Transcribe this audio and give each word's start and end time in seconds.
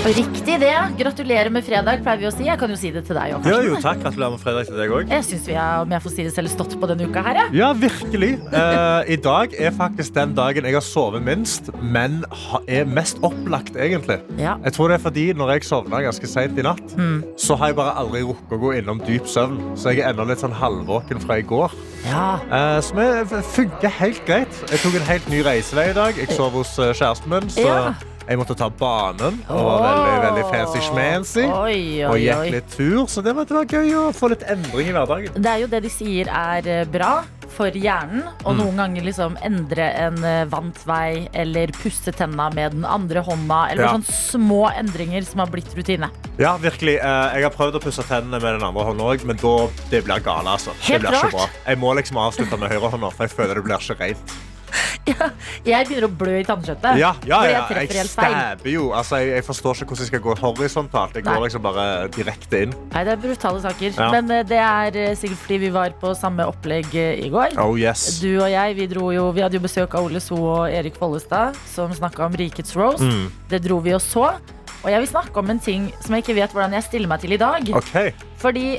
Riktig 0.00 0.56
det. 0.60 0.76
Gratulerer 0.98 1.50
med 1.52 1.64
fredag, 1.66 2.00
pleier 2.04 2.20
vi 2.22 2.26
å 2.26 2.32
si. 2.32 2.46
Jeg 2.48 2.58
kan 2.58 2.70
jo 2.72 2.76
si 2.80 2.90
det 2.94 3.02
til 3.06 3.18
deg 3.18 3.34
òg, 3.36 3.44
Ja, 3.46 3.58
jo, 3.62 3.76
takk. 3.82 4.00
Gratulerer 4.00 4.32
med 4.32 4.40
fredag 4.40 4.70
til 4.70 4.78
deg 4.80 4.94
òg. 4.96 5.10
Jeg 5.12 5.26
syns 5.28 5.48
vi 5.50 5.56
har, 5.58 5.82
om 5.84 5.92
jeg 5.92 6.04
får 6.06 6.14
si 6.14 6.24
det 6.24 6.32
selv, 6.34 6.52
stått 6.52 6.76
på 6.80 6.88
denne 6.90 7.06
uka 7.06 7.22
her, 7.26 7.38
jeg. 7.42 7.52
Ja. 7.52 7.68
ja, 7.68 7.68
virkelig. 7.84 8.30
Uh, 8.48 9.04
I 9.12 9.18
dag 9.20 9.54
er 9.60 9.74
faktisk 9.76 10.16
den 10.16 10.34
dagen 10.38 10.66
jeg 10.66 10.76
har 10.78 10.84
sovet 10.86 11.22
minst, 11.26 11.70
men 11.82 12.24
er 12.66 12.88
mest 12.88 13.20
opplagt, 13.26 13.76
egentlig. 13.76 14.18
Ja. 14.40 14.56
Jeg 14.64 14.76
tror 14.76 14.90
det 14.90 14.98
er 14.98 15.04
fordi 15.04 15.26
når 15.36 15.54
jeg 15.54 15.68
sovna 15.68 16.02
ganske 16.06 16.32
seint 16.32 16.58
i 16.58 16.64
natt, 16.64 16.96
mm. 16.96 17.22
så 17.38 17.58
har 17.60 17.72
jeg 17.72 17.80
bare 17.82 17.96
aldri 18.00 18.24
rukket 18.24 18.56
å 18.56 18.60
gå 18.64 18.74
innom 18.80 19.02
dyp 19.04 19.28
søvn. 19.28 19.60
Så 19.76 19.92
jeg 19.92 20.02
er 20.02 20.14
ennå 20.14 20.26
litt 20.30 20.42
sånn 20.42 20.56
halvvåken 20.56 21.20
fra 21.22 21.38
i 21.38 21.46
går. 21.46 21.76
Ja. 22.08 22.30
Eh, 22.48 22.78
uh, 22.78 22.78
som 22.82 23.44
funker 23.54 23.92
helt 24.00 24.24
greit. 24.26 24.62
Jeg 24.72 24.82
tok 24.82 24.96
en 24.96 25.10
helt 25.12 25.28
ny 25.30 25.44
reisevei 25.46 25.90
i 25.92 25.98
dag. 26.00 26.16
Jeg 26.16 26.32
sov 26.34 26.56
hos 26.56 26.78
eh, 26.80 26.94
kjæresten 26.96 27.36
min. 27.36 27.52
så... 27.52 27.68
Ja 27.68 28.09
jeg 28.30 28.38
måtte 28.38 28.54
ta 28.54 28.68
banen. 28.70 29.40
Og 29.50 29.64
var 29.66 29.80
veldig, 29.82 30.18
veldig 30.22 30.44
fancy-schmancy. 30.52 31.44
Og 31.50 32.14
gikk 32.22 32.46
litt 32.54 32.70
tur, 32.76 33.04
så 33.10 33.24
det 33.26 33.34
var, 33.34 33.48
det 33.50 33.56
var 33.58 33.66
gøy 33.74 33.90
å 33.98 34.06
få 34.14 34.30
litt 34.30 34.44
endring 34.46 34.90
i 34.92 34.94
hverdagen. 34.94 35.34
Det 35.42 35.50
er 35.50 35.64
jo 35.64 35.70
det 35.72 35.80
de 35.82 35.90
sier 35.90 36.30
er 36.30 36.68
eh, 36.70 36.84
bra 36.86 37.24
for 37.50 37.74
hjernen. 37.74 38.22
Og 38.46 38.54
noen 38.60 38.78
ganger 38.78 39.02
liksom 39.08 39.34
endre 39.42 39.88
en 40.04 40.20
eh, 40.22 40.44
vant 40.52 40.78
vei 40.86 41.24
eller 41.34 41.72
pusse 41.74 42.14
tenna 42.14 42.46
med 42.54 42.76
den 42.78 42.86
andre 42.86 43.24
hånda. 43.26 43.58
Eller 43.72 43.88
Ja. 43.88 43.96
sånne 43.96 44.14
små 44.14 44.60
endringer 44.78 45.26
som 45.26 45.42
har 45.42 45.50
blitt 45.50 45.74
rutine. 45.74 46.06
Ja, 46.38 46.54
virkelig. 46.62 47.00
Eh, 47.02 47.34
Jeg 47.40 47.42
har 47.48 47.50
prøvd 47.56 47.80
å 47.80 47.82
pusse 47.82 48.06
tennene 48.06 48.38
med 48.38 48.60
den 48.60 48.62
andre 48.68 48.84
hånda 48.92 49.10
òg, 49.10 49.24
men 49.26 49.36
da, 49.42 49.56
det 49.90 50.04
blir 50.06 50.22
gale. 50.22 50.54
Altså. 50.54 50.70
Helt 50.86 51.02
det 51.02 51.10
blir 51.10 51.18
ikke 51.18 51.34
bra. 51.34 51.48
Jeg 51.66 51.78
må 51.82 51.96
liksom 51.98 52.22
avslutte 52.22 52.60
med 52.62 52.70
høyrehånda, 52.70 53.10
for 53.10 53.26
jeg 53.26 53.34
føler 53.34 53.58
det 53.58 53.66
blir 53.66 53.82
ikke 53.82 53.98
rent. 53.98 54.38
Jeg 55.70 55.86
begynner 55.88 56.06
å 56.06 56.10
blø 56.20 56.36
i 56.40 56.44
tannkjøttet. 56.46 56.98
Ja, 57.00 57.12
ja, 57.26 57.40
ja, 57.48 57.62
jeg 57.74 57.90
jeg 57.92 58.08
stabber 58.10 58.70
jo. 58.70 58.90
Altså, 58.96 59.20
jeg, 59.20 59.32
jeg 59.38 59.46
forstår 59.46 59.80
ikke 59.80 59.90
hvordan 59.92 60.04
jeg 60.06 60.10
skal 60.12 60.22
gå 60.24 60.36
horisontalt. 60.40 61.18
Jeg 61.18 61.26
Nei. 61.26 61.34
går 61.34 61.46
liksom 61.46 61.64
bare 61.64 61.86
direkte 62.14 62.62
inn. 62.66 62.76
Nei, 62.94 63.02
det 63.06 63.14
er 63.14 63.22
brutale 63.22 63.62
saker. 63.64 63.96
Ja. 63.96 64.10
Men 64.14 64.30
eh, 64.34 64.44
det 64.46 64.60
er 64.60 65.00
eh, 65.00 65.16
sikkert 65.18 65.42
fordi 65.44 65.60
vi 65.64 65.72
var 65.74 65.96
på 66.00 66.14
samme 66.18 66.46
opplegg 66.50 66.94
eh, 66.94 67.24
i 67.26 67.32
går. 67.32 67.58
Oh 67.62 67.74
yes. 67.80 68.20
Du 68.22 68.30
og 68.40 68.48
jeg 68.52 68.78
vi, 68.78 68.88
dro 68.90 69.10
jo, 69.14 69.28
vi 69.36 69.44
hadde 69.44 69.58
jo 69.58 69.64
besøk 69.66 69.96
av 69.98 70.08
Ole 70.08 70.22
So 70.22 70.38
og 70.38 70.64
Erik 70.70 70.98
Follestad, 71.00 71.58
som 71.70 71.92
snakka 71.96 72.26
om 72.28 72.38
Rikets 72.40 72.76
roast. 72.78 73.04
Mm. 73.04 73.28
Det 73.50 73.62
dro 73.66 73.80
vi 73.84 73.94
og 73.96 74.02
så. 74.04 74.32
Og 74.80 74.88
jeg 74.88 75.02
vil 75.02 75.10
snakke 75.10 75.36
om 75.36 75.50
en 75.52 75.58
ting 75.60 75.90
som 76.00 76.14
jeg 76.16 76.24
ikke 76.24 76.38
vet 76.38 76.54
hvordan 76.56 76.72
jeg 76.78 76.86
stiller 76.86 77.10
meg 77.10 77.20
til 77.20 77.34
i 77.36 77.40
dag. 77.40 77.66
Okay. 77.82 78.14
Fordi 78.40 78.78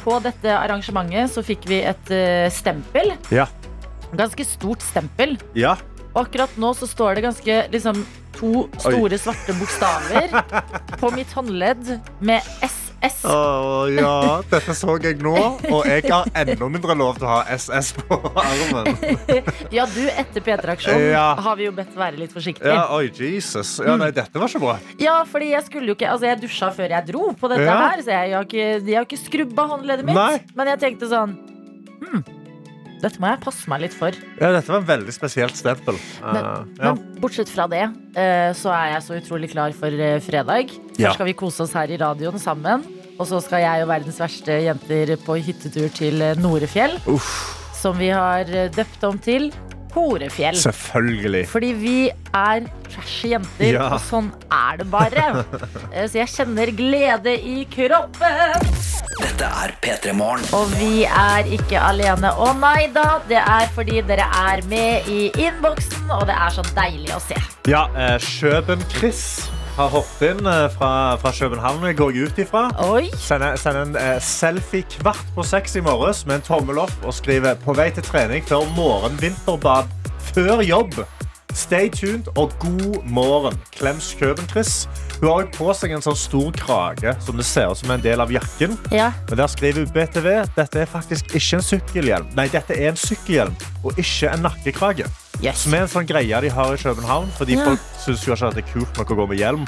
på 0.00 0.14
dette 0.24 0.54
arrangementet 0.56 1.28
så 1.34 1.44
fikk 1.44 1.68
vi 1.68 1.82
et 1.84 2.12
stempel. 2.56 3.12
Ja. 3.28 3.44
Ganske 4.16 4.44
stort 4.44 4.82
stempel. 4.84 5.38
Ja. 5.56 5.76
Og 6.12 6.26
akkurat 6.26 6.52
nå 6.60 6.74
så 6.76 6.86
står 6.90 7.16
det 7.16 7.22
ganske 7.24 7.54
liksom 7.72 8.02
to 8.36 8.66
store 8.80 9.16
svarte 9.20 9.54
bokstaver 9.56 10.32
på 11.00 11.10
mitt 11.14 11.32
håndledd 11.36 11.94
med 12.24 12.44
SS. 12.66 13.22
Å, 13.26 13.36
ja. 13.90 14.10
Dette 14.50 14.74
så 14.78 14.94
jeg 15.02 15.16
nå, 15.24 15.32
og 15.72 15.88
jeg 15.88 16.04
har 16.06 16.28
enda 16.38 16.68
mindre 16.70 16.94
lov 17.00 17.16
til 17.18 17.26
å 17.26 17.32
ha 17.32 17.38
SS 17.50 17.94
på 17.98 18.18
armen. 18.38 18.92
Ja, 19.74 19.86
du 19.90 20.02
etter 20.12 20.44
P3-aksjonen 20.44 21.08
Ja. 21.14 21.24
har 21.42 21.56
vi 21.58 21.66
jo 21.66 21.72
bedt 21.76 21.96
være 21.98 22.20
litt 22.20 22.34
forsiktig. 22.36 22.68
Ja, 22.68 22.84
oi, 22.94 23.08
Jesus. 23.16 23.78
Ja, 23.82 23.96
nei, 23.98 24.10
dette 24.14 24.38
var 24.38 24.52
ikke 24.52 24.62
bra. 24.62 24.76
Ja, 25.00 25.16
fordi 25.28 25.50
jeg 25.54 25.64
skulle 25.66 25.90
jo 25.92 25.96
ikke 25.96 26.10
Altså, 26.12 26.28
jeg 26.28 26.42
dusja 26.44 26.68
før 26.76 26.92
jeg 26.98 27.08
dro 27.08 27.32
på 27.40 27.50
dette 27.50 27.66
Ja. 27.66 27.78
her, 27.88 28.04
så 28.04 28.14
jeg 28.20 28.36
har 28.36 28.46
ikke, 28.46 28.68
jeg 28.84 28.98
har 29.00 29.08
ikke 29.08 29.22
skrubba 29.24 29.66
håndleddet 29.72 30.06
mitt. 30.06 30.18
Nei. 30.20 30.38
Men 30.54 30.72
jeg 30.74 30.82
tenkte 30.84 31.08
sånn 31.10 31.34
Hm, 32.02 32.22
dette 33.02 33.18
må 33.22 33.32
jeg 33.32 33.42
passe 33.42 33.70
meg 33.70 33.82
litt 33.84 33.94
for. 33.96 34.14
Ja, 34.38 34.52
dette 34.54 34.70
var 34.70 34.80
en 34.82 34.88
veldig 34.88 35.14
spesielt 35.14 35.58
stempel. 35.58 35.98
Men, 36.22 36.38
uh, 36.46 36.66
ja. 36.78 36.92
men 36.92 37.20
bortsett 37.22 37.50
fra 37.50 37.66
det, 37.70 37.84
eh, 38.14 38.50
så 38.58 38.70
er 38.74 38.92
jeg 38.94 39.06
så 39.08 39.18
utrolig 39.18 39.50
klar 39.52 39.74
for 39.76 39.90
eh, 39.90 40.20
fredag. 40.22 40.70
Først 40.92 41.02
Ja. 41.02 41.14
skal 41.16 41.28
vi 41.30 41.34
kose 41.38 41.64
oss 41.66 41.74
her 41.74 41.90
i 41.90 41.98
radioen 41.98 42.38
sammen. 42.38 42.86
Og 43.18 43.26
så 43.28 43.42
skal 43.44 43.62
jeg 43.62 43.82
og 43.84 43.90
verdens 43.90 44.18
verste 44.22 44.54
jenter 44.64 45.16
på 45.22 45.36
hyttetur 45.42 45.90
til 45.94 46.22
Norefjell. 46.40 46.96
Norefjell. 47.02 47.28
Som 47.76 47.98
vi 47.98 48.08
har 48.14 48.48
døpt 48.72 49.04
om 49.04 49.18
til 49.18 49.50
Horefjell. 49.94 50.56
Selvfølgelig. 50.56 51.44
Fordi 51.52 51.72
vi 51.76 51.96
er 52.34 52.64
trashy 52.92 53.32
jenter, 53.34 53.72
Ja. 53.74 53.88
og 53.94 54.00
sånn 54.00 54.30
er 54.52 54.76
det 54.82 54.86
bare. 54.92 55.44
Eh, 55.92 56.06
Så 56.08 56.18
jeg 56.22 56.28
kjenner 56.32 56.70
glede 56.76 57.34
i 57.36 57.66
kroppen. 57.68 58.70
Dette 59.22 59.44
er 59.44 59.74
P3 59.84 60.12
Morgen. 60.16 60.44
Og 60.56 60.70
vi 60.80 61.04
er 61.04 61.44
ikke 61.52 61.78
alene. 61.80 62.30
Å 62.32 62.52
nei 62.58 62.86
da, 62.94 63.20
det 63.28 63.36
er 63.42 63.68
fordi 63.76 64.00
dere 64.08 64.24
er 64.24 64.62
med 64.70 65.08
i 65.12 65.26
innboksen, 65.36 66.08
og 66.10 66.24
det 66.30 66.36
er 66.36 66.54
så 66.56 66.64
deilig 66.74 67.12
å 67.16 67.20
se. 67.20 67.36
Ja, 67.68 67.84
eh, 67.96 68.16
Kjøben-Chris 68.18 69.22
har 69.76 69.88
hoppet 69.92 70.34
inn 70.34 70.46
eh, 70.48 70.66
fra, 70.74 71.16
fra 71.20 71.32
København, 71.36 71.86
går 71.96 72.12
jeg 72.12 72.28
ut 72.28 72.40
ifra. 72.44 72.66
Sender, 73.16 73.56
sender 73.56 73.86
en 73.86 73.96
eh, 73.96 74.18
selfie 74.22 74.84
kvart 74.98 75.24
på 75.36 75.46
seks 75.46 75.76
i 75.80 75.84
morges 75.84 76.24
med 76.26 76.40
en 76.40 76.46
tommel 76.46 76.82
opp 76.84 77.06
og 77.06 77.16
skriver 77.16 77.58
på 77.64 77.76
vei 77.78 77.88
til 77.94 78.04
trening 78.06 78.44
før 78.48 78.68
morgen-vinterbad 78.76 79.90
før 80.32 80.62
jobb. 80.66 81.00
Stay 81.54 81.88
tuned 81.92 82.28
og 82.36 82.52
god 82.60 83.02
morgen. 83.04 83.58
Klems 83.72 84.14
Kjøben-Chris. 84.20 84.86
Hun 85.22 85.30
har 85.30 85.44
på 85.54 85.70
seg 85.78 85.92
en 85.94 86.02
sånn 86.02 86.16
stor 86.18 86.48
krage 86.58 87.12
som 87.22 87.36
det 87.38 87.44
ser 87.46 87.70
ut 87.70 87.78
som 87.78 87.92
en 87.94 88.00
del 88.02 88.18
av 88.18 88.32
jakken. 88.34 88.72
Ja, 88.90 89.12
Men 89.28 89.38
der 89.38 89.50
skriver 89.52 89.84
hun 89.84 89.92
BTV 89.94 90.26
dette 90.56 90.80
er 90.82 90.88
faktisk 90.90 91.30
ikke 91.30 91.60
en 91.60 91.62
sykkelhjelm. 91.62 92.32
Nei, 92.34 92.48
dette 92.50 92.74
er 92.74 92.88
en 92.90 92.98
sykkelhjelm 92.98 93.54
og 93.84 94.00
ikke 94.02 94.32
en 94.32 94.42
nakkekrage. 94.42 95.06
yes. 95.38 95.62
Som 95.62 95.74
er 95.74 95.84
en 95.84 95.92
sånn 95.92 96.08
greie 96.10 96.40
de 96.42 96.48
har 96.50 96.74
i 96.74 96.76
København, 96.76 97.30
fordi 97.38 97.54
Ja. 97.54 97.64
folk 97.64 97.80
syns 98.02 98.24
jo 98.26 98.34
ikke 98.34 98.50
det 98.54 98.64
er 98.64 98.72
kult 98.72 98.98
nok 98.98 99.10
å 99.10 99.14
gå 99.14 99.28
med 99.28 99.38
hjelm. 99.38 99.66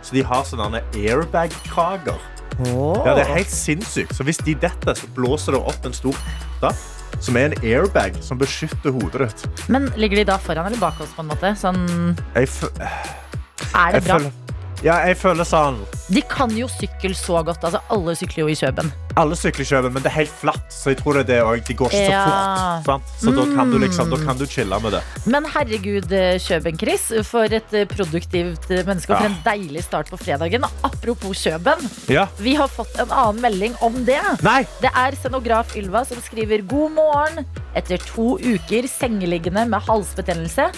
Så 0.00 0.12
de 0.12 0.22
har 0.22 0.42
sånne 0.42 0.80
airbag-krager. 0.94 2.18
Ja, 2.64 3.14
det 3.14 3.26
er 3.28 3.34
helt 3.34 3.50
sinnssykt. 3.50 4.14
Så 4.14 4.24
hvis 4.24 4.38
de 4.38 4.54
detter, 4.54 4.94
så 4.94 5.06
blåser 5.14 5.52
det 5.52 5.60
opp 5.60 5.84
en 5.84 5.92
stor 5.92 6.14
hette 6.14 6.74
som 7.20 7.36
er 7.36 7.52
en 7.52 7.62
airbag 7.62 8.22
som 8.22 8.38
beskytter 8.38 8.90
hodet 8.90 9.28
ditt. 9.28 9.68
Men 9.68 9.90
ligger 9.96 10.16
de 10.16 10.24
da 10.24 10.38
foran 10.38 10.66
eller 10.66 10.78
bak 10.78 10.98
oss, 11.00 11.12
på 11.12 11.20
en 11.20 11.28
måte? 11.28 11.52
Sånn, 11.60 12.16
er 12.34 13.92
det 13.92 14.04
bra? 14.04 14.43
Ja, 14.84 14.98
jeg 15.08 15.16
føler 15.16 15.46
sånn 15.48 15.78
De 16.12 16.20
kan 16.28 16.50
jo 16.52 16.66
sykkel 16.68 17.14
så 17.16 17.40
godt. 17.46 17.64
Altså, 17.64 17.80
alle 17.94 18.12
sykler 18.18 18.44
jo 18.44 18.52
i 18.52 18.56
Kjøben. 18.58 18.90
Alle 19.16 19.36
sykler 19.38 19.62
i 19.62 19.68
Køben, 19.68 19.92
men 19.94 20.02
det 20.02 20.10
er 20.10 20.16
helt 20.16 20.32
flatt, 20.40 20.72
så 20.74 20.90
jeg 20.90 20.98
tror 20.98 21.14
det 21.14 21.22
er 21.22 21.28
det 21.28 21.36
òg. 21.46 21.60
De 21.68 21.74
går 21.78 21.92
ikke 21.94 22.10
Ja. 22.10 22.22
så 22.24 22.30
fort. 22.30 22.84
Sant? 22.88 23.12
Så 23.22 23.30
da 23.36 23.44
kan 23.54 23.70
du 23.70 23.78
liksom, 23.78 24.10
da 24.10 24.16
Mm. 24.16 24.26
kan 24.26 24.38
du 24.38 24.44
chille 24.46 24.80
med 24.82 24.90
det. 24.92 25.02
Men 25.26 25.44
herregud, 25.44 26.10
eh, 26.12 26.34
Kjøben-Chris, 26.42 27.24
for 27.24 27.44
et 27.44 27.72
eh, 27.72 27.84
produktivt 27.84 28.66
eh, 28.70 28.82
menneske. 28.82 29.10
Og 29.14 29.18
for 29.18 29.26
en 29.26 29.36
deilig 29.44 29.84
start 29.84 30.10
på 30.10 30.18
fredagen. 30.18 30.64
Apropos 30.82 31.36
Kjøben, 31.44 31.78
Ja. 32.08 32.26
vi 32.38 32.54
har 32.56 32.66
fått 32.66 32.98
en 32.98 33.08
annen 33.12 33.40
melding 33.40 33.76
om 33.82 34.04
det. 34.04 34.20
Nei! 34.42 34.66
Det 34.80 34.90
er 34.92 35.12
scenograf 35.12 35.76
Ylva 35.76 36.04
som 36.04 36.18
skriver 36.18 36.66
God 36.66 36.90
morgen. 36.92 37.46
Etter 37.76 37.98
to 37.98 38.36
uker 38.38 38.82
sengeliggende 38.88 39.68
med 39.68 39.80
halsbetennelse 39.82 40.72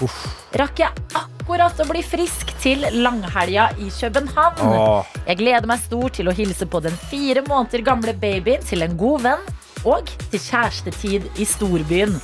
rakk 0.56 0.76
jeg 0.78 0.88
akkurat 1.14 1.76
å 1.78 1.88
bli 1.90 2.02
frisk 2.02 2.46
til 2.60 2.80
langhelga 2.92 3.70
i 3.78 3.88
København. 3.90 4.56
Åh. 4.60 5.04
Jeg 5.26 5.36
gleder 5.38 5.66
meg 5.66 5.78
stort 5.80 6.12
til 6.14 6.26
å 6.28 6.32
hilse 6.34 6.64
på 6.66 6.80
den 6.82 6.92
fire 7.10 7.42
måneder 7.42 7.82
gamle 7.84 8.12
babyen 8.14 8.25
til 8.66 8.82
en 8.82 8.96
god 8.98 9.22
venn 9.22 9.44
og 9.86 10.08
til 10.30 10.40
kjærestetid 10.40 11.28
i 11.38 11.44
storbyen. 11.46 12.16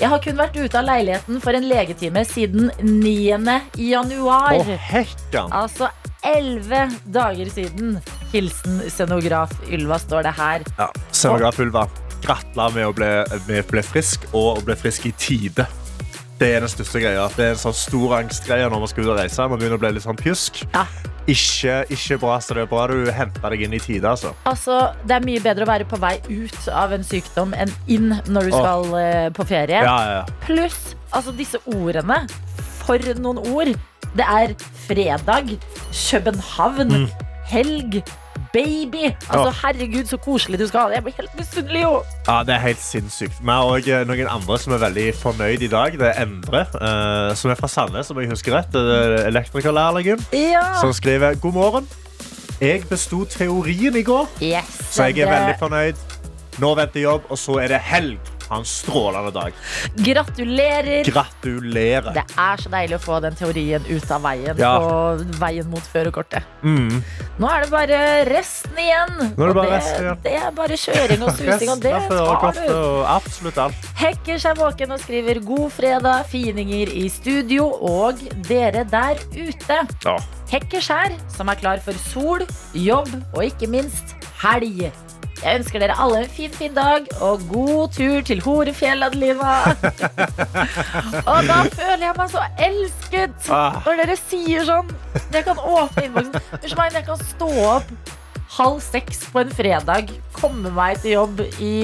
Jeg 0.00 0.08
har 0.08 0.20
kun 0.24 0.38
vært 0.38 0.56
ute 0.56 0.78
av 0.78 0.86
leiligheten 0.88 1.40
for 1.44 1.52
en 1.52 1.66
legetime 1.68 2.22
siden 2.24 2.70
9. 2.80 3.56
januar. 3.76 4.56
Å, 4.56 4.76
hekkan! 4.88 5.52
Altså 5.52 5.90
elleve 6.24 6.86
dager 7.04 7.50
siden. 7.52 7.98
Hilsen 8.32 8.80
scenograf 8.88 9.52
Ylva, 9.68 9.98
står 10.00 10.24
det 10.28 10.32
her. 10.38 10.64
Ja, 10.78 10.88
Scenograf 11.12 11.60
Ylva, 11.60 11.84
gratulerer 12.24 12.76
med 12.78 12.88
å 12.88 12.96
bli, 12.96 13.10
med 13.50 13.64
å 13.64 13.68
bli 13.74 13.84
frisk, 13.84 14.24
og 14.32 14.60
å 14.62 14.64
bli 14.64 14.78
frisk 14.80 15.10
i 15.10 15.14
tide. 15.20 15.68
Det 16.40 16.48
er 16.54 16.64
den 16.64 16.72
største 16.72 17.02
greia. 17.02 17.28
Det 17.36 17.50
er 17.50 17.56
en 17.58 17.60
sånn 17.60 17.76
stor 17.76 18.16
angstgreie 18.22 18.68
når 18.72 18.86
man 18.86 18.88
skal 18.88 19.04
ut 19.04 19.12
og 19.12 19.18
reise. 19.20 19.48
Man 19.52 19.60
begynner 19.60 19.76
å 19.76 19.82
bli 19.82 19.92
litt 19.98 20.06
sånn 20.06 20.16
pjusk. 20.16 20.62
Ja. 20.72 20.86
Ikke, 21.30 21.74
ikke 21.94 22.18
bra, 22.22 22.38
så 22.42 22.56
det 22.56 22.64
er 22.64 22.70
bra 22.70 22.86
du 22.90 23.10
henter 23.14 23.52
deg 23.54 23.66
inn 23.66 23.76
i 23.76 23.82
tide, 23.82 24.08
altså. 24.08 24.32
Altså, 24.50 24.80
det 25.06 25.18
er 25.18 25.26
mye 25.26 25.42
bedre 25.44 25.66
å 25.66 25.70
være 25.70 25.86
på 25.88 26.00
vei 26.02 26.16
ut 26.26 26.70
av 26.74 26.94
en 26.96 27.04
sykdom 27.06 27.54
enn 27.54 27.70
inn 27.90 28.08
når 28.26 28.48
du 28.48 28.54
skal 28.56 28.88
oh. 28.90 29.28
på 29.36 29.46
ferie. 29.48 29.84
Ja, 29.84 29.96
ja, 30.06 30.16
ja. 30.20 30.40
Pluss 30.46 30.96
altså 31.14 31.34
disse 31.36 31.60
ordene. 31.70 32.24
For 32.80 32.98
noen 33.20 33.38
ord. 33.52 33.74
Det 34.16 34.26
er 34.26 34.56
fredag, 34.88 35.52
København, 35.94 36.90
Mm. 36.90 37.10
helg, 37.46 38.00
baby. 38.52 39.04
Altså, 39.30 39.50
herregud, 39.62 40.04
så 40.10 40.16
koselig 40.16 40.58
du 40.60 40.66
skal 40.66 40.80
ha 40.80 40.88
det. 40.90 40.98
Jeg 40.98 41.06
blir 41.06 41.16
helt 41.20 41.38
misunnelig, 41.38 41.82
jo. 41.82 41.94
Ja, 42.28 42.42
Det 42.46 42.54
er 42.54 42.62
helt 42.64 42.82
sinnssykt. 42.82 43.38
Vi 43.40 43.50
har 43.50 43.70
også 43.76 44.02
noen 44.08 44.30
andre 44.30 44.58
som 44.58 44.74
er 44.76 44.82
veldig 44.84 45.06
fornøyd 45.20 45.62
i 45.66 45.70
dag. 45.72 45.98
Det 46.00 46.08
er 46.10 46.22
Endre, 46.24 46.66
uh, 46.76 47.34
som 47.38 47.50
er 47.50 47.58
fra 47.60 47.70
Sandnes, 47.70 48.10
om 48.10 48.20
jeg 48.22 48.30
husker 48.32 48.56
rett. 48.58 48.72
Det 48.72 48.82
er 48.98 49.16
Elektrikerlærlingen. 49.30 50.26
Ja. 50.32 50.64
Som 50.80 50.92
skriver 50.92 51.34
God 51.40 51.52
morgen. 51.52 51.88
Jeg 52.60 52.82
besto 52.90 53.24
teorien 53.24 53.96
i 53.96 54.02
går, 54.04 54.26
Yes, 54.44 54.74
så 54.92 55.06
jeg 55.08 55.24
er 55.24 55.30
veldig 55.32 55.54
fornøyd. 55.58 56.02
Nå 56.60 56.74
venter 56.76 57.00
jobb, 57.00 57.30
og 57.32 57.38
så 57.40 57.56
er 57.62 57.72
det 57.72 57.78
helg. 57.88 58.29
Ha 58.50 58.58
en 58.58 58.64
strålende 58.66 59.30
dag. 59.30 59.52
Gratulerer. 59.96 61.04
Gratulerer. 61.06 62.10
Det 62.16 62.24
er 62.34 62.56
så 62.62 62.70
deilig 62.72 62.96
å 62.98 63.02
få 63.04 63.20
den 63.22 63.36
teorien 63.38 63.84
ut 63.86 64.10
av 64.10 64.24
veien 64.24 64.58
Ja. 64.58 64.72
på 64.82 65.38
veien 65.38 65.68
mot 65.70 65.86
førerkortet. 65.92 66.42
Mm. 66.62 67.02
Nå 67.38 67.48
er 67.50 67.62
det 67.64 67.70
bare 67.70 68.00
resten 68.28 68.76
igjen. 68.76 69.14
Nå 69.36 69.44
er 69.44 69.46
det 69.46 69.50
Og 69.50 69.54
bare 69.60 69.70
resten 69.76 70.04
igjen. 70.04 70.18
det 70.24 70.34
er 70.40 70.50
bare 70.58 70.78
kjøring 70.82 71.22
og 71.22 71.30
susing, 71.38 71.70
og 71.70 71.80
det 71.80 71.94
tar 72.08 72.52
du. 72.58 73.04
absolutt 73.06 73.58
alt. 73.58 73.74
Hekker 74.00 74.38
seg 74.38 74.56
våken 74.58 74.92
og 74.92 75.00
skriver 75.00 75.40
'God 75.44 75.70
fredag', 75.70 76.26
fininger 76.26 76.88
i 76.92 77.08
studio 77.08 77.70
og 77.70 78.18
dere 78.48 78.84
der 78.84 79.14
ute. 79.30 79.78
Ja. 80.04 80.16
Hekkers 80.50 80.88
her, 80.88 81.12
som 81.28 81.48
er 81.48 81.54
klar 81.54 81.78
for 81.78 81.92
sol, 81.92 82.40
jobb 82.74 83.08
og 83.34 83.44
ikke 83.44 83.68
minst 83.70 84.16
helg. 84.42 84.90
Jeg 85.40 85.60
ønsker 85.60 85.80
dere 85.80 85.94
alle 85.96 86.18
en 86.24 86.28
fin, 86.36 86.52
fin 86.52 86.74
dag 86.76 87.06
og 87.24 87.40
god 87.48 87.92
tur 87.96 88.20
til 88.28 88.42
Horefjell, 88.44 89.02
Adelina. 89.06 89.54
og 91.30 91.48
da 91.48 91.62
føler 91.72 92.04
jeg 92.04 92.16
meg 92.18 92.32
så 92.34 92.42
elsket 92.66 93.48
Ah. 93.50 93.80
når 93.86 94.02
dere 94.02 94.16
sier 94.20 94.66
sånn. 94.68 94.90
Jeg 95.32 95.44
kan 95.48 95.56
åpne 95.58 96.04
innboksen. 96.06 96.36
Unnskyld 96.60 96.98
jeg 97.00 97.06
kan 97.08 97.22
stå 97.32 97.48
opp 97.70 97.94
halv 98.50 98.80
seks 98.82 99.24
på 99.30 99.40
en 99.44 99.50
fredag, 99.54 100.10
komme 100.34 100.72
meg 100.74 100.98
til 101.04 101.12
jobb 101.14 101.40
i 101.62 101.74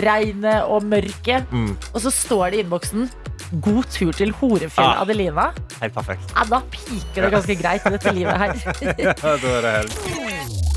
regnet 0.00 0.64
og 0.66 0.82
mørket, 0.88 1.44
Mm. 1.52 1.76
og 1.92 2.00
så 2.00 2.10
står 2.10 2.50
det 2.50 2.58
i 2.58 2.62
innboksen 2.64 3.10
'God 3.60 3.84
tur 3.92 4.10
til 4.12 4.32
Horefjell, 4.40 4.84
Ah. 4.84 5.04
Adelina'. 5.04 5.52
Helt 5.80 5.94
perfekt. 5.94 6.32
Ja, 6.34 6.42
da 6.50 6.60
piker 6.72 7.22
det 7.22 7.32
ganske 7.32 7.54
greit 7.62 7.86
i 7.86 7.90
dette 7.94 8.10
livet 8.12 8.36
her. 8.36 8.52
Ja, 8.98 9.12
det 9.36 9.50
er 9.54 9.60
det 9.62 9.72
helg. 9.76 9.92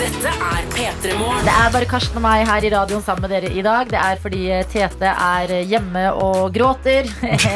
Dette 0.00 0.30
er 0.32 0.64
P3 0.72 1.10
Morgen. 1.18 1.42
Det 1.44 1.52
er 1.52 1.72
bare 1.74 1.86
Karsten 1.88 2.16
og 2.16 2.22
meg 2.24 2.46
her 2.48 2.64
i 2.64 2.70
radioen 2.72 3.02
sammen 3.04 3.26
med 3.26 3.34
dere 3.34 3.50
i 3.52 3.60
dag. 3.60 3.90
Det 3.90 3.98
er 4.00 4.20
fordi 4.22 4.46
Tete 4.72 5.10
er 5.12 5.52
hjemme 5.68 6.06
og 6.16 6.54
gråter. 6.54 7.10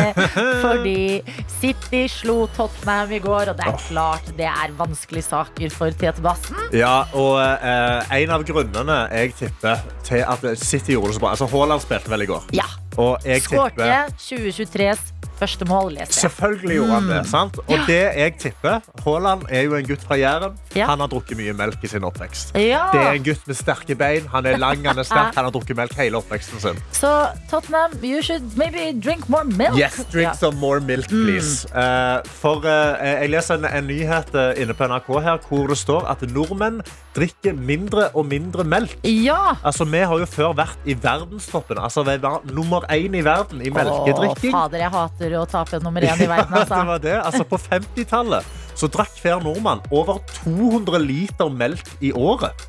fordi 0.67 1.23
City 1.55 2.03
slo 2.13 2.43
Tottenham 2.53 3.15
i 3.17 3.23
går, 3.25 3.55
og 3.55 3.57
det 3.57 3.65
er 3.71 3.81
klart 3.87 4.29
det 4.37 4.51
er 4.51 4.77
vanskelige 4.77 5.25
saker 5.31 5.73
for 5.73 5.97
Tete 5.97 6.21
Bassen. 6.21 6.61
Ja, 6.77 7.07
og 7.17 7.41
eh, 7.41 8.13
en 8.21 8.37
av 8.37 8.45
grunnene 8.45 9.01
jeg 9.15 9.33
tipper 9.41 9.81
til 10.05 10.21
at 10.29 10.45
City 10.61 10.99
gjorde 10.99 11.15
det 11.15 11.17
så 11.17 11.25
bra 11.25 11.33
Altså, 11.33 11.49
Haaland 11.49 11.87
spilte 11.87 12.13
vel 12.13 12.27
i 12.27 12.31
går. 12.35 12.45
Ja. 12.61 12.69
Og 13.01 13.25
jeg 13.25 13.41
Skårte 13.49 13.81
tipper 13.81 14.13
2023s 14.21 15.15
første 15.41 15.65
mål, 15.65 15.95
leser 15.97 16.13
jeg. 16.13 16.21
Selvfølgelig 16.29 16.77
gjorde 16.77 16.93
han 16.99 17.09
det. 17.11 17.25
sant? 17.33 17.59
Og 17.65 17.89
det 17.89 18.03
jeg 18.21 18.37
tipper 18.39 18.85
Haaland 19.05 19.49
er 19.49 19.65
jo 19.65 19.81
en 19.81 19.89
gutt 19.89 20.05
fra 20.05 20.21
Jæren. 20.21 20.61
Ja. 20.75 20.87
Han 20.91 21.01
har 21.05 21.09
drukket 21.13 21.39
mye 21.39 21.53
melk 21.57 21.83
i 21.85 21.89
sin 21.91 22.05
oppvekst. 22.07 22.55
Ja. 22.59 22.89
Det 22.93 23.01
er 23.01 23.13
en 23.19 23.23
gutt 23.27 23.47
med 23.47 23.57
sterke 23.59 23.95
bein. 23.99 24.27
Han 24.33 24.47
er 24.47 24.57
lang, 24.59 24.85
han 24.87 24.99
er 24.99 25.07
sterk. 25.07 25.35
Han 25.39 25.45
har 25.49 25.53
drukket 25.55 25.77
melk 25.79 25.95
hele 25.99 26.19
oppveksten 26.19 26.61
sin. 26.63 26.79
Så 26.95 27.11
Tottenham, 27.51 27.95
you 28.03 28.23
should 28.23 28.57
maybe 28.59 28.93
drink 28.93 29.29
more 29.29 29.45
milk. 29.45 29.79
Yes, 29.79 30.01
drink 30.13 30.29
Ja. 30.29 30.33
some 30.35 30.59
more 30.59 30.81
milk, 30.81 31.09
please. 31.09 31.67
Eh, 31.75 32.21
for 32.41 32.65
uh, 32.65 32.99
Jeg 33.05 33.31
leser 33.31 33.59
en, 33.61 33.65
en 33.69 33.87
nyhet 33.89 34.35
eh, 34.35 34.63
inne 34.63 34.75
på 34.75 34.87
NRK 34.91 35.11
her 35.25 35.39
hvor 35.49 35.69
det 35.71 35.79
står 35.79 36.07
at 36.11 36.23
nordmenn 36.35 36.81
drikker 37.15 37.55
mindre 37.55 38.09
og 38.15 38.27
mindre 38.31 38.65
melk. 38.65 38.97
Ja. 39.07 39.55
Altså, 39.63 39.85
Vi 39.85 40.01
har 40.03 40.19
jo 40.19 40.27
før 40.27 40.55
vært 40.59 40.89
i 40.91 40.95
verdenstoppen. 41.03 41.79
Altså, 41.79 42.03
Vi 42.07 42.17
var 42.23 42.41
nummer 42.51 42.87
én 42.91 43.15
i 43.15 43.23
verden 43.25 43.63
i 43.63 43.71
Å, 43.71 43.75
melkedrikking. 43.79 44.53
fader, 44.55 44.79
jeg 44.83 44.91
hater 44.95 45.37
å 45.39 45.45
tape 45.51 45.79
nummer 45.85 46.03
én 46.03 46.19
i 46.25 46.29
verden, 46.35 46.51
det 46.55 46.65
altså. 46.65 46.85
var 46.91 46.99
det. 47.05 47.17
Altså, 47.23 47.45
på 47.45 47.59
50-tallet 47.69 48.45
så 48.75 48.89
drakk 48.91 49.17
hver 49.23 49.43
nordmann 49.45 49.83
over 49.95 50.21
200 50.45 50.99
liter 51.05 51.51
melk 51.53 51.87
i 52.05 52.13
året. 52.13 52.67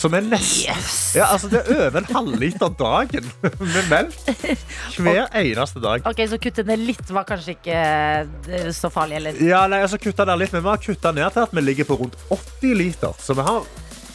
Som 0.00 0.14
er 0.16 0.22
nesten 0.24 0.70
Yes. 0.72 0.94
ja, 1.18 1.26
altså, 1.28 1.50
Det 1.52 1.60
er 1.60 1.88
over 1.90 1.98
en 2.00 2.06
halvliter 2.14 2.70
dagen 2.78 3.26
med 3.74 3.90
melk 3.90 4.14
hver 4.96 5.26
eneste 5.36 5.82
dag. 5.84 6.06
Ok, 6.08 6.22
Så 6.30 6.38
kutte 6.40 6.64
ned 6.64 6.80
litt 6.88 7.10
var 7.12 7.26
kanskje 7.28 7.52
ikke 7.58 7.76
eh, 7.76 8.70
så 8.72 8.88
farlig, 8.94 9.18
eller? 9.20 9.42
Ja, 9.44 9.66
nei, 9.68 9.82
altså 9.84 10.00
kutta 10.00 10.24
ned 10.24 10.40
litt, 10.40 10.54
men 10.56 10.64
Vi 10.64 10.72
har 10.72 10.80
kutta 10.80 11.12
ned 11.12 11.28
til 11.36 11.44
at 11.44 11.52
vi 11.52 11.66
ligger 11.66 11.90
på 11.90 11.98
rundt 12.00 12.16
80 12.32 12.74
liter. 12.80 13.12
Så 13.20 13.36
vi 13.36 13.44
har 13.44 13.66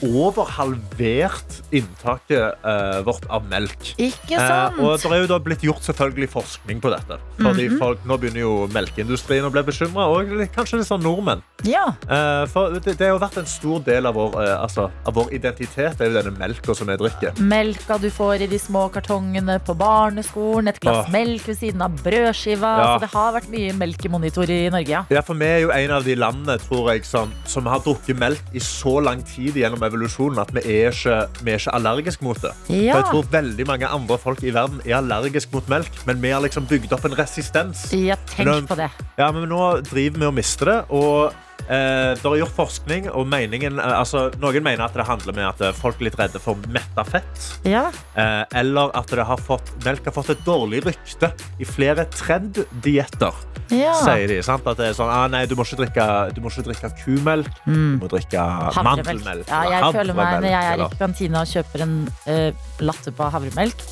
over 0.06 0.46
halvert 0.46 1.62
inntaket 1.76 2.56
eh, 2.66 3.00
vårt 3.06 3.26
av 3.30 3.46
melk. 3.50 3.94
Ikke 3.98 4.36
Eh, 4.36 4.48
sant? 4.48 4.80
og 4.80 5.00
det 5.02 5.12
er 5.12 5.22
jo 5.24 5.28
da 5.28 5.40
blitt 5.40 5.62
gjort 5.66 5.82
selvfølgelig 5.86 6.30
forskning 6.34 6.82
på 6.82 6.92
dette. 6.94 7.18
Fordi 7.40 7.70
Mhm. 7.70 7.80
folk, 7.80 8.00
Nå 8.06 8.18
begynner 8.20 8.40
jo 8.42 8.68
melkeindustrien 8.68 9.44
å 9.46 9.52
bli 9.52 9.62
bekymra, 9.64 10.06
og 10.12 10.28
kanskje 10.56 10.78
litt 10.78 10.88
sånn 10.88 11.02
nordmenn. 11.02 11.42
ja. 11.64 11.88
Eh, 12.10 12.46
for 12.48 12.70
det, 12.72 12.98
det 12.98 13.08
har 13.08 13.18
jo 13.18 13.20
vært 13.20 13.38
en 13.38 13.46
stor 13.46 13.80
del 13.80 14.06
av 14.06 14.14
vår, 14.16 14.36
eh, 14.44 14.62
altså, 14.62 14.92
av 15.06 15.14
vår 15.14 15.32
identitet, 15.34 15.98
det 15.98 16.02
er 16.02 16.12
jo 16.12 16.22
denne 16.22 16.38
melka 16.38 16.76
som 16.76 16.88
vi 16.88 16.96
drikker. 16.98 17.34
Melka 17.40 17.98
du 18.00 18.10
får 18.10 18.42
i 18.42 18.48
de 18.48 18.58
små 18.60 18.90
kartongene 18.92 19.60
på 19.66 19.76
barneskolen, 19.78 20.68
et 20.70 20.80
glass 20.80 21.06
Åh. 21.08 21.12
melk 21.12 21.48
ved 21.48 21.58
siden 21.58 21.82
av 21.82 21.92
brødskiva. 22.04 22.78
Ja. 22.78 22.98
Så 22.98 23.00
det 23.02 23.10
har 23.12 23.34
vært 23.34 23.50
mye 23.50 23.74
melkemonitor 23.74 24.50
i 24.50 24.66
i 24.66 24.70
Norge, 24.70 24.88
ja. 24.90 25.06
Ja, 25.10 25.22
for 25.22 25.34
Vi 25.36 25.46
er 25.46 25.60
jo 25.62 25.70
en 25.70 25.92
av 25.92 26.04
de 26.04 26.16
landene 26.16 26.58
tror 26.60 26.92
jeg, 26.94 27.04
som, 27.06 27.32
som 27.46 27.66
har 27.66 27.80
drukket 27.80 28.18
melk 28.18 28.42
i 28.54 28.60
så 28.60 29.04
lang 29.04 29.22
tid 29.24 29.54
gjennom 29.56 29.80
evolusjonen 29.96 30.42
at 30.44 30.52
vi 30.56 30.62
er 30.76 30.92
ikke, 30.94 31.18
vi 31.42 31.54
er 31.56 31.62
ikke 31.64 31.74
allergiske 31.80 32.26
mot 32.28 32.42
det. 32.44 32.52
Ja. 32.70 32.94
For 32.94 33.00
jeg 33.02 33.10
tror 33.14 33.32
veldig 33.40 33.68
mange 33.72 33.90
andre 33.98 34.20
folk 34.22 34.44
i 34.46 34.54
verden 34.56 34.84
er 34.86 35.00
allergiske 35.00 35.56
mot 35.56 35.72
melk, 35.72 35.92
men 36.06 36.22
vi 36.22 36.34
har 36.36 36.44
liksom 36.46 36.68
bygd 36.70 36.94
opp 36.96 37.08
en 37.10 37.18
resistens. 37.18 37.88
Ja, 37.96 38.20
tenk 38.36 38.50
Men- 38.52 38.68
på 38.68 38.76
det. 38.84 38.92
Ja, 39.18 39.32
men 39.32 39.50
Nå 39.50 39.82
driver 39.86 40.20
vi 40.20 40.26
og 40.26 40.34
mister 40.34 40.66
det. 40.66 40.78
og 40.90 41.34
eh, 41.70 42.14
Det 42.16 42.26
er 42.26 42.38
gjort 42.42 42.56
forskning, 42.56 43.10
og 43.14 43.28
meningen, 43.28 43.80
eh, 43.80 44.00
altså, 44.00 44.28
noen 44.42 44.64
mener 44.64 44.86
at 44.86 44.94
det 44.94 45.06
handler 45.08 45.34
med 45.34 45.46
at 45.48 45.62
eh, 45.62 45.72
folk 45.74 46.00
er 46.02 46.10
litt 46.10 46.20
redde 46.20 46.40
for 46.42 46.56
metta 46.68 47.04
fett. 47.08 47.60
Ja. 47.64 47.88
Eh, 48.16 48.44
eller 48.60 48.92
at 48.94 49.08
det 49.08 49.26
har 49.26 49.38
fått, 49.38 49.72
melk 49.86 50.06
har 50.06 50.12
fått 50.14 50.30
et 50.36 50.44
dårlig 50.46 50.84
rykte 50.86 51.32
i 51.60 51.66
flere 51.66 52.06
trenddietter. 52.12 53.34
Ja. 53.74 53.94
Sier 54.04 54.28
de, 54.30 54.38
sant? 54.46 54.66
At 54.68 54.78
det 54.78 54.88
er 54.92 54.94
sånn, 54.98 55.10
ah, 55.10 55.26
nei, 55.32 55.46
du 55.50 55.56
må 55.58 55.64
ikke 55.66 55.80
drikke, 55.84 56.06
du 56.36 56.42
må 56.44 56.52
ikke 56.54 56.66
drikke 56.68 56.90
kumelk, 57.04 57.48
du 57.66 57.98
må 58.02 58.10
drikke 58.12 58.44
mandelmelk. 58.86 59.48
Ja, 59.50 59.62
jeg 59.74 59.94
føler 59.96 60.14
meg, 60.18 60.34
når 60.44 60.52
jeg 60.52 60.72
er 60.74 60.84
i 60.86 61.00
kantina 61.00 61.42
og 61.42 61.48
kjøper 61.54 61.86
en 61.88 61.96
uh, 62.28 62.68
latte 62.86 63.12
på 63.16 63.30
havremelk, 63.34 63.86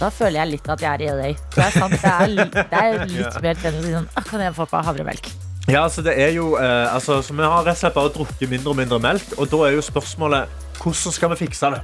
da 0.00 0.08
føler 0.08 0.38
jeg 0.40 0.48
litt 0.54 0.68
at 0.72 0.80
jeg 0.80 0.90
er 0.94 1.02
i 1.04 1.10
LA. 1.12 1.30
Det 1.52 1.64
er 1.66 1.74
sant, 1.76 1.92
det 2.00 2.10
er, 2.14 2.26
li- 2.32 2.48
det 2.56 2.80
er 2.80 3.06
litt 3.18 3.40
mer 3.44 3.60
trendy 3.60 3.80
å 3.80 3.84
si 3.84 3.92
sånn 3.98 4.08
«Ah, 4.16 4.24
Kan 4.30 4.40
jeg 4.46 4.54
få 4.56 4.64
på 4.70 4.80
havremelk? 4.86 5.28
Ja, 5.68 5.82
altså, 5.84 6.00
det 6.02 6.14
er 6.18 6.32
jo, 6.34 6.54
eh, 6.56 6.86
altså, 6.94 7.20
så 7.22 7.34
Vi 7.36 7.44
har 7.44 7.60
rett 7.66 7.76
og 7.76 7.82
slett 7.82 7.94
bare 7.94 8.10
drukket 8.16 8.48
mindre 8.50 8.72
og 8.72 8.78
mindre 8.80 8.98
melk, 9.04 9.34
og 9.36 9.50
da 9.52 9.60
er 9.68 9.76
jo 9.76 9.82
spørsmålet 9.84 10.48
hvordan 10.80 11.12
skal 11.12 11.28
vi 11.34 11.36
fikse 11.44 11.68
det? 11.76 11.82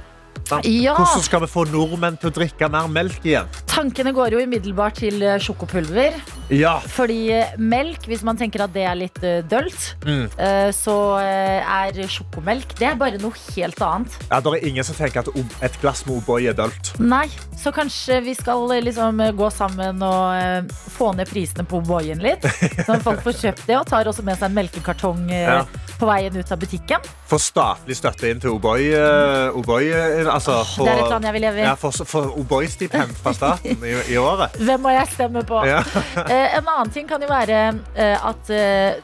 Ja. 0.67 0.93
Hvordan 0.97 1.23
skal 1.25 1.41
vi 1.43 1.47
få 1.51 1.65
nordmenn 1.71 2.17
til 2.21 2.29
å 2.31 2.33
drikke 2.35 2.69
mer 2.71 2.87
melk 2.87 3.23
igjen? 3.27 3.47
Tankene 3.67 4.13
går 4.15 4.33
jo 4.33 4.39
umiddelbart 4.41 4.95
til 5.03 5.21
eh, 5.21 5.37
sjokopulver. 5.43 6.15
Ja, 6.49 6.77
Fordi 6.79 7.17
eh, 7.35 7.51
melk, 7.59 8.07
hvis 8.07 8.23
man 8.25 8.37
tenker 8.39 8.63
at 8.63 8.71
det 8.73 8.85
er 8.87 8.95
litt 8.97 9.19
eh, 9.23 9.41
dølt, 9.45 9.95
Mm. 10.07 10.29
så 10.73 10.93
er 11.19 11.97
sjokomelk 12.07 12.71
det 12.79 12.87
er 12.87 12.95
bare 12.99 13.17
noe 13.19 13.35
helt 13.55 13.79
annet. 13.83 14.13
ja 14.31 14.39
Det 14.39 14.53
er 14.53 14.67
ingen 14.69 14.83
som 14.87 14.95
tenker 14.95 15.19
at 15.19 15.29
et 15.67 15.75
glass 15.81 16.05
med 16.07 16.21
O'boy 16.21 16.47
er 16.49 16.55
dølt. 16.55 16.93
Nei, 16.99 17.25
så 17.59 17.73
kanskje 17.75 18.21
vi 18.23 18.33
skal 18.37 18.63
liksom 18.85 19.19
gå 19.37 19.49
sammen 19.51 20.01
og 20.05 20.71
få 20.95 21.11
ned 21.17 21.27
prisene 21.29 21.65
på 21.67 21.81
O'boyen 21.81 22.21
litt. 22.23 22.45
Sånn 22.85 22.97
at 22.99 23.03
folk 23.05 23.21
får 23.25 23.37
kjøpt 23.41 23.65
det 23.67 23.77
og 23.81 23.85
tar 23.89 24.07
også 24.09 24.23
med 24.25 24.39
seg 24.39 24.49
en 24.49 24.57
melkekartong 24.61 25.27
Ja. 25.33 25.61
på 25.99 26.07
veien 26.07 26.35
ut 26.37 26.51
av 26.53 26.59
butikken. 26.61 27.03
Får 27.27 27.41
statlig 27.43 27.97
støtte 27.99 28.29
inn 28.31 28.39
til 28.39 28.55
O'boy. 28.55 28.87
eh, 28.95 30.26
Eh, 30.27 30.33
altså, 30.33 30.83
Det 30.83 30.91
er 30.91 31.03
et 31.03 31.11
land 31.11 31.27
jeg 31.29 31.37
vil 31.37 31.45
leve 31.47 31.61
i. 31.61 31.65
ja, 31.65 31.73
for, 31.79 32.05
for 32.05 32.37
O'boy-stipend 32.39 33.15
fra 33.21 33.33
staten 33.33 33.83
i, 33.83 33.95
i 34.13 34.17
året. 34.21 34.57
Hvem 34.59 34.83
må 34.85 34.95
jeg 34.95 35.13
stemme 35.15 35.45
på? 35.47 35.63
Ja. 35.67 35.83
Eh, 36.27 36.57
en 36.57 36.65
annen 36.67 36.89
ting 36.91 37.07
kan 37.07 37.21
jo 37.21 37.27
være 37.29 37.59
eh, 37.95 38.25
at 38.25 38.49
eh, 38.51 38.97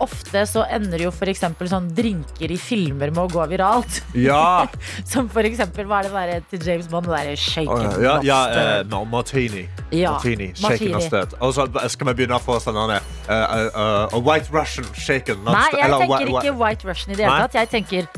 ofte 0.00 0.42
så 0.48 0.62
ender 0.72 1.02
jo 1.04 1.10
f.eks. 1.12 1.42
sånn 1.68 1.90
drinker 1.96 2.52
i 2.52 2.56
filmer 2.60 3.12
med 3.12 3.20
å 3.20 3.26
gå 3.30 3.44
viralt. 3.50 4.00
Ja, 4.16 4.64
Som 5.10 5.28
eksempel, 5.42 5.88
hva 5.90 6.00
er 6.00 6.08
det 6.08 6.14
der 6.14 6.48
til 6.52 6.66
James 6.70 6.88
Bond? 6.90 7.08
Det 7.10 7.16
derre 7.16 7.36
shaken 7.36 8.02
ja, 8.04 8.16
ja 8.22 8.40
ja 8.54 8.64
uh, 8.80 8.88
no, 8.88 9.02
Martini. 9.08 9.66
Ja, 9.92 10.14
Martini, 10.16 10.50
shaken 10.56 10.96
og 10.96 11.04
støt. 11.04 11.36
Og 11.40 11.54
så 11.56 11.68
skal 11.92 12.12
vi 12.12 12.16
begynne 12.22 12.40
å 12.40 12.44
få 12.44 12.58
sånn 12.62 12.80
uh, 12.80 12.98
uh, 13.28 14.16
A 14.16 14.24
white 14.24 14.52
Russian 14.54 14.88
shaken. 14.96 15.44
Nei, 15.48 15.68
jeg 15.76 15.86
eller 15.88 16.06
tenker 16.06 16.34
ikke 16.34 16.58
White 16.60 16.88
Russian 16.88 17.14
i 17.14 17.20
det 17.20 17.28
hele 17.28 17.46
tatt. 17.46 17.60
Jeg 17.60 17.72
tenker 17.76 18.10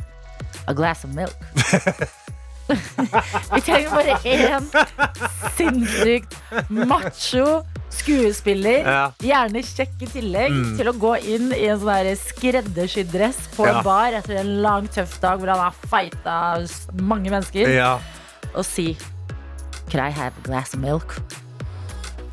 a 0.66 0.74
glass 0.74 1.04
of 1.04 1.14
milk. 1.16 2.12
Vi 2.68 3.60
trenger 3.60 3.90
bare 3.90 4.16
én 4.24 4.66
sinnssykt 5.56 6.36
macho 6.70 7.62
skuespiller, 7.92 8.86
Ja. 8.86 9.02
gjerne 9.20 9.60
kjekk 9.66 10.00
i 10.02 10.06
tillegg, 10.06 10.50
Mm. 10.52 10.76
til 10.78 10.88
å 10.88 10.92
gå 10.96 11.12
inn 11.34 11.52
i 11.52 11.66
en 11.68 11.78
sånn 11.80 12.16
skreddersydd 12.16 13.10
dress 13.12 13.36
på 13.56 13.66
Ja. 13.66 13.78
en 13.78 13.84
bar 13.84 14.12
etter 14.12 14.36
en 14.40 14.62
lang, 14.62 14.88
tøff 14.88 15.20
dag 15.20 15.38
hvor 15.38 15.48
han 15.48 15.58
har 15.58 15.74
fighta 15.90 16.66
mange 17.02 17.30
mennesker, 17.30 17.68
Ja. 17.68 17.98
og 18.54 18.64
si 18.64 18.96
Could 19.90 20.00
I 20.06 20.10
have 20.10 20.32
a 20.38 20.42
glass 20.42 20.72
of 20.72 20.80
milk? 20.80 21.18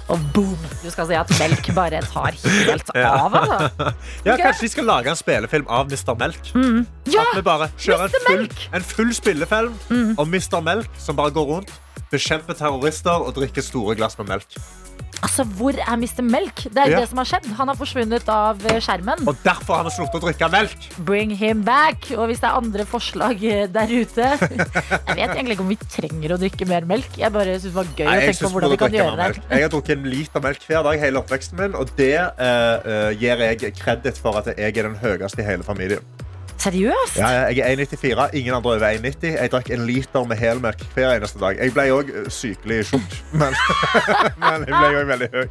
Og 0.09 0.21
boom! 0.33 0.55
Du 0.81 0.87
skal 0.89 1.05
si 1.09 1.17
at 1.17 1.29
melk 1.37 1.67
bare 1.77 1.99
tar 2.09 2.33
helt 2.41 2.89
Ja. 2.97 3.11
av. 3.27 3.35
Altså. 3.37 3.89
ja, 4.25 4.33
okay. 4.33 4.41
kanskje 4.47 4.65
de 4.65 4.71
skal 4.73 4.87
lage 4.89 5.11
en 5.13 5.19
spillefilm 5.19 5.67
av 5.69 5.85
Mr. 5.91 6.15
Melk. 6.17 6.49
Ja! 7.13 7.25
At 7.27 7.37
vi 7.37 7.43
bare 7.45 7.67
kjører 7.77 8.07
en 8.09 8.25
full, 8.25 8.47
en 8.79 8.87
full 8.93 9.13
spillefilm 9.13 9.77
om 10.19 10.33
Mr. 10.33 10.59
Melk 10.65 10.89
som 11.01 11.17
bare 11.19 11.33
går 11.35 11.51
rundt, 11.53 11.73
bekjemper 12.09 12.57
terrorister 12.57 13.21
og 13.21 13.35
drikker 13.37 13.61
store 13.61 13.93
glass 13.99 14.17
med 14.17 14.31
melk. 14.33 14.57
Altså, 15.25 15.43
hvor 15.57 15.75
er 15.75 15.95
Mr. 15.99 16.21
Melk? 16.23 16.63
Det 16.63 16.77
er 16.77 16.89
jo 16.89 16.95
Ja. 16.95 16.99
det 17.01 17.09
som 17.09 17.19
har 17.21 17.27
skjedd. 17.27 17.47
Han 17.57 17.67
har 17.67 17.75
forsvunnet 17.75 18.29
av 18.29 18.65
eh, 18.65 18.79
skjermen. 18.79 19.27
Og 19.27 19.35
derfor 19.43 19.75
har 19.75 19.83
han 19.83 19.91
sluttet 19.91 20.19
å 20.19 20.23
drikke 20.25 20.49
melk. 20.51 20.87
Bring 21.05 21.31
him 21.35 21.63
back. 21.63 22.09
Og 22.15 22.29
hvis 22.29 22.39
det 22.39 22.49
er 22.49 22.59
andre 22.59 22.85
forslag 22.85 23.43
eh, 23.43 23.67
der 23.67 23.89
ute 23.89 24.29
Jeg 25.09 25.17
vet 25.17 25.35
egentlig 25.35 25.57
ikke 25.57 25.65
om 25.65 25.73
vi 25.73 25.79
trenger 25.89 26.35
å 26.35 26.39
drikke 26.39 26.67
mer 26.69 26.87
melk. 26.89 27.11
Jeg 27.19 27.33
bare 27.35 27.59
synes 27.59 27.73
det 27.73 27.75
var 27.75 27.91
gøy 27.95 28.05
Nei, 28.07 28.15
å 28.17 28.25
tenke 28.29 28.45
på 28.45 28.53
hvordan 28.55 28.73
vi 28.75 28.79
kan 28.85 28.97
gjøre 28.99 29.17
det. 29.19 29.43
Jeg 29.49 29.65
har 29.65 29.73
drukket 29.75 29.97
en 29.97 30.09
liter 30.15 30.45
melk 30.47 30.65
hver 30.69 30.87
dag 30.87 31.03
hele 31.03 31.23
oppveksten 31.23 31.59
min, 31.59 31.75
og 31.75 31.91
det 31.99 32.15
uh, 32.19 32.79
uh, 32.85 33.11
gir 33.19 33.45
jeg 33.49 33.75
kreditt 33.79 34.19
for 34.21 34.39
at 34.39 34.51
jeg 34.53 34.71
er 34.71 34.89
den 34.89 34.97
høyeste 35.01 35.43
i 35.43 35.47
hele 35.47 35.65
familien. 35.67 36.05
Seriøst? 36.59 37.17
Ja, 37.17 37.27
jeg 37.27 37.57
er 37.57 37.85
1,94. 37.85 38.29
Ingen 38.33 38.53
andre 38.53 38.69
over 38.69 38.89
1,90. 38.89 39.27
Jeg 39.27 39.51
drakk 39.51 39.69
en 39.69 39.85
liter 39.85 40.23
med 40.27 40.37
helmelk 40.37 40.81
hver 40.93 41.13
eneste 41.15 41.39
dag. 41.39 41.55
Jeg 41.55 41.71
ble 41.73 41.85
òg 41.95 42.09
sykelig 42.27 42.81
tjukk, 42.89 43.15
men, 43.31 43.55
men 44.43 44.65
jeg 44.67 44.73
ble 44.73 44.89
òg 44.99 45.07
veldig 45.07 45.29
høy. 45.35 45.45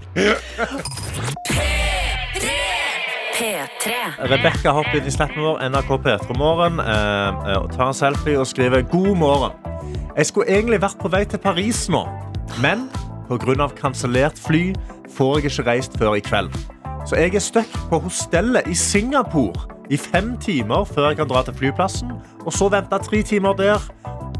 P3. 3.38 3.94
Rebekka 4.34 4.74
hopper 4.76 4.98
inn 4.98 5.08
i 5.08 5.14
snappen 5.14 5.40
vår, 5.46 5.62
NRK 5.70 5.94
P3 6.04 6.36
Morgen, 6.36 6.82
eh, 6.82 6.92
eh, 6.92 7.56
og 7.56 7.70
tar 7.72 7.88
en 7.88 7.96
selfie 7.96 8.36
og 8.36 8.46
skriver 8.50 8.84
God 8.92 9.16
morgen. 9.16 9.56
Jeg 10.16 10.28
skulle 10.28 10.58
egentlig 10.58 10.82
vært 10.82 11.00
på 11.00 11.08
vei 11.08 11.22
til 11.24 11.40
Paris 11.40 11.86
nå, 11.88 12.02
men 12.60 12.88
pga. 13.30 13.70
kansellert 13.80 14.36
fly 14.36 14.74
får 15.16 15.38
jeg 15.38 15.52
ikke 15.52 15.66
reist 15.70 15.98
før 15.98 16.18
i 16.18 16.20
kveld. 16.20 16.52
Så 17.08 17.16
jeg 17.16 17.32
er 17.34 17.40
stuck 17.40 17.72
på 17.88 18.02
hostellet 18.04 18.68
i 18.68 18.74
Singapore 18.74 19.77
i 19.90 19.96
fem 19.96 20.36
timer 20.42 20.84
før 20.88 21.10
jeg 21.10 21.20
kan 21.20 21.30
dra 21.30 21.42
til 21.46 21.56
flyplassen, 21.56 22.12
og 22.44 22.52
så 22.52 22.68
vente 22.72 22.98
tre 23.04 23.22
timer 23.22 23.56
der, 23.58 23.84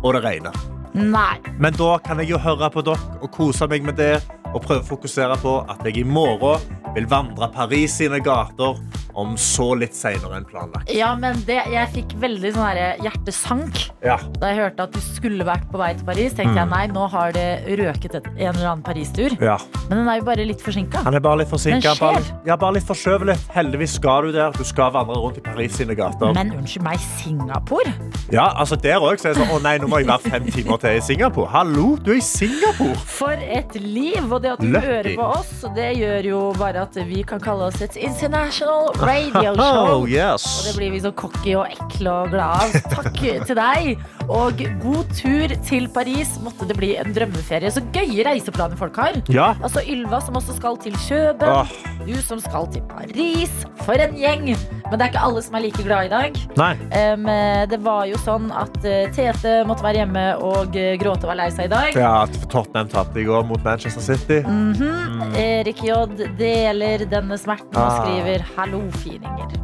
og 0.02 0.14
det 0.14 0.24
regner. 0.24 0.56
Nei. 0.94 1.36
Men 1.60 1.76
da 1.78 1.96
kan 2.04 2.20
jeg 2.22 2.32
jo 2.32 2.40
høre 2.42 2.70
på 2.72 2.82
dere 2.84 3.18
og 3.22 3.30
kose 3.34 3.68
meg 3.70 3.84
med 3.86 3.98
det, 4.00 4.18
og 4.54 4.62
prøve 4.64 4.80
å 4.84 4.88
fokusere 4.94 5.36
på 5.42 5.58
at 5.68 5.82
jeg 5.84 6.00
i 6.02 6.06
morgen 6.08 6.60
vil 6.96 7.06
vandre 7.10 7.50
Paris 7.54 7.98
sine 8.00 8.20
gater 8.24 8.78
om 9.18 9.32
så 9.40 9.72
litt 9.74 9.96
senere 9.98 10.36
enn 10.38 10.44
planlagt. 10.46 10.92
Ja, 10.94 11.08
men 11.18 11.40
det, 11.48 11.56
jeg 11.72 11.88
fikk 11.90 12.12
veldig 12.22 12.52
sånn 12.54 12.78
hjertesank 13.02 13.80
Ja. 14.04 14.14
da 14.38 14.52
jeg 14.52 14.60
hørte 14.60 14.84
at 14.86 14.92
du 14.94 15.00
skulle 15.02 15.42
vært 15.44 15.64
på 15.72 15.78
vei 15.80 15.88
til 15.98 16.06
Paris. 16.06 16.34
Tenkte 16.38 16.54
Mm. 16.54 16.60
jeg 16.60 16.68
nei, 16.70 16.86
nå 16.94 17.08
har 17.10 17.32
det 17.32 17.66
røket 17.80 18.14
et, 18.14 18.26
en 18.38 18.54
eller 18.54 18.68
annen 18.70 18.82
Paris-tur. 18.86 19.34
ja. 19.42 19.56
Men 19.88 19.98
den 20.04 20.08
er 20.08 20.18
jo 20.20 20.24
bare 20.28 20.44
litt 20.46 20.60
forsinka. 20.62 21.02
Han 21.02 21.14
er 21.14 21.20
bare 21.24 21.38
litt. 21.38 21.50
Den 21.50 21.80
skjer. 21.80 21.98
Bare, 21.98 22.22
ja, 22.46 22.56
bare 22.56 22.74
litt 22.74 22.84
forskjøvelig. 22.86 23.36
Heldigvis 23.54 23.94
skal 23.96 24.22
du 24.28 24.32
der. 24.32 24.50
Du 24.52 24.62
skal 24.62 24.92
vandre 24.92 25.16
rundt 25.16 25.38
i 25.38 25.40
Paris 25.40 25.72
sine 25.80 25.94
gater. 25.96 26.32
Men 26.34 26.52
unnskyld 26.52 26.82
meg, 26.84 26.98
Singapore? 27.00 27.92
Ja, 28.30 28.52
altså 28.54 28.76
Der 28.80 29.00
òg 29.00 29.14
er 29.24 29.32
det 29.32 29.36
sånn 29.40 29.48
Å 29.48 29.62
nei, 29.62 29.78
nå 29.78 29.88
må 29.88 29.98
jeg 29.98 30.06
være 30.06 30.30
fem 30.30 30.44
timer 30.52 30.76
til 30.78 30.90
i 30.90 31.00
Singapore. 31.00 31.48
Hallo, 31.48 31.96
du 31.96 32.12
er 32.12 32.16
i 32.16 32.20
Singapore! 32.20 32.94
For 33.06 33.32
et 33.32 33.74
liv! 33.80 34.28
Og 34.38 34.44
det 34.44 34.52
at 34.54 34.60
du 34.62 34.68
Lucky. 34.70 34.86
hører 34.86 35.08
på 35.18 35.24
oss, 35.34 35.52
det 35.74 35.88
gjør 35.98 36.26
jo 36.30 36.40
bare 36.58 36.84
at 36.86 36.94
vi 37.08 37.24
kan 37.26 37.40
kalle 37.42 37.66
oss 37.72 37.80
et 37.82 37.96
international 37.98 38.92
radio 39.02 39.54
show. 39.58 39.88
Oh, 39.98 40.06
Og 40.06 40.68
det 40.68 40.76
blir 40.78 40.94
vi 40.94 41.00
så 41.02 41.10
cocky 41.18 41.56
og 41.58 41.66
ekle 41.74 42.12
og 42.22 42.30
glad 42.30 42.62
av. 42.62 42.78
Takk 42.94 43.18
til 43.18 43.58
deg. 43.58 43.98
Og 44.28 44.60
god 44.82 45.08
tur 45.16 45.52
til 45.64 45.86
Paris. 45.88 46.34
Måtte 46.44 46.66
det 46.68 46.76
bli 46.76 46.90
en 47.00 47.14
drømmeferie. 47.16 47.70
Så 47.72 47.80
gøye 47.94 48.24
reiseplaner 48.26 48.76
folk 48.76 48.96
har. 49.00 49.16
Ja. 49.32 49.54
Altså 49.64 49.80
Ylva 49.88 50.20
som 50.20 50.36
også 50.36 50.56
skal 50.58 50.76
til 50.82 50.92
Kjøben. 51.06 51.48
Ah. 51.48 51.70
Du 52.04 52.12
som 52.24 52.40
skal 52.44 52.68
til 52.72 52.82
Paris. 52.90 53.52
For 53.86 53.96
en 53.96 54.12
gjeng! 54.20 54.50
Men 54.88 54.98
det 54.98 55.06
er 55.06 55.10
ikke 55.12 55.22
alle 55.24 55.42
som 55.44 55.56
er 55.56 55.64
like 55.64 55.82
glad 55.84 56.08
i 56.08 56.12
dag. 56.12 56.36
Nei. 56.60 56.74
Um, 56.92 57.24
det 57.72 57.78
var 57.84 58.04
jo 58.08 58.20
sånn 58.20 58.50
at 58.56 58.76
eh, 58.88 59.08
Tete 59.16 59.62
måtte 59.68 59.84
være 59.84 60.02
hjemme 60.02 60.26
og 60.44 60.76
eh, 60.76 60.94
gråte 61.00 61.24
og 61.24 61.32
var 61.32 61.40
lei 61.42 61.48
seg 61.52 61.68
i 61.68 61.72
dag. 61.72 61.96
Ja, 61.96 62.12
Tottenham 62.52 62.88
tapte 62.92 63.20
i 63.20 63.26
går 63.28 63.44
mot 63.48 63.64
Manchester 63.64 64.04
City. 64.04 64.40
Mhm. 64.44 65.34
Erik 65.40 65.82
J 65.84 66.04
deler 66.38 67.04
denne 67.08 67.36
smerten 67.40 67.76
og 67.76 67.88
Ah. 67.88 67.98
skriver 68.02 68.44
'hallo, 68.56 68.80
fininger'. 69.00 69.56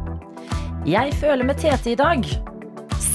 Jeg 0.85 1.13
føler 1.13 1.43
med 1.43 1.57
Tete 1.57 1.91
i 1.91 1.95
dag. 1.95 2.21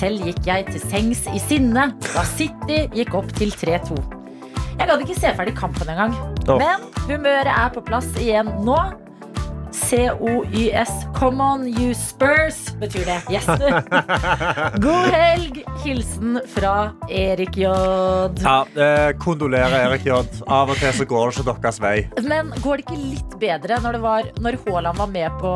Selv 0.01 0.25
gikk 0.25 0.47
jeg 0.49 0.65
til 0.71 0.81
sengs 0.89 1.27
i 1.29 1.41
sinne 1.43 1.91
da 2.07 2.25
City 2.25 2.87
gikk 2.97 3.13
opp 3.19 3.29
til 3.37 3.53
3-2. 3.53 3.99
Jeg 4.81 4.89
gadd 4.89 5.03
ikke 5.05 5.19
se 5.19 5.35
ferdig 5.37 5.53
kampen 5.59 5.91
engang. 5.93 6.17
Oh. 6.49 6.57
Men 6.57 6.87
humøret 7.05 7.53
er 7.53 7.69
på 7.75 7.85
plass 7.85 8.09
igjen 8.17 8.49
nå. 8.65 8.79
COYS. 9.71 10.91
Come 11.15 11.45
on, 11.45 11.67
you 11.69 11.93
Spurs, 11.95 12.73
betyr 12.81 13.05
det. 13.07 13.19
Yes. 13.31 13.47
God 14.85 15.13
helg. 15.15 15.61
Hilsen 15.85 16.41
fra 16.55 16.91
Erik 17.09 17.61
J. 17.61 17.71
Ja, 18.41 18.57
eh, 18.75 19.13
Kondolerer, 19.21 19.77
Erik 19.85 20.09
J. 20.09 20.19
Av 20.49 20.73
og 20.73 20.81
til 20.81 20.97
så 20.97 21.07
går 21.13 21.31
det 21.31 21.45
ikke 21.45 21.61
deres 21.61 21.81
vei. 21.85 21.95
Men 22.27 22.53
går 22.65 22.81
det 22.81 22.89
ikke 22.89 23.01
litt 23.05 23.39
bedre 23.41 23.81
når, 23.85 23.99
det 23.99 24.03
var, 24.09 24.35
når 24.41 24.61
Haaland 24.65 25.05
var 25.05 25.15
med 25.15 25.41
på 25.45 25.55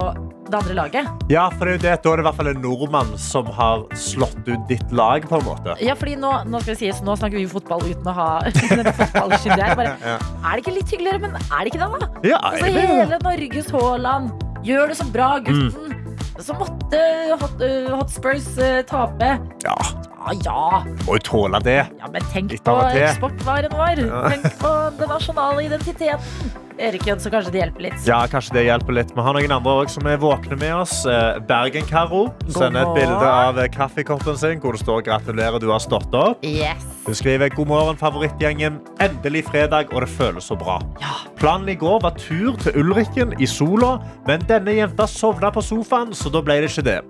det 0.52 0.58
andre 0.60 0.74
laget? 0.78 1.08
Ja, 1.32 1.46
for 1.50 1.64
det 1.64 1.72
er 1.72 1.76
jo 1.78 1.82
det. 1.84 1.94
Da 2.04 2.12
er 2.12 2.16
det 2.20 2.24
i 2.24 2.26
hvert 2.28 2.38
fall 2.40 2.50
en 2.52 2.60
nordmann 2.64 3.12
som 3.20 3.46
har 3.56 3.84
slått 3.98 4.42
ut 4.48 4.66
ditt 4.70 4.92
lag, 4.92 5.24
på 5.30 5.38
en 5.40 5.46
måte. 5.48 5.76
Ja, 5.84 5.94
fordi 5.98 6.16
nå, 6.20 6.32
nå 6.50 6.60
skal 6.62 6.74
vi 6.74 6.80
si, 6.84 6.92
så 6.98 7.06
nå 7.06 7.16
snakker 7.20 7.38
vi 7.40 7.46
fotball 7.50 7.84
uten 7.88 8.10
å 8.12 8.14
ha 8.16 8.28
en 8.46 8.92
fotballskinn 9.00 9.56
der. 9.60 9.74
Bare, 9.78 9.96
Ja. 10.04 10.18
Er 10.44 10.50
det 10.58 10.64
ikke 10.66 10.76
litt 10.78 10.90
hyggeligere? 10.94 11.20
Men 11.26 11.36
er 11.40 11.64
det 11.64 11.72
ikke 11.74 11.82
det, 11.82 11.90
da? 12.04 12.08
Ja, 12.34 12.38
Altså, 12.52 12.64
det, 12.66 12.74
vet. 12.76 12.94
hele 12.94 13.18
Norges 13.24 13.70
Haaland 13.74 14.48
gjør 14.64 14.88
det 14.92 14.96
så 15.00 15.06
bra, 15.14 15.28
gutten. 15.44 16.00
Så 16.44 16.54
måtte 16.58 16.98
Hot, 17.40 17.60
uh, 17.62 17.92
Hot 17.94 18.10
Spurs 18.10 18.48
uh, 18.58 18.80
tape. 18.88 19.28
ja, 19.64 19.76
Ja, 20.24 20.32
ja. 20.44 20.82
må 21.06 21.14
jo 21.18 21.22
tåle 21.26 21.60
det. 21.64 21.78
ja, 22.00 22.08
men 22.10 22.24
tenk 22.32 22.54
på 22.64 22.74
eksportvaren 22.96 23.72
vår. 23.76 24.02
Tenk 24.32 24.46
på 24.60 24.72
den 24.98 25.10
nasjonale 25.12 25.64
identiteten. 25.66 26.52
Erik 26.78 27.04
Jønn, 27.06 27.20
så 27.22 27.30
kanskje 27.30 27.52
det 27.54 27.60
hjelper 27.60 27.84
litt. 27.86 28.06
Ja, 28.08 28.16
kanskje 28.30 28.56
det 28.56 28.64
hjelper 28.66 28.96
litt. 28.96 29.12
Vi 29.14 29.22
har 29.22 29.36
noen 29.36 29.52
andre 29.54 29.74
også 29.84 30.00
som 30.00 30.08
er 30.10 30.18
våkne 30.18 30.56
med 30.58 30.72
oss. 30.74 30.94
Eh, 31.06 31.38
Bergen-Karo 31.46 32.24
sender 32.48 32.82
et 32.82 32.96
bilde 32.98 33.28
av 33.30 33.60
eh, 33.62 33.68
kaffekoppen 33.70 34.38
sin 34.40 34.62
hvor 34.62 34.74
det 34.74 34.82
står 34.82 35.04
'gratulerer, 35.06 35.60
du 35.62 35.68
har 35.70 35.82
stått 35.82 36.10
opp'. 36.18 36.42
Yes. 36.42 36.82
Hun 37.06 37.14
skriver 37.14 37.48
'God 37.54 37.70
morgen, 37.70 37.96
favorittgjengen'. 38.00 38.80
Endelig 39.00 39.44
fredag, 39.46 39.94
og 39.94 40.02
det 40.02 40.10
føles 40.10 40.50
så 40.50 40.58
bra. 40.58 40.80
Ja. 41.00 41.14
Planen 41.38 41.68
i 41.68 41.78
går 41.78 42.00
var 42.02 42.18
tur 42.18 42.56
til 42.58 42.74
Ulrikken 42.80 43.34
i 43.38 43.46
sola, 43.46 44.00
men 44.26 44.42
denne 44.48 44.74
jenta 44.74 45.06
sovna 45.06 45.50
på 45.54 45.62
sofaen, 45.62 46.14
så 46.14 46.32
da 46.32 46.42
ble 46.42 46.58
det 46.64 46.72
ikke 46.72 46.88
det. 46.90 47.00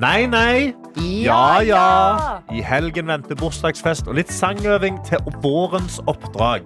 Nei, 0.00 0.26
nei. 0.26 0.72
Ja, 0.96 1.60
ja. 1.60 2.40
I 2.52 2.62
helgen 2.64 3.06
venter 3.12 3.36
bursdagsfest 3.36 4.08
og 4.08 4.16
litt 4.16 4.32
sangøving 4.32 5.00
til 5.08 5.20
vårens 5.44 6.00
oppdrag. 6.06 6.64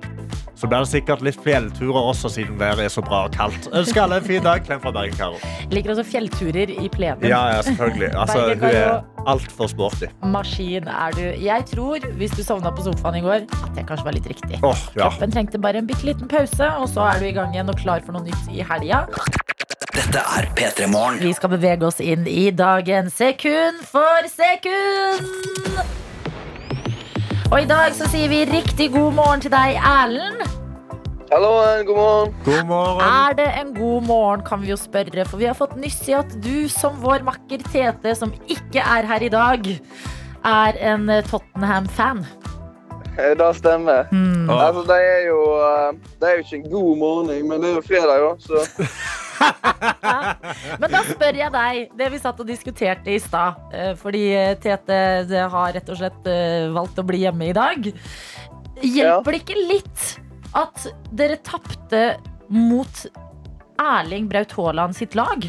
Så 0.57 0.69
blir 0.71 0.81
det 0.85 0.89
sikkert 0.89 1.21
litt 1.25 1.37
fjellturer 1.45 2.07
også, 2.13 2.31
siden 2.33 2.57
været 2.61 2.87
er 2.87 2.93
så 2.93 3.03
bra 3.05 3.27
og 3.27 3.35
kaldt. 3.37 3.69
Ønsker 3.77 4.07
alle 4.07 4.21
en 4.23 4.25
fin 4.25 4.45
dag. 4.45 4.63
Klem 4.65 4.81
fra 4.81 4.93
Bergen-Karo. 4.95 5.37
Liker 5.71 5.93
også 5.93 6.05
fjellturer 6.09 6.73
i 6.73 6.89
plenen. 6.93 7.27
Ja, 7.29 7.43
ja, 7.53 7.63
selvfølgelig. 7.67 8.13
Altså, 8.27 8.55
hun 8.55 8.65
er 8.71 9.03
altfor 9.29 9.69
sporty. 9.69 10.09
Maskin 10.25 10.89
er 10.89 11.13
du. 11.17 11.25
Jeg 11.45 11.67
tror, 11.69 12.07
hvis 12.17 12.33
du 12.33 12.43
sovna 12.47 12.73
på 12.73 12.87
sofaen 12.87 13.19
i 13.21 13.23
går, 13.27 13.45
at 13.45 13.77
det 13.77 13.85
kanskje 13.89 14.09
var 14.09 14.17
litt 14.17 14.29
riktig. 14.33 14.61
Oh, 14.65 14.73
ja. 14.97 15.11
Kroppen 15.11 15.35
trengte 15.35 15.61
bare 15.61 15.83
en 15.83 15.87
bitte 15.91 16.09
liten 16.09 16.31
pause, 16.31 16.71
og 16.81 16.89
så 16.89 17.05
er 17.11 17.21
du 17.21 17.29
i 17.29 17.35
gang 17.37 17.53
igjen 17.55 17.69
og 17.71 17.77
klar 17.83 18.01
for 18.07 18.17
noe 18.17 18.25
nytt 18.25 18.49
i 18.51 18.65
helga. 18.65 19.05
Dette 19.93 20.25
er 20.39 20.49
P3 20.57 20.89
Morgen. 20.93 21.21
Vi 21.21 21.33
skal 21.37 21.53
bevege 21.53 21.87
oss 21.89 22.01
inn 22.01 22.25
i 22.31 22.49
dagen 22.55 23.13
sekund 23.13 23.85
for 23.93 24.29
sekund. 24.33 25.85
Og 27.47 27.61
i 27.63 27.67
dag 27.69 27.93
så 27.95 28.09
sier 28.11 28.31
vi 28.31 28.41
riktig 28.49 28.89
god 28.95 29.13
morgen 29.15 29.43
til 29.45 29.53
deg, 29.53 29.77
Erlend. 29.79 30.41
Hallo, 31.31 31.51
god 31.87 31.97
morgen. 31.99 32.33
God 32.47 32.65
morgen. 32.69 33.03
Er 33.07 33.37
det 33.39 33.47
en 33.61 33.71
god 33.77 34.03
morgen, 34.07 34.43
kan 34.47 34.63
vi 34.63 34.73
jo 34.73 34.79
spørre, 34.79 35.25
for 35.29 35.39
vi 35.41 35.47
har 35.49 35.55
fått 35.59 35.77
nyss 35.79 36.01
i 36.11 36.17
at 36.19 36.35
du 36.43 36.67
som 36.71 36.99
vår 37.03 37.23
makker 37.27 37.63
Tete, 37.71 38.15
som 38.19 38.35
ikke 38.51 38.83
er 38.83 39.07
her 39.11 39.27
i 39.27 39.31
dag, 39.33 39.71
er 40.47 40.81
en 40.93 41.07
eh, 41.11 41.23
Tottenham-fan. 41.31 42.25
Eh, 43.17 43.33
Det 43.39 43.51
stemmer. 43.61 44.11
Mm. 44.11 44.51
Altså, 44.51 44.83
det 44.91 44.99
er 45.03 45.23
jo 45.29 45.39
eh, 45.57 45.93
Det 46.21 46.29
er 46.29 46.35
jo 46.37 46.45
ikke 46.47 46.57
en 46.61 46.71
god 46.75 46.97
morgen, 47.05 47.49
men 47.49 47.63
det 47.63 47.71
er 47.71 47.79
jo 47.79 47.87
fredag, 47.87 48.27
da. 48.27 48.35
Så 48.43 48.91
Men 50.81 50.93
da 50.93 51.03
spør 51.07 51.39
jeg 51.39 51.53
deg, 51.55 51.83
det 51.99 52.09
vi 52.13 52.21
satt 52.23 52.41
og 52.43 52.49
diskuterte 52.49 53.13
i 53.13 53.19
stad, 53.23 53.61
eh, 53.75 53.93
fordi 53.99 54.25
eh, 54.37 54.55
Tete 54.63 54.99
har 55.53 55.75
rett 55.77 55.93
og 55.93 56.01
slett 56.01 56.31
eh, 56.31 56.69
valgt 56.75 57.01
å 57.01 57.07
bli 57.07 57.23
hjemme 57.25 57.51
i 57.51 57.57
dag. 57.57 57.91
Hjelper 58.83 59.37
det 59.37 59.43
ikke 59.43 59.61
litt 59.61 60.07
at 60.57 60.89
dere 61.17 61.39
tapte 61.45 62.03
mot 62.53 63.07
Erling 63.83 64.29
Braut 64.31 64.53
Haaland 64.57 64.97
sitt 64.97 65.17
lag? 65.19 65.45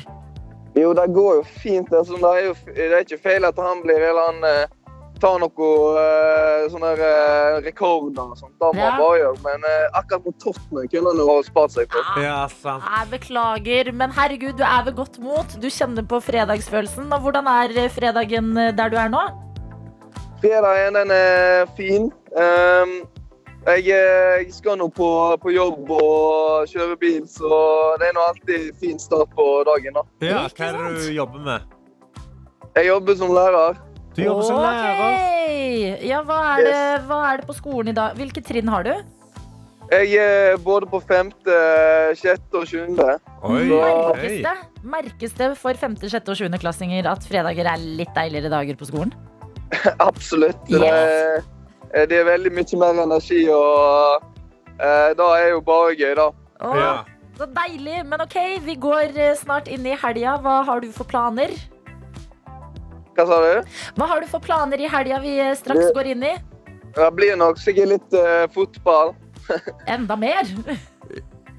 Jo, 0.78 0.92
det 0.94 1.08
går 1.16 1.40
jo 1.40 1.46
fint. 1.58 1.92
Altså, 1.94 2.20
det, 2.22 2.32
er 2.32 2.50
jo, 2.50 2.56
det 2.76 2.90
er 2.92 3.06
ikke 3.06 3.24
feil 3.24 3.48
at 3.48 3.60
han 3.62 3.82
blir 3.86 4.04
eller 4.12 4.32
han 4.32 4.76
eh, 5.18 5.22
tar 5.24 5.40
noen 5.42 5.98
uh, 5.98 6.68
sånne 6.72 6.92
uh, 7.02 7.58
rekorder 7.66 8.32
og 8.32 8.38
sånt. 8.38 8.54
Det 8.62 8.70
må 8.78 8.84
Ja. 8.86 8.94
bare 9.02 9.18
gjøre. 9.24 9.42
Men 9.44 9.66
uh, 9.66 9.98
akkurat 10.00 10.24
på 10.28 10.34
Tottenham 10.44 10.88
kunne 10.94 11.14
han 11.16 11.24
ha 11.32 11.38
spart 11.48 11.74
seg 11.76 11.92
for. 11.92 12.22
Ja, 12.22 12.38
sant. 12.54 12.84
Jeg 12.86 13.10
beklager, 13.16 13.92
men 13.98 14.14
herregud, 14.14 14.56
du 14.58 14.64
er 14.64 14.86
ved 14.86 14.96
godt 14.96 15.20
mot. 15.20 15.58
Du 15.62 15.68
kjenner 15.74 16.06
på 16.08 16.22
fredagsfølelsen. 16.22 17.12
Og 17.14 17.20
hvordan 17.26 17.48
er 17.50 17.74
eh, 17.78 17.90
fredagen 17.90 18.54
eh, 18.58 18.72
der 18.78 18.90
du 18.94 18.98
er 19.02 19.10
nå? 19.10 19.26
Fredagen 20.42 20.94
den 21.00 21.12
er 21.12 21.66
fin. 21.78 22.12
Um, 22.38 22.92
jeg, 23.68 23.88
eh, 23.90 24.44
jeg 24.46 24.54
skal 24.54 24.78
nå 24.78 24.88
på, 24.94 25.08
på 25.42 25.50
jobb 25.52 25.90
og 25.92 26.68
kjøre 26.70 26.96
bil, 27.02 27.24
så 27.28 27.50
det 28.00 28.12
er 28.12 28.14
nå 28.16 28.22
alltid 28.30 28.70
fin 28.80 29.00
start 29.02 29.34
på 29.36 29.48
dagen. 29.68 29.98
da. 29.98 30.06
Ja, 30.24 30.46
hva 30.48 30.70
er 30.70 30.78
det 30.78 31.08
du 31.08 31.12
jobber 31.18 31.42
med? 31.42 31.74
Jeg 32.78 32.88
jobber 32.92 33.16
som 33.18 33.34
lærer. 33.34 33.80
Du 34.18 34.24
jobber 34.26 34.48
som 34.48 34.58
lærer. 34.58 36.02
Ja, 36.02 36.24
hva 36.26 36.40
er, 36.56 36.66
det, 36.66 36.78
hva 37.06 37.20
er 37.30 37.42
det 37.42 37.48
på 37.50 37.54
skolen 37.54 37.92
i 37.92 37.96
dag? 37.98 38.16
Hvilke 38.18 38.42
trinn 38.42 38.70
har 38.74 38.86
du? 38.88 38.96
Jeg 39.88 40.18
er 40.20 40.58
både 40.60 40.88
på 40.90 41.00
femte, 41.08 41.58
sjette 42.20 42.60
og 42.60 42.66
sjuende. 42.68 43.14
Merkes 43.46 44.42
det? 44.44 44.56
Merkes 44.84 45.36
det 45.38 45.52
for 45.60 45.78
5., 45.80 45.96
6. 46.02 46.18
og 46.34 46.40
7. 46.42 46.58
klassinger 46.60 47.08
at 47.14 47.28
fredager 47.30 47.70
er 47.72 47.86
litt 48.02 48.12
deiligere 48.18 48.52
dager 48.52 48.80
på 48.80 48.90
skolen? 48.90 49.14
Absolutt. 50.10 50.60
Yes. 50.68 51.46
Det, 51.94 52.08
det 52.12 52.20
er 52.24 52.28
veldig 52.34 52.52
mye 52.58 52.82
mer 52.82 53.04
energi, 53.06 53.44
og 53.54 54.26
eh, 54.82 55.14
da 55.20 55.30
er 55.38 55.54
jo 55.54 55.62
bare 55.64 55.94
gøy, 55.96 56.16
da. 56.20 56.28
Åh, 56.66 56.82
Ja. 56.82 56.92
Så 57.38 57.46
deilig. 57.54 58.00
Men 58.10 58.24
ok, 58.24 58.36
vi 58.66 58.74
går 58.82 59.14
eh, 59.14 59.36
snart 59.38 59.68
inn 59.70 59.86
i 59.86 59.94
helga. 60.02 60.40
Hva 60.42 60.64
har 60.66 60.82
du 60.82 60.88
for 60.92 61.06
planer? 61.06 61.54
Hva 63.18 63.26
sa 63.26 63.38
du? 63.42 63.78
Hva 63.98 64.08
har 64.12 64.22
du 64.22 64.28
for 64.30 64.44
planer 64.44 64.82
i 64.84 64.90
helga 64.92 65.18
vi 65.24 65.40
eh, 65.42 65.56
straks 65.58 65.88
Det- 65.88 65.96
går 65.96 66.12
inn 66.14 66.24
i? 66.24 66.36
Det 66.98 67.08
blir 67.14 67.36
nok 67.38 67.60
sikkert 67.62 67.92
litt 67.92 68.14
uh, 68.18 68.46
fotball. 68.54 69.12
Enda 69.94 70.16
mer? 70.18 70.48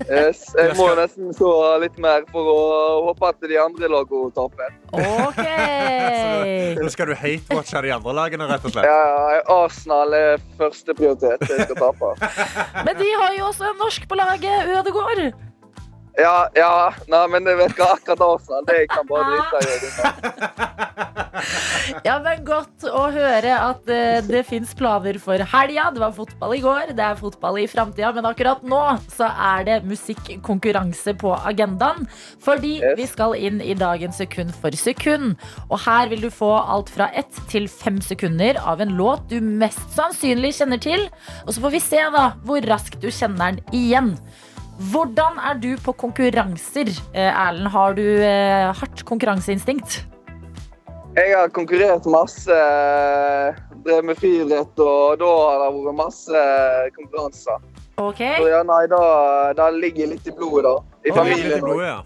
Yes, 0.09 0.41
jeg 0.59 0.75
må 0.79 0.89
nesten 0.99 1.31
så 1.35 1.51
litt 1.83 1.99
mer 2.03 2.25
for 2.33 2.49
å 2.51 2.57
håpe 3.09 3.31
at 3.31 3.47
de 3.47 3.59
andre 3.63 3.91
lagene 3.93 4.33
taper. 4.35 4.75
Ok. 4.99 5.43
Nå 6.83 6.91
skal 6.95 7.11
du 7.11 7.15
hate-watche 7.19 7.83
de 7.87 7.93
andre 7.95 8.15
lagene, 8.19 8.49
rett 8.51 8.67
og 8.67 8.75
slett. 8.75 8.87
Ja, 8.91 9.43
Arsenal 9.59 10.15
er 10.19 10.43
første 10.59 10.95
prioritet. 10.99 11.43
Jeg 11.51 11.69
skal 11.69 11.83
tape. 11.87 12.15
Men 12.87 12.99
de 12.99 13.13
har 13.23 13.39
jo 13.39 13.51
også 13.53 13.71
en 13.71 13.79
norsk 13.83 14.09
på 14.11 14.19
laget, 14.19 14.75
Ødegård. 14.79 15.29
Ja, 16.19 16.49
ja. 16.59 16.71
Nei, 17.07 17.25
men 17.31 17.45
det 17.47 17.55
virker 17.61 17.93
akkurat 17.95 18.23
også. 18.27 18.59
Det 18.67 18.87
kan 18.91 19.07
bare 19.07 19.39
drite 19.39 19.59
i. 19.63 20.89
Ja, 22.05 22.19
men 22.23 22.43
Godt 22.49 22.85
å 22.89 23.05
høre 23.15 23.53
at 23.55 23.87
eh, 23.93 24.19
det 24.27 24.41
fins 24.49 24.73
planer 24.77 25.19
for 25.23 25.41
helga. 25.53 25.89
Det 25.95 26.01
var 26.03 26.15
fotball 26.17 26.55
i 26.57 26.61
går, 26.65 26.93
det 26.97 27.05
er 27.05 27.19
fotball 27.19 27.59
i 27.63 27.67
framtida, 27.71 28.11
men 28.17 28.27
akkurat 28.29 28.65
nå 28.67 28.81
så 29.13 29.29
er 29.31 29.67
det 29.69 29.77
musikkonkurranse 29.89 31.15
på 31.21 31.35
agendaen. 31.49 32.09
Fordi 32.45 32.75
Yes. 32.79 32.97
vi 32.99 33.07
skal 33.11 33.35
inn 33.39 33.63
i 33.65 33.75
dagens 33.79 34.19
sekund 34.21 34.53
for 34.61 34.75
sekund. 34.79 35.37
Og 35.69 35.79
her 35.87 36.11
vil 36.11 36.21
du 36.27 36.29
få 36.35 36.51
alt 36.59 36.91
fra 36.93 37.09
ett 37.17 37.41
til 37.51 37.69
fem 37.71 38.01
sekunder 38.05 38.59
av 38.61 38.83
en 38.85 38.93
låt 38.99 39.29
du 39.31 39.39
mest 39.41 39.81
sannsynlig 39.97 40.53
kjenner 40.59 40.83
til. 40.83 41.07
Og 41.47 41.55
så 41.55 41.63
får 41.65 41.75
vi 41.79 41.85
se 41.87 42.03
da 42.15 42.29
hvor 42.45 42.63
raskt 42.69 43.01
du 43.03 43.09
kjenner 43.11 43.57
den 43.57 43.63
igjen. 43.75 44.13
Hvordan 44.79 45.39
er 45.43 45.59
du 45.59 45.73
på 45.83 45.93
konkurranser, 45.99 46.87
eh, 47.11 47.33
Erlend? 47.35 47.67
Har 47.75 47.95
du 47.99 48.05
eh, 48.23 48.69
hardt 48.79 49.03
konkurranseinstinkt? 49.09 50.05
Jeg 51.19 51.33
har 51.35 51.49
konkurrert 51.51 52.07
masse, 52.07 52.55
drevet 53.83 54.07
med 54.07 54.21
friidrett, 54.21 54.79
og 54.79 55.19
da 55.19 55.31
har 55.35 55.65
det 55.65 55.71
vært 55.81 55.97
masse 55.99 56.45
konkurranser. 56.95 57.59
Ok, 57.99 58.21
Så 58.23 58.47
ja, 58.47 58.61
nei, 58.63 58.85
da, 58.87 59.01
da 59.59 59.67
ligger 59.75 60.13
litt 60.13 60.29
i 60.31 60.35
blodet, 60.37 60.69
da. 60.69 60.77
I 61.03 61.11
Litt 61.11 61.11
i 61.11 61.19
familien. 61.19 61.65
blodet, 61.65 61.89
ja. 61.89 61.99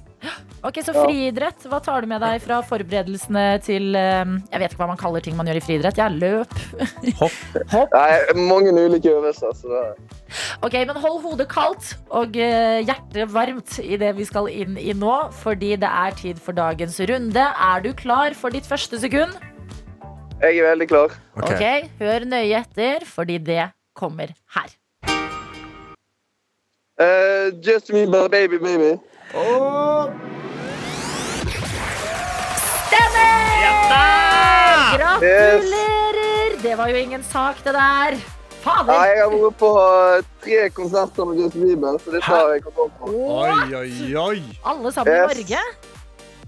Ok, 0.63 0.79
Så 0.87 0.93
friidrett, 0.95 1.65
hva 1.67 1.81
tar 1.83 2.05
du 2.05 2.11
med 2.13 2.23
deg 2.23 2.39
fra 2.45 2.61
forberedelsene 2.63 3.45
til 3.67 3.97
eh, 3.99 4.35
Jeg 4.53 4.63
vet 4.63 4.75
ikke 4.75 4.83
hva 4.85 4.91
man 4.93 5.01
kaller 5.01 5.25
ting 5.25 5.35
man 5.39 5.49
gjør 5.51 5.59
i 5.59 5.63
friidrett. 5.65 5.99
Ja, 5.99 6.07
løp. 6.07 6.53
Hopp. 7.21 7.39
Hopp. 7.73 7.97
Nei, 7.97 8.43
mange 8.47 8.75
ulike 8.77 9.11
øvelser. 9.11 9.55
Så 9.59 9.73
det. 9.73 9.83
Ok, 10.63 10.77
Men 10.87 11.01
hold 11.03 11.19
hodet 11.25 11.49
kaldt 11.51 11.95
og 12.15 12.39
eh, 12.39 12.81
hjertet 12.87 13.33
varmt 13.35 13.79
i 13.83 13.99
det 14.01 14.13
vi 14.19 14.27
skal 14.29 14.51
inn 14.53 14.79
i 14.79 14.95
nå, 14.95 15.17
fordi 15.43 15.75
det 15.83 15.91
er 15.91 16.15
tid 16.19 16.43
for 16.43 16.55
dagens 16.57 17.01
runde. 17.11 17.49
Er 17.73 17.83
du 17.83 17.91
klar 17.99 18.39
for 18.39 18.55
ditt 18.55 18.69
første 18.69 19.01
sekund? 19.03 19.35
Jeg 20.43 20.59
er 20.59 20.71
veldig 20.71 20.89
klar. 20.91 21.19
Ok. 21.39 21.51
okay 21.51 21.91
Hør 22.01 22.25
nøye 22.27 22.63
etter, 22.63 23.07
fordi 23.07 23.39
det 23.43 23.69
kommer 23.99 24.31
her. 24.55 24.71
Uh, 27.01 27.51
just 27.63 27.93
me, 27.93 28.07
baby, 28.07 28.59
baby, 28.59 28.99
baby. 29.33 30.13
Stemmer! 32.87 34.99
Gratulerer! 34.99 36.63
Det 36.63 36.75
var 36.79 36.89
jo 36.89 36.97
ingen 36.97 37.23
sak, 37.25 37.57
det 37.65 37.73
der. 37.75 38.17
Ja, 38.63 38.75
jeg 38.87 39.25
har 39.25 39.31
vært 39.33 39.57
på 39.59 39.71
tre 40.45 40.69
konserter 40.71 41.25
med 41.27 41.41
Justin 41.43 41.63
Bieber, 41.67 41.97
så 41.99 42.11
det 42.15 42.21
tar 42.23 42.53
jeg 42.55 42.63
kontroll 42.63 42.91
på. 43.01 43.05
Oi, 43.11 43.75
oi, 43.75 44.15
oi. 44.23 44.39
Alle 44.71 44.93
sammen 44.95 45.17
i 45.17 45.19
Norge? 45.27 45.59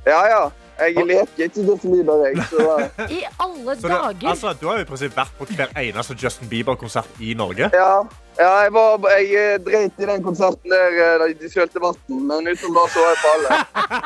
Ja, 0.06 0.20
ja. 0.30 0.42
Jeg 0.78 0.94
leker 1.06 1.44
ikke 1.48 1.62
Justin 1.66 1.90
Bieber, 1.96 2.22
jeg. 2.28 2.34
Så 2.50 2.56
da. 2.62 2.76
I 3.18 3.20
alle 3.42 3.74
Så 3.80 3.88
du, 3.88 3.94
dager. 3.94 4.28
altså, 4.30 4.48
du 4.60 4.64
har 4.68 4.74
jo 4.78 4.82
i 4.86 4.88
prinsipp 4.92 5.16
vært 5.18 5.34
på 5.38 5.44
hver 5.50 5.68
eneste 5.82 6.14
Justin 6.22 6.48
Bieber-konsert 6.50 7.10
i 7.20 7.34
Norge. 7.38 7.70
ja. 7.74 7.94
Ja 8.38 8.50
jeg, 8.64 8.72
var, 8.74 9.06
jeg 9.14 9.26
eh, 9.40 9.58
dreit 9.62 10.00
i 10.02 10.08
den 10.10 10.22
konserten 10.24 10.72
der 10.72 10.96
eh, 10.98 11.14
da 11.22 11.28
de 11.42 11.50
sølte 11.52 11.82
vann, 11.82 11.98
men 12.08 12.48
utenom 12.50 12.78
det 12.80 12.86
så 12.94 13.04
var 13.04 13.12
jeg 13.12 13.20
på 13.22 13.32
alle. 13.34 13.58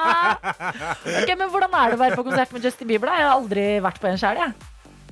Ok, 1.22 1.30
men 1.38 1.48
Hvordan 1.52 1.76
er 1.80 1.92
det 1.92 1.96
å 1.98 2.02
være 2.02 2.18
på 2.18 2.26
konsert 2.26 2.52
med 2.52 2.66
Justin 2.68 2.90
Bieber? 2.90 3.08
da? 3.10 3.18
Jeg 3.20 3.28
har 3.28 3.38
aldri 3.38 3.66
vært 3.84 4.00
på 4.02 4.10
en 4.10 4.20
sjøl. 4.20 4.40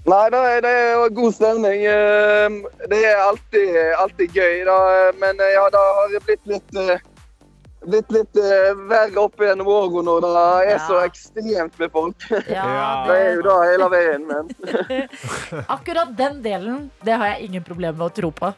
Nei, 0.06 0.22
det 0.30 0.40
er, 0.52 0.60
det 0.62 0.72
er 0.78 1.14
god 1.16 1.32
stemning. 1.34 1.80
Eh, 1.90 2.58
Det 2.92 3.00
er 3.08 3.22
alltid, 3.24 3.76
alltid 4.04 4.36
gøy, 4.36 4.60
da. 4.68 4.76
Men 5.22 5.40
ja, 5.40 5.64
det 5.74 5.84
har 5.98 6.18
blitt 6.28 6.52
litt 6.52 6.76
Blitt 7.86 8.08
litt 8.10 8.38
uh, 8.42 8.72
verre 8.90 9.20
opp 9.22 9.38
gjennom 9.38 9.68
åra 9.70 10.02
når 10.02 10.24
det 10.24 10.30
er 10.42 10.70
Ja. 10.72 10.78
så 10.88 10.96
ekstremt 11.04 11.76
med 11.78 11.92
folk. 11.94 12.26
Ja, 12.50 12.64
Det 13.06 13.14
er 13.14 13.28
jo 13.36 13.42
det, 13.44 13.46
da 13.46 13.56
hele 13.70 13.88
veien, 13.92 14.24
men 14.26 14.50
akkurat 15.76 16.10
den 16.18 16.40
delen 16.42 16.90
det 17.06 17.14
har 17.14 17.34
jeg 17.34 17.46
ingen 17.50 17.64
problemer 17.66 17.96
med 18.00 18.08
å 18.08 18.14
tro 18.16 18.32
på. 18.34 18.50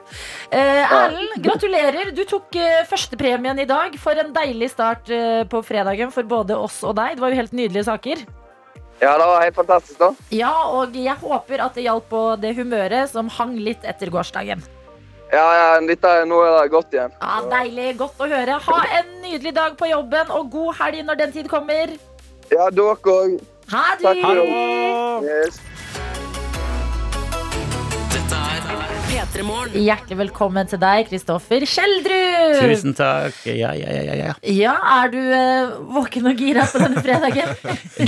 Eh, 0.50 0.82
Erlend, 0.96 1.36
gratulerer. 1.44 2.10
Du 2.16 2.24
tok 2.28 2.56
uh, 2.56 2.80
førstepremien 2.88 3.58
i 3.60 3.68
dag. 3.68 3.94
For 4.00 4.16
en 4.18 4.32
deilig 4.32 4.70
start 4.72 5.10
uh, 5.12 5.44
på 5.50 5.60
fredagen 5.66 6.12
for 6.14 6.24
både 6.28 6.56
oss 6.56 6.80
og 6.88 6.96
deg. 6.98 7.16
Det 7.18 7.24
var 7.26 7.34
jo 7.34 7.40
helt 7.42 7.52
nydelige 7.56 7.84
saker. 7.90 8.24
ja, 9.02 9.12
det 9.20 9.26
var 9.30 9.44
helt 9.44 9.54
fantastisk, 9.60 9.98
da. 10.00 10.08
Ja, 10.34 10.54
og 10.74 10.96
jeg 10.96 11.14
håper 11.20 11.60
at 11.68 11.76
det 11.78 11.84
hjalp 11.84 12.08
på 12.10 12.22
det 12.42 12.56
humøret 12.58 13.12
som 13.12 13.28
hang 13.30 13.54
litt 13.62 13.84
etter 13.86 14.10
gårsdagen. 14.10 14.64
Ja, 15.32 15.44
ja, 15.58 15.80
dette 15.84 16.10
nå 16.24 16.38
er 16.40 16.54
det 16.56 16.70
godt 16.72 16.94
igjen. 16.96 17.12
Ja, 17.20 17.40
Deilig. 17.52 17.88
Godt 18.00 18.20
å 18.24 18.28
høre. 18.30 18.56
Ha 18.64 18.78
en 18.98 19.10
nydelig 19.20 19.52
dag 19.58 19.76
på 19.76 19.90
jobben, 19.90 20.32
og 20.32 20.50
god 20.54 20.78
helg 20.80 21.04
når 21.04 21.20
den 21.20 21.34
tid 21.36 21.50
kommer. 21.52 21.92
Ja, 22.48 22.70
dere 22.72 22.96
òg. 22.96 23.38
Ha 23.68 23.84
Takk 24.00 24.22
for 24.24 24.40
det! 24.40 24.46
Yes. 25.28 25.60
Dette 28.14 28.44
er 28.54 28.62
P3 28.64 28.78
Morgen. 28.78 28.87
Hjertelig 29.36 30.16
velkommen 30.18 30.66
til 30.70 30.80
deg, 30.80 31.04
Kristoffer 31.10 31.62
Kjeldrud. 31.68 32.56
Tusen 32.58 32.94
takk. 32.96 33.36
Ja, 33.46 33.70
ja, 33.76 33.92
ja, 33.92 34.14
ja, 34.16 34.30
ja. 34.48 34.72
Er 34.98 35.12
du 35.12 35.18
eh, 35.20 35.74
våken 35.94 36.30
og 36.30 36.40
gira 36.40 36.64
på 36.66 36.80
denne 36.80 37.02
fredagen? 37.04 37.52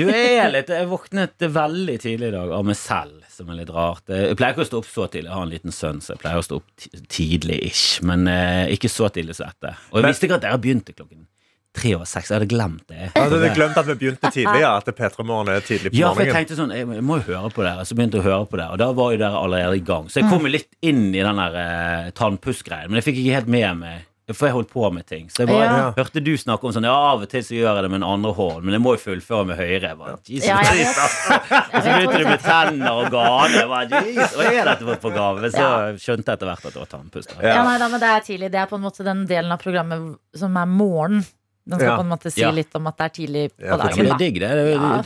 Du 0.01 0.09
er 0.09 0.49
litt 0.51 0.73
Jeg 0.73 0.89
våknet 0.91 1.45
veldig 1.55 1.97
tidlig 2.03 2.31
i 2.33 2.35
dag 2.35 2.55
av 2.57 2.65
meg 2.67 2.79
selv, 2.81 3.21
som 3.31 3.53
er 3.53 3.61
litt 3.61 3.73
rart. 3.75 4.03
Jeg 4.09 4.39
pleier 4.41 4.57
ikke 4.57 4.65
å 4.65 4.71
stå 4.71 4.81
opp 4.81 4.89
så 4.91 5.07
tidlig. 5.13 5.29
Jeg 5.29 5.37
har 5.37 5.47
en 5.47 5.55
liten 5.55 5.77
sønn, 5.77 6.01
så 6.03 6.17
jeg 6.17 6.23
pleier 6.25 6.41
å 6.41 6.47
stå 6.49 6.59
opp 6.63 6.89
tidlig-ish. 7.13 8.01
Men 8.11 8.27
eh, 8.31 8.65
ikke 8.75 8.91
så 8.91 9.13
tidlig 9.13 9.37
som 9.39 9.53
dette. 9.53 9.77
Og 9.93 10.01
jeg 10.01 10.09
visste 10.11 10.27
ikke 10.31 10.41
at 10.41 10.49
dere 10.49 10.63
begynte 10.65 10.97
klokken 10.97 11.29
tre 11.73 11.95
og 11.95 12.07
seks. 12.07 12.29
Jeg 12.31 12.41
hadde 12.41 12.49
glemt 12.51 12.83
det. 12.91 13.13
Ja, 13.15 13.29
du 13.31 13.37
hadde 13.39 13.55
glemt 13.55 13.77
at 13.79 13.87
vi 13.87 13.95
begynte 13.95 14.31
tidlig, 14.35 14.61
ja. 14.65 14.73
At 14.81 14.87
P3 14.91 15.25
Morgen 15.25 15.49
er 15.55 15.61
tidlig 15.63 15.93
på 15.93 15.97
Ja, 16.01 16.11
for 16.13 16.23
jeg 16.25 16.33
morgenen. 16.33 16.37
tenkte 16.41 16.59
sånn, 16.59 16.75
jeg 16.75 16.87
må 17.07 17.21
jo 17.21 17.27
høre 17.33 17.51
på 17.55 17.63
dere 17.63 17.85
Så 17.87 17.95
begynte 17.95 18.19
jeg 18.19 18.25
å 18.27 18.29
høre 18.31 18.47
på 18.51 18.59
dere 18.59 18.73
Og 18.75 18.79
da 18.83 18.91
var 18.93 19.13
jo 19.15 19.19
dere 19.23 19.39
allerede 19.39 19.77
i 19.79 19.85
gang 19.87 20.09
Så 20.11 20.21
jeg 20.21 20.29
kom 20.33 20.43
jo 20.43 20.51
litt 20.51 20.69
inn 20.83 21.15
i 21.15 21.23
den 21.23 21.37
der 21.39 21.55
eh, 21.63 22.11
tannpussgreien 22.19 22.91
Men 22.91 22.99
jeg 23.01 23.07
fikk 23.13 23.21
ikke 23.23 23.37
helt 23.39 23.47
med 23.55 23.79
meg 23.85 24.07
For 24.35 24.47
jeg 24.47 24.55
holdt 24.55 24.71
på 24.71 24.91
med 24.95 25.07
ting. 25.11 25.25
Så 25.31 25.43
jeg 25.43 25.49
bare 25.51 25.65
Ja. 25.71 25.87
hørte 25.97 26.21
du 26.23 26.33
snakke 26.39 26.63
om 26.69 26.75
sånn 26.75 26.85
Ja, 26.87 26.95
av 27.15 27.23
og 27.23 27.29
til 27.33 27.43
så 27.43 27.55
gjør 27.57 27.75
jeg 27.79 27.83
det 27.87 27.91
med 27.91 28.01
den 28.03 28.09
andre 28.11 28.31
hånden, 28.35 28.63
men 28.67 28.75
jeg 28.77 28.83
må 28.85 28.93
jo 28.95 29.01
fullføre 29.03 29.47
med 29.49 29.57
høyre. 29.59 29.81
Jeg 29.89 29.99
bare, 29.99 30.15
Jesus 30.27 30.47
Ja, 30.47 30.59
jeg 30.63 30.67
Christ, 30.71 30.95
vet. 30.95 31.01
altså. 31.03 31.59
Og 31.75 31.83
så 31.83 31.95
begynte 31.97 32.19
du 32.21 32.25
med 32.29 32.41
tenner 32.45 32.93
og 33.01 33.11
gane. 33.11 33.51
Jeg 33.59 33.69
bare, 33.73 34.05
Jesus, 34.07 34.37
Hva 34.39 34.53
er 34.55 34.65
dette 34.71 34.87
for 34.87 34.97
program? 35.03 35.41
Men 35.43 35.51
så 35.51 35.67
skjønte 35.99 36.31
jeg 36.31 36.39
etter 36.39 36.47
hvert 36.47 36.65
at 36.71 36.73
det 36.75 36.83
var 36.85 36.91
tannpust. 36.95 37.35
da. 37.35 37.43
Ja, 37.49 37.63
nei, 37.67 37.75
da, 37.83 37.89
men 37.91 38.01
det 38.05 38.09
er 38.15 38.21
tidlig. 38.29 38.51
Det 38.55 38.61
er 38.63 38.67
på 38.71 38.79
en 38.79 38.85
måte 38.87 39.03
den 39.11 39.27
delen 39.27 39.51
av 39.51 39.59
programmet 39.67 40.19
som 40.39 40.57
er 40.63 40.67
morgen. 40.79 41.25
Den 41.67 41.79
skal 41.79 41.89
Ja. 41.91 41.97
på 41.97 42.01
en 42.01 42.09
måte 42.11 42.33
si 42.33 42.41
Ja. 42.41 42.51
litt 42.51 42.75
om 42.75 42.87
at 42.87 42.97
det 42.97 43.05
er 43.05 43.15
tidlig 43.27 43.51
på 43.53 43.61
Ja, 43.65 43.67
Ja, 43.67 43.77
dagen. 43.77 43.97
det 43.97 44.07
er 44.07 44.11
Da. 44.11 44.17
digg, 44.19 44.35
det. 44.41 44.49
det, 44.51 44.75
Ja. 44.75 45.03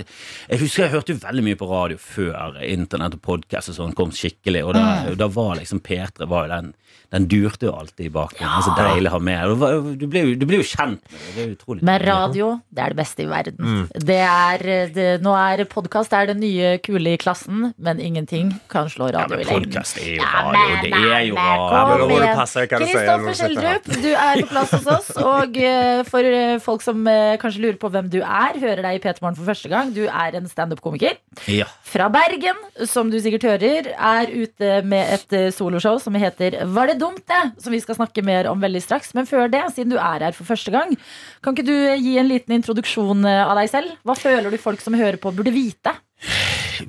Jeg 0.50 0.58
husker 0.60 0.82
jeg 0.84 0.92
hørte 0.92 1.08
jo 1.12 1.14
veldig 1.16 1.42
mye 1.44 1.56
på 1.56 1.68
radio 1.68 1.96
før 1.96 2.62
internett 2.62 3.14
og 3.14 3.22
podkast 3.22 3.68
og 3.70 3.74
sånn 3.76 3.94
kom 3.94 4.10
skikkelig, 4.10 4.64
og 4.66 4.74
da, 4.74 5.04
Mm. 5.08 5.16
da 5.18 5.26
var 5.28 5.56
liksom 5.56 5.80
P3 5.80 6.26
var 6.28 6.48
jo 6.48 6.54
den 6.54 6.74
Den 7.12 7.28
durte 7.28 7.60
jo 7.68 7.70
alltid 7.72 8.06
i 8.06 8.08
bakgrunnen. 8.08 8.62
Så 8.64 8.74
deilig 8.74 9.06
å 9.06 9.10
ha 9.10 9.18
med. 9.20 9.98
Du 10.00 10.06
blir 10.08 10.24
jo, 10.24 10.34
du 10.34 10.46
blir 10.46 10.56
jo 10.58 10.64
kjent 10.66 10.98
med 11.36 11.56
det. 11.58 11.82
Men 11.82 12.00
radio, 12.02 12.60
det 12.74 12.82
er 12.82 12.88
det 12.88 12.96
beste 12.96 13.20
i 13.22 13.26
verden. 13.26 13.88
Det 13.94 14.18
er, 14.18 14.58
det, 14.92 15.22
nå 15.22 15.30
er 15.36 15.64
podkast 15.64 16.10
det 16.10 16.36
nye 16.36 16.78
kule 16.82 17.12
i 17.14 17.16
klassen, 17.16 17.72
men 17.78 18.00
ingenting 18.00 18.58
kan 18.68 18.88
slå 18.88 19.12
radio 19.12 19.36
i 19.38 19.44
lengden. 19.44 19.70
podkast 19.70 19.98
er 20.02 20.16
jo 20.16 20.22
Ja, 20.22 20.42
radio. 20.42 20.74
men, 20.74 20.90
Det 20.90 21.12
er 21.12 21.24
jo 21.28 21.34
radio. 21.36 22.08
Ja, 22.18 22.34
Kristoffer. 22.66 23.34
Schjelderup, 23.38 23.84
du 24.02 24.10
er 24.14 24.42
på 24.42 24.48
plass 24.48 24.70
hos 24.72 24.86
oss. 24.86 25.10
Og 25.22 25.56
eh, 25.56 26.02
for 26.08 26.18
eh, 26.18 26.43
folk 26.62 26.82
som 26.84 27.00
eh, 27.10 27.34
kanskje 27.42 27.62
lurer 27.64 27.78
på 27.80 27.90
hvem 27.92 28.08
du 28.12 28.18
er, 28.22 28.58
hører 28.62 28.82
deg 28.86 28.98
i 28.98 29.02
P3 29.04 29.22
Morgen 29.24 29.38
for 29.38 29.48
første 29.48 29.70
gang. 29.72 29.92
Du 29.96 30.02
er 30.06 30.36
en 30.38 30.48
standup-komiker 30.50 31.16
Ja. 31.50 31.66
fra 31.88 32.08
Bergen, 32.12 32.58
som 32.90 33.10
du 33.12 33.18
sikkert 33.22 33.46
hører. 33.48 33.90
Er 33.94 34.30
ute 34.32 34.70
med 34.88 35.12
et 35.18 35.36
eh, 35.38 35.50
soloshow 35.54 35.98
som 36.02 36.14
heter 36.20 36.60
Var 36.74 36.92
det 36.92 36.98
dumt, 37.02 37.22
det? 37.30 37.42
Som 37.64 37.74
vi 37.76 37.80
skal 37.84 37.98
snakke 37.98 38.24
mer 38.26 38.48
om 38.50 38.60
veldig 38.62 38.82
straks. 38.84 39.14
Men 39.18 39.26
før 39.30 39.50
det, 39.52 39.64
siden 39.76 39.94
du 39.94 39.98
er 40.00 40.28
her 40.28 40.36
for 40.36 40.48
første 40.48 40.72
gang, 40.74 40.96
kan 41.44 41.54
ikke 41.56 41.66
du 41.68 41.74
eh, 41.76 41.98
gi 42.00 42.16
en 42.22 42.30
liten 42.30 42.56
introduksjon 42.60 43.24
eh, 43.28 43.42
av 43.44 43.56
deg 43.60 43.70
selv? 43.72 43.96
Hva 44.04 44.16
føler 44.18 44.50
du 44.54 44.58
folk 44.60 44.80
som 44.84 44.96
hører 44.98 45.20
på, 45.20 45.34
burde 45.34 45.52
vite? 45.54 45.96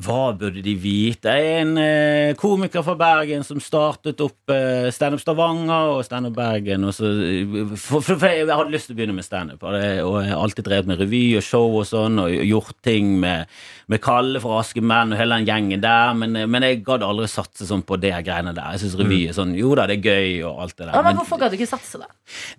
Hva 0.01 0.33
burde 0.37 0.61
de 0.65 0.73
vite? 0.79 1.29
Jeg 1.35 1.45
er 1.55 1.61
en 1.63 1.73
eh, 1.81 2.33
komiker 2.39 2.83
fra 2.85 2.95
Bergen 2.99 3.43
som 3.45 3.59
startet 3.63 4.21
opp 4.23 4.51
eh, 4.53 4.87
Standup 4.95 5.21
Stavanger 5.21 5.91
og 5.95 6.03
Standup 6.07 6.35
Bergen. 6.37 6.87
Og 6.89 6.93
så, 6.97 7.09
for, 7.77 8.01
for, 8.01 8.17
for 8.19 8.27
jeg 8.31 8.47
hadde 8.49 8.73
lyst 8.73 8.89
til 8.89 8.95
å 8.95 8.99
begynne 8.99 9.15
med 9.17 9.27
standup, 9.27 9.61
og 9.63 9.75
og 9.75 10.15
jeg 10.23 10.31
har 10.33 10.41
alltid 10.41 10.65
drevet 10.67 10.89
med 10.89 10.99
revy 11.01 11.23
og 11.39 11.43
show 11.45 11.77
og 11.79 11.85
sånn, 11.89 12.19
og 12.23 12.31
gjort 12.31 12.75
ting 12.85 13.13
med, 13.21 13.49
med 13.91 14.01
Kalle 14.03 14.39
fra 14.43 14.59
Aske 14.61 14.81
Menn 14.81 15.13
og 15.13 15.19
hele 15.19 15.37
den 15.39 15.47
gjengen 15.49 15.83
der, 15.83 16.13
men, 16.17 16.35
eh, 16.39 16.47
men 16.49 16.65
jeg 16.65 16.81
gadd 16.87 17.03
aldri 17.05 17.27
satse 17.31 17.67
sånn 17.69 17.83
på 17.85 17.97
det 18.01 18.13
greiene 18.25 18.53
der. 18.55 18.73
Jeg 18.75 18.85
syns 18.85 18.97
revy 19.01 19.21
er 19.29 19.35
sånn 19.37 19.53
Jo 19.57 19.73
da, 19.77 19.85
det 19.89 19.99
er 19.99 20.07
gøy 20.09 20.43
og 20.49 20.63
alt 20.65 20.75
det 20.77 20.85
der. 20.87 20.93
Ja, 20.95 21.01
men 21.01 21.11
men- 21.11 21.21
hvorfor 21.21 21.41
gadd 21.41 21.53
du 21.53 21.59
ikke 21.59 21.69
satse, 21.69 21.99
da? 22.01 22.09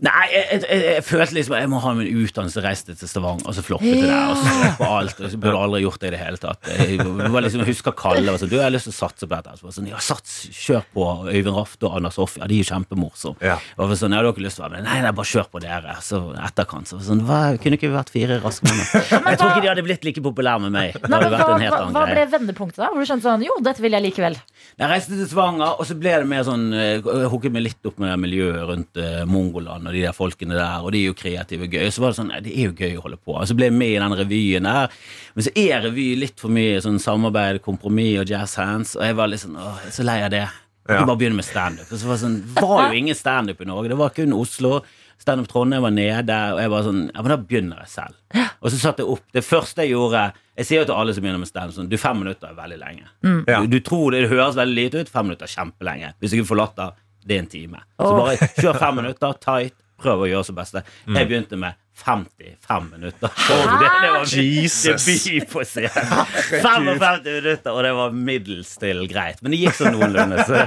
Nei, 0.06 0.26
jeg, 0.32 0.44
jeg, 0.52 0.62
jeg, 0.70 0.84
jeg 0.96 1.04
følte 1.08 1.34
liksom 1.40 1.56
at 1.56 1.64
jeg 1.64 1.70
må 1.72 1.80
ha 1.82 1.94
min 1.98 2.22
utdannelse, 2.22 2.62
reiste 2.64 2.94
til 3.00 3.08
Stavanger, 3.10 3.48
og 3.50 3.56
så 3.56 3.64
floppet 3.66 3.96
det 3.96 4.06
der. 4.06 4.30
Og 4.30 4.36
så 4.44 4.70
på 4.78 4.90
alt, 5.00 5.20
og 5.26 5.32
så 5.32 5.40
burde 5.42 5.62
aldri 5.66 5.80
gjort 5.86 6.00
det 6.04 6.10
i 6.12 6.14
det 6.14 6.20
hele 6.22 6.40
tatt. 6.42 6.70
Jeg, 6.76 7.00
var 7.32 7.44
liksom, 7.44 7.62
jeg 7.64 7.72
husker 7.72 7.94
Kalle 7.96 8.24
var 8.28 8.40
sånn 8.40 8.50
Du, 8.50 8.56
jeg 8.58 8.64
har 8.66 8.74
lyst 8.74 8.88
til 8.88 8.94
å 8.94 8.96
satse 8.96 9.26
på 9.26 9.32
dette. 9.32 9.54
Så 9.56 9.66
var 9.66 9.72
jeg 9.72 9.78
sånn, 9.78 9.88
ja, 9.90 10.00
sats, 10.02 10.34
kjør 10.52 10.86
på 10.94 11.06
Øyvind 11.32 11.56
Rafte 11.56 11.88
og 11.88 11.96
Anders 11.98 12.18
Hoff. 12.20 12.36
Ja, 12.40 12.48
de 12.50 12.58
er 12.58 12.64
jo 12.64 12.68
kjempemorsomme. 12.70 13.40
Ja. 13.44 13.56
Og 13.76 13.84
jeg 13.84 13.92
var 13.92 14.00
sånn, 14.02 14.16
ja, 14.16 14.22
du 14.22 14.28
har 14.28 14.36
ikke 14.36 14.44
lyst 14.46 14.60
til 14.60 14.64
å 14.64 14.66
være 14.66 14.78
med? 14.78 14.86
Nei, 14.88 14.96
nei, 15.04 15.12
bare 15.20 15.30
kjør 15.32 15.48
på 15.52 15.62
dere. 15.64 15.96
Så 16.04 16.20
etterkant 16.46 16.90
så 16.90 16.98
var 16.98 17.06
sånn, 17.08 17.22
hva, 17.28 17.40
kunne 17.62 17.80
ikke 17.80 17.90
vi 17.90 17.96
vært 17.96 18.12
fire 18.14 18.38
raske 18.42 18.68
menn? 18.70 18.82
Jeg 18.82 19.40
tror 19.40 19.52
ikke 19.52 19.64
de 19.64 19.70
hadde 19.72 19.86
blitt 19.86 20.06
like 20.08 20.24
populære 20.24 20.64
med 20.66 20.76
meg. 20.76 20.98
Nei, 21.06 21.12
men 21.12 21.34
vært 21.34 21.46
hva, 21.46 21.56
en 21.56 21.64
helt 21.66 21.74
hva, 21.74 21.82
annen 21.84 21.98
hva 21.98 22.04
ble 22.10 22.26
vendepunktet, 22.36 22.80
da? 22.82 22.90
Hvor 22.92 23.02
du 23.02 23.10
skjønte 23.10 23.28
sånn 23.28 23.46
Jo, 23.46 23.58
dette 23.64 23.84
vil 23.84 23.96
jeg 23.96 24.06
likevel. 24.08 24.38
Jeg 24.76 24.92
reiste 24.92 25.16
til 25.16 25.28
Svanger, 25.30 25.76
og 25.80 25.88
så 25.88 25.96
ble 25.98 26.14
det 26.20 26.28
mer 26.28 26.44
sånn 26.46 26.66
eh, 26.76 26.98
Jeg 27.00 27.30
hooket 27.32 27.54
meg 27.54 27.66
litt 27.66 27.88
opp 27.88 28.00
med 28.02 28.12
det 28.12 28.18
miljøet 28.20 28.62
rundt 28.70 29.00
uh, 29.00 29.22
Mongoland 29.28 29.88
og 29.88 29.96
de 29.96 30.02
der 30.04 30.16
folkene 30.16 30.56
der, 30.56 30.84
og 30.84 30.92
de 30.94 31.02
er 31.02 31.10
jo 31.10 31.16
kreative 31.16 31.68
og 31.68 31.76
gøy. 31.76 31.88
Så 31.92 32.02
var 32.02 32.12
det 32.12 32.20
sånn, 32.20 32.32
nei, 32.32 32.42
det 32.44 32.54
er 32.54 32.68
jo 32.68 32.76
gøy 32.76 32.98
å 32.98 33.04
holde 33.06 33.20
på. 33.20 33.36
Og 33.36 33.48
så 33.48 33.56
ble 33.56 33.70
jeg 33.70 33.76
med 33.76 33.94
i 33.94 34.00
den 34.02 34.16
revyen 34.20 34.68
der. 34.68 34.96
Men 35.36 35.46
så 35.46 35.52
er 35.60 35.84
revy 35.86 36.06
litt 36.20 36.40
for 36.40 36.52
mye 36.52 36.80
sånn 36.84 36.98
samarbeid, 37.06 37.62
kompromiss 37.64 38.20
og 38.24 38.30
jazz 38.34 38.54
hands, 38.60 38.96
og 38.98 39.06
jeg 39.06 39.16
var 39.18 39.30
litt 39.32 39.42
sånn 39.44 39.56
åh, 39.58 39.78
jeg 39.84 39.92
er 39.92 39.96
så 40.00 40.06
lei 40.06 40.20
av 40.26 40.30
det. 40.34 40.44
Jeg 40.86 41.00
Ja. 41.00 41.04
bare 41.08 41.18
begynne 41.18 41.34
med 41.40 41.44
standup. 41.44 41.88
Det 41.90 41.98
var 42.06 42.16
sånn, 42.20 42.36
var 42.60 42.92
jo 42.92 42.98
ingen 43.00 43.14
standup 43.18 43.60
i 43.60 43.64
Norge. 43.66 43.88
Det 43.90 43.96
var 43.98 44.10
kun 44.14 44.32
Oslo. 44.36 44.82
Standup 45.18 45.48
Trondheim 45.48 45.82
var 45.82 45.90
nede, 45.90 46.36
og 46.52 46.60
jeg 46.60 46.70
var 46.70 46.82
sånn 46.84 46.98
Ja, 47.14 47.22
men 47.22 47.30
da 47.32 47.36
begynner 47.40 47.78
jeg 47.80 47.88
selv. 47.88 48.14
Og 48.60 48.70
så 48.70 48.76
satte 48.78 49.00
jeg 49.02 49.08
opp 49.14 49.22
Det 49.32 49.42
første 49.42 49.82
jeg 49.82 49.90
gjorde 49.94 50.20
Jeg 50.58 50.66
sier 50.68 50.82
jo 50.82 50.84
til 50.90 50.94
alle 50.94 51.14
som 51.16 51.24
begynner 51.24 51.40
med 51.40 51.48
standup 51.48 51.74
sånn 51.74 51.88
Du, 51.88 51.96
fem 51.96 52.18
minutter 52.20 52.50
er 52.50 52.54
veldig 52.58 52.78
lenge. 52.78 53.06
Ja. 53.48 53.62
Du, 53.62 53.66
du 53.66 53.80
tror 53.80 54.12
det, 54.12 54.20
det 54.26 54.30
høres 54.34 54.54
veldig 54.60 54.76
lite 54.76 55.00
ut, 55.00 55.08
fem 55.08 55.26
minutter 55.26 55.48
er 55.48 55.54
kjempelenge. 55.56 56.12
Hvis 56.20 56.30
du 56.30 56.36
ikke 56.36 56.50
får 56.52 56.60
latter, 56.60 56.92
det 57.26 57.34
er 57.34 57.42
en 57.42 57.50
time. 57.56 57.80
Så 57.98 58.12
bare 58.20 58.36
kjør 58.60 58.78
fem 58.78 58.94
minutter, 59.00 59.32
tight, 59.40 59.74
prøv 59.98 60.22
å 60.26 60.28
gjøre 60.30 60.44
så 60.50 60.54
beste. 60.54 60.84
Jeg 61.08 61.28
begynte 61.32 61.58
med 61.58 61.74
55 61.96 62.90
minutter. 62.92 63.30
Det, 63.48 63.88
det 64.02 64.10
var 64.12 64.26
Jesus. 64.36 65.04
debut 65.06 65.48
på 65.52 65.64
scenen. 65.64 66.26
55 66.62 67.22
minutter, 67.24 67.70
og 67.72 67.82
det 67.86 67.94
var 67.96 68.12
middels 68.12 68.74
til 68.82 69.00
greit. 69.10 69.40
Men 69.42 69.54
det 69.56 69.62
gikk 69.64 69.78
sånn 69.80 69.96
noenlunde. 69.96 70.44
Så. 70.46 70.66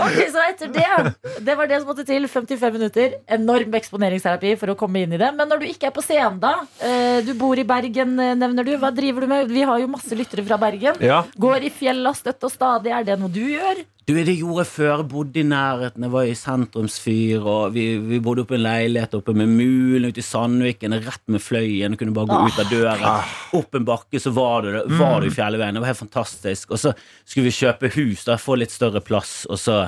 Ok, 0.00 0.16
så 0.32 0.40
etter 0.48 0.70
det 0.74 0.86
Det 1.46 1.54
var 1.54 1.68
det 1.70 1.76
som 1.82 1.86
måtte 1.92 2.02
til. 2.08 2.24
55 2.26 2.72
minutter. 2.74 3.12
Enorm 3.36 3.76
eksponeringsterapi 3.78 4.54
for 4.58 4.72
å 4.72 4.76
komme 4.80 5.04
inn 5.04 5.12
i 5.14 5.20
det. 5.20 5.28
Men 5.38 5.46
når 5.52 5.62
du 5.62 5.66
ikke 5.70 5.90
er 5.90 5.94
på 5.94 6.02
scenen, 6.02 6.40
da. 6.42 6.54
eh, 6.82 7.20
Du 7.22 7.30
bor 7.38 7.54
i 7.60 7.66
Bergen, 7.68 8.16
eh, 8.18 8.34
nevner 8.34 8.66
du. 8.66 8.72
Hva 8.82 8.90
driver 8.96 9.22
du 9.22 9.30
med? 9.30 9.52
Vi 9.54 9.62
har 9.62 9.78
jo 9.84 9.90
masse 9.92 10.16
lyttere 10.18 10.42
fra 10.48 10.58
Bergen. 10.58 10.98
Ja. 11.04 11.22
Går 11.38 11.68
i 11.68 11.70
fjella 11.70 12.10
støtt 12.16 12.42
og 12.48 12.50
stadig. 12.50 12.90
Er 12.96 13.06
det 13.06 13.20
noe 13.22 13.30
du 13.30 13.44
gjør? 13.44 13.84
Du, 14.04 14.12
det 14.12 14.34
gjorde 14.36 14.60
jeg 14.66 14.68
før. 14.68 14.90
Jeg 15.00 15.08
bodde 15.08 15.40
i 15.40 15.46
nærheten. 15.48 16.04
Jeg 16.04 16.12
var 16.12 16.28
i 16.28 16.36
sentrumsfyr. 16.36 17.46
Og 17.48 17.72
vi, 17.72 17.86
vi 18.04 18.20
bodde 18.24 18.44
oppe 18.44 18.56
i 18.56 18.58
en 18.58 18.66
leilighet 18.66 19.16
oppe 19.16 19.32
med 19.36 19.48
Mulen 19.48 20.10
ute 20.10 20.20
i 20.20 20.26
Sandviken. 20.26 20.96
Rett 21.06 21.24
med 21.32 21.40
Fløyen. 21.40 21.96
Du 21.96 22.00
kunne 22.00 22.16
bare 22.16 22.28
gå 22.28 22.40
ut 22.44 22.60
av 22.60 22.72
døra. 22.72 23.14
Opp 23.56 23.78
en 23.78 23.88
bakke, 23.88 24.20
så 24.20 24.34
var 24.36 24.68
du, 24.68 24.76
var 25.00 25.24
du 25.24 25.30
i 25.30 25.34
Fjellveien. 25.34 25.78
Det 25.78 25.84
var 25.84 25.94
helt 25.94 26.02
fantastisk. 26.04 26.74
Og 26.76 26.82
så 26.84 26.92
skulle 27.24 27.48
vi 27.48 27.56
kjøpe 27.56 27.94
hus, 27.96 28.26
da, 28.28 28.36
få 28.40 28.58
litt 28.60 28.74
større 28.74 29.00
plass. 29.04 29.42
Og 29.48 29.60
så 29.62 29.86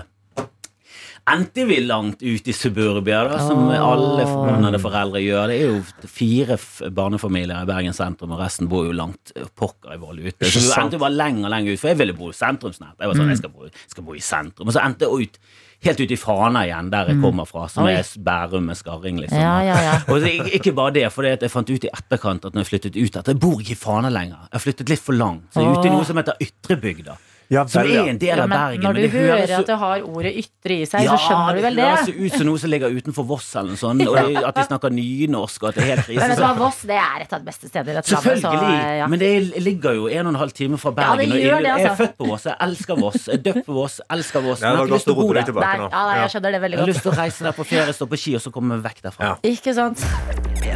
endte 1.27 1.65
vi 1.67 1.81
langt 1.83 2.23
ut 2.23 2.49
i 2.49 2.55
suburbia, 2.55 3.25
da, 3.27 3.41
som 3.43 3.67
alle 3.75 4.27
forbannede 4.29 4.81
foreldre 4.83 5.23
gjør. 5.25 5.51
Det 5.51 5.59
er 5.59 5.73
jo 5.73 6.09
fire 6.11 6.59
barnefamilier 6.95 7.67
i 7.67 7.69
Bergen 7.69 7.97
sentrum, 7.97 8.35
og 8.37 8.43
resten 8.45 8.71
bor 8.71 8.87
jo 8.87 8.95
langt 8.95 9.35
eh, 9.35 9.49
pokker 9.59 9.97
i 9.97 10.01
vold 10.01 10.23
ute. 10.23 10.47
Så 10.49 10.63
vi 10.63 10.73
endte 10.79 11.01
jo 11.01 11.03
bare 11.03 11.17
lenger 11.17 11.49
og 11.49 11.55
lenger 11.57 11.75
ut, 11.75 11.83
for 11.83 11.93
jeg 11.93 12.01
ville 12.03 12.17
bo 12.17 12.33
sentrumsnært. 12.37 12.99
Jeg 13.01 13.11
var 13.11 13.19
sånn, 13.19 13.33
jeg 13.35 13.43
skal 13.43 13.55
bo, 13.55 13.71
skal 13.91 14.07
bo 14.07 14.17
i 14.17 14.25
sentrum. 14.25 14.71
Og 14.71 14.77
så 14.77 14.85
endte 14.87 15.09
jeg 15.09 15.27
ut 15.27 15.41
helt 15.87 16.01
ut 16.01 16.13
i 16.15 16.19
Fana 16.19 16.63
igjen, 16.67 16.89
der 16.95 17.11
jeg 17.13 17.21
kommer 17.21 17.49
fra, 17.49 17.67
som 17.69 17.85
Oi. 17.85 17.93
er 17.99 18.09
Bærum 18.27 18.71
med 18.71 18.79
skarring, 18.79 19.21
liksom. 19.21 19.43
Ja, 19.43 19.59
ja, 19.67 19.77
ja. 19.85 19.97
Og 20.09 20.23
så, 20.23 20.33
ikke 20.57 20.73
bare 20.77 20.95
det, 20.97 21.07
for 21.13 21.27
jeg 21.29 21.53
fant 21.53 21.71
ut 21.71 21.85
i 21.85 21.93
etterkant 21.93 22.47
at 22.49 22.57
når 22.57 22.65
jeg 22.65 22.71
flyttet 22.73 22.97
ut 22.97 23.19
at 23.21 23.31
jeg 23.33 23.41
bor 23.43 23.61
ikke 23.61 23.77
i 23.77 23.81
Fana 23.83 24.13
lenger. 24.15 24.47
Jeg 24.49 24.57
har 24.57 24.65
flyttet 24.65 24.95
litt 24.95 25.03
for 25.05 25.19
langt. 25.19 25.51
Så 25.53 25.63
jeg 25.63 25.73
er 25.73 25.81
ute 25.81 25.91
i 25.91 25.95
noe 25.95 26.07
som 26.09 26.23
heter 26.23 26.47
Ytrebygda. 26.47 27.19
Ja, 27.49 27.63
Som 27.71 27.83
vel, 27.83 27.93
ja. 27.95 28.03
er 28.03 28.09
en 28.11 28.19
del 28.19 28.29
Ja, 28.37 28.43
av 28.43 28.49
men 28.49 28.59
Bergen. 28.59 28.81
når 28.83 28.93
men 28.93 28.95
du 28.97 29.01
det 29.07 29.11
høres 29.13 29.31
hører 29.39 29.47
så- 29.47 29.59
at 29.61 29.67
det 29.67 29.77
har 29.79 30.01
ordet 30.03 30.33
ytre 30.37 30.73
i 30.83 30.85
seg, 30.85 31.07
så 31.07 31.17
skjønner 31.17 31.55
du 31.55 31.61
vel 31.63 31.75
det 31.77 31.85
Ja, 31.85 31.95
det? 31.95 32.15
høres 32.15 32.27
ut 32.27 32.33
som 32.39 32.47
noe 32.47 32.59
som 32.59 32.71
ligger 32.71 32.91
utenfor 32.91 33.25
Voss 33.27 33.55
eller 33.57 33.69
noe 33.71 33.77
sånt, 33.77 34.03
og 34.09 34.17
at 34.49 34.55
de 34.57 34.63
snakker 34.67 34.91
nynorsk, 34.91 35.63
og 35.63 35.69
at 35.69 35.75
det 35.77 35.83
er 35.85 35.95
helt 35.95 36.07
krise. 36.07 36.29
Men 36.29 36.37
Så- 36.37 36.57
Voss 36.59 36.83
det 36.83 36.99
er 36.99 37.23
et 37.23 37.33
av 37.33 37.39
de 37.39 37.47
beste 37.47 37.69
steder 37.69 37.91
i 37.91 37.95
dette 37.95 38.11
landet. 38.11 38.43
Selvfølgelig, 38.43 38.83
Så, 38.83 38.97
ja. 38.99 39.07
men 39.07 39.19
det 39.19 39.63
ligger 39.63 39.95
jo 39.95 40.07
en 40.09 40.27
og 40.27 40.33
en 40.35 40.41
halv 40.41 40.53
time 40.53 40.77
fra 40.77 40.91
Ja, 40.91 40.95
Bergen. 40.97 41.33
og 41.33 41.39
jeg, 41.39 41.43
jeg 41.47 41.63
er 41.63 41.89
altså. 41.89 41.97
født 42.03 42.17
på 42.19 42.27
Voss, 42.27 42.45
jeg 42.45 42.57
elsker 42.61 42.95
Voss. 43.01 43.27
Jeg 43.27 43.35
er 43.39 43.43
døpt 43.53 43.67
på 43.67 43.73
Voss, 43.75 44.01
elsker 44.11 44.41
Voss. 44.43 44.61
Ja, 44.61 44.67
Men 44.67 44.73
jeg 44.73 44.79
har 44.79 44.87
ikke 44.87 44.95
lyst 44.97 45.05
til 45.05 45.15
å 45.15 45.17
bo 45.17 45.33
der. 45.33 45.43
Nei, 45.87 46.19
jeg 46.19 46.31
skjønner 46.31 46.51
det 46.53 46.61
veldig 46.63 46.71
Jeg 46.77 46.81
har 46.81 46.87
lyst 46.87 47.03
til 47.03 47.13
å 47.13 47.17
reise 47.17 47.39
der 47.45 47.53
på 47.53 47.65
ferie, 47.67 47.93
stå 47.95 48.07
på 48.09 48.19
ski, 48.19 48.35
og 48.35 48.41
så 48.43 48.51
komme 48.53 48.69
meg 48.75 48.83
vekk 48.83 49.03
derfra. 49.07 49.21
Ja. 49.23 49.35
Ikke 49.45 49.73
sant? 49.75 50.03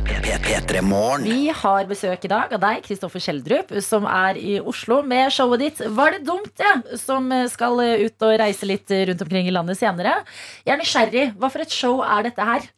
P3 0.07 0.81
Morgen. 0.83 1.25
Vi 1.25 1.51
har 1.53 1.89
besøk 1.89 2.25
i 2.25 2.31
dag 2.31 2.53
av 2.57 2.61
deg, 2.63 2.81
Kristoffer 2.87 3.23
Schjelderup, 3.23 3.73
som 3.85 4.07
er 4.09 4.39
i 4.41 4.57
Oslo 4.61 5.01
med 5.07 5.33
showet 5.35 5.63
ditt 5.65 5.83
Var 5.97 6.17
det 6.17 6.23
dumt, 6.27 6.53
det? 6.61 6.99
Som 7.01 7.29
skal 7.53 7.81
ut 8.01 8.27
og 8.27 8.37
reise 8.41 8.69
litt 8.69 8.91
rundt 8.91 9.25
omkring 9.27 9.49
i 9.51 9.55
landet 9.55 9.81
senere. 9.81 10.21
Jeg 10.65 10.75
er 10.75 10.81
nysgjerrig. 10.81 11.27
Hva 11.37 11.51
for 11.53 11.65
et 11.65 11.75
show 11.75 12.01
er 12.05 12.29
dette 12.31 12.47
her? 12.53 12.69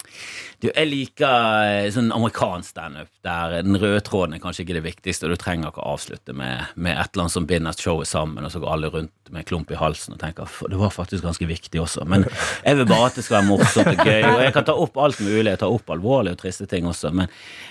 Du, 0.63 0.69
jeg 0.71 0.87
liker 0.87 1.65
eh, 1.67 1.89
sånn 1.91 2.13
amerikansk 2.15 2.71
standup, 2.71 3.09
der 3.27 3.57
den 3.67 3.75
røde 3.83 3.99
tråden 4.07 4.37
er 4.37 4.43
kanskje 4.43 4.63
ikke 4.63 4.77
det 4.77 4.85
viktigste, 4.85 5.27
og 5.27 5.35
du 5.35 5.41
trenger 5.43 5.73
ikke 5.73 5.83
å 5.83 5.97
avslutte 5.97 6.35
med, 6.39 6.69
med 6.77 6.95
et 6.95 7.11
eller 7.11 7.25
annet 7.25 7.35
som 7.35 7.49
binder 7.51 7.75
showet 7.75 8.07
sammen, 8.07 8.47
og 8.47 8.53
så 8.55 8.63
går 8.63 8.71
alle 8.77 8.91
rundt 8.93 9.33
med 9.33 9.43
en 9.43 9.49
klump 9.49 9.73
i 9.73 9.79
halsen 9.81 10.15
og 10.15 10.21
tenker 10.21 10.47
at 10.47 10.71
det 10.71 10.79
var 10.79 10.93
faktisk 10.95 11.25
ganske 11.25 11.49
viktig 11.49 11.81
også. 11.83 12.05
Men 12.07 12.27
jeg 12.29 12.79
vil 12.79 12.87
bare 12.87 13.09
at 13.09 13.19
det 13.19 13.25
skal 13.27 13.41
være 13.41 13.49
morsomt 13.49 13.91
og 13.91 14.05
gøy, 14.07 14.27
og 14.29 14.43
jeg 14.45 14.55
kan 14.55 14.67
ta 14.69 14.77
opp 14.85 15.01
alt 15.03 15.23
mulig. 15.25 15.49
Jeg 15.49 15.61
tar 15.65 15.75
opp 15.75 15.91
alvorlige 15.95 16.37
og 16.37 16.43
triste 16.45 16.69
ting 16.71 16.87
også, 16.87 17.11
men 17.17 17.27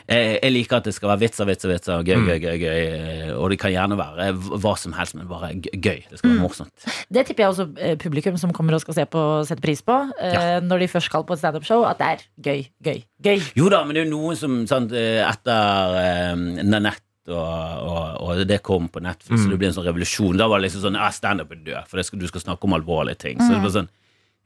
jeg, 0.09 0.35
jeg 0.41 0.55
liker 0.55 0.81
at 0.81 0.89
det 0.89 0.95
skal 0.97 1.13
være 1.13 1.23
vitser, 1.23 1.47
vitser, 1.47 1.71
vitser, 1.71 2.03
gøy, 2.03 2.25
gøy, 2.27 2.39
gøy, 2.43 2.57
gøy, 2.65 3.31
og 3.37 3.53
det 3.53 3.59
kan 3.61 3.71
gjerne 3.71 3.99
være 4.01 4.27
hva 4.51 4.75
som 4.81 4.97
helst, 4.97 5.15
men 5.15 5.29
bare 5.31 5.53
gøy. 5.61 6.03
Det 6.09 6.19
skal 6.19 6.33
være 6.33 6.41
morsomt. 6.41 6.89
Det 7.07 7.23
tipper 7.29 7.45
jeg 7.45 7.55
også 7.55 7.67
eh, 7.79 7.95
publikum 8.01 8.39
som 8.41 8.51
kommer 8.55 8.75
og 8.75 8.83
skal 8.83 8.99
se 8.99 9.07
på, 9.15 9.25
sette 9.47 9.63
pris 9.63 9.85
på, 9.85 9.95
ja. 10.19 10.59
når 10.65 10.83
de 10.83 10.91
først 10.91 11.11
skal 11.11 11.23
på 11.27 11.37
et 11.37 11.43
standup-show, 11.43 11.85
at 11.87 12.01
det 12.01 12.09
er 12.09 12.25
gøy, 12.49 12.65
gøy, 12.83 12.99
gøy. 13.23 13.39
Jo 13.55 13.69
da, 13.73 13.83
men 13.85 13.95
det 13.95 14.01
er 14.03 14.09
jo 14.09 14.15
noen 14.17 14.37
som 14.39 14.59
sant, 14.69 14.91
eh, 14.97 15.21
etter 15.27 15.95
eh, 16.01 16.35
Nanette 16.65 17.07
og, 17.31 17.87
og, 17.87 18.21
og 18.25 18.39
det 18.49 18.57
kom 18.65 18.87
på 18.91 18.99
Netflix, 19.05 19.37
Mm. 19.39 19.43
så 19.45 19.49
det 19.53 19.57
ble 19.61 19.67
en 19.69 19.75
sånn 19.77 19.85
revolusjon. 19.87 20.37
Da 20.41 20.47
var 20.49 20.59
det 20.59 20.65
liksom 20.69 20.81
sånn 20.87 20.97
ah, 20.99 21.11
Standup 21.13 21.51
er 21.53 21.59
død, 21.67 21.87
for 21.87 22.01
det 22.01 22.05
skal, 22.07 22.19
du 22.19 22.27
skal 22.27 22.41
snakke 22.43 22.65
om 22.67 22.73
alvorlige 22.75 23.19
ting. 23.21 23.37
Så 23.39 23.51
det 23.53 23.61
var 23.61 23.75
sånn 23.75 23.89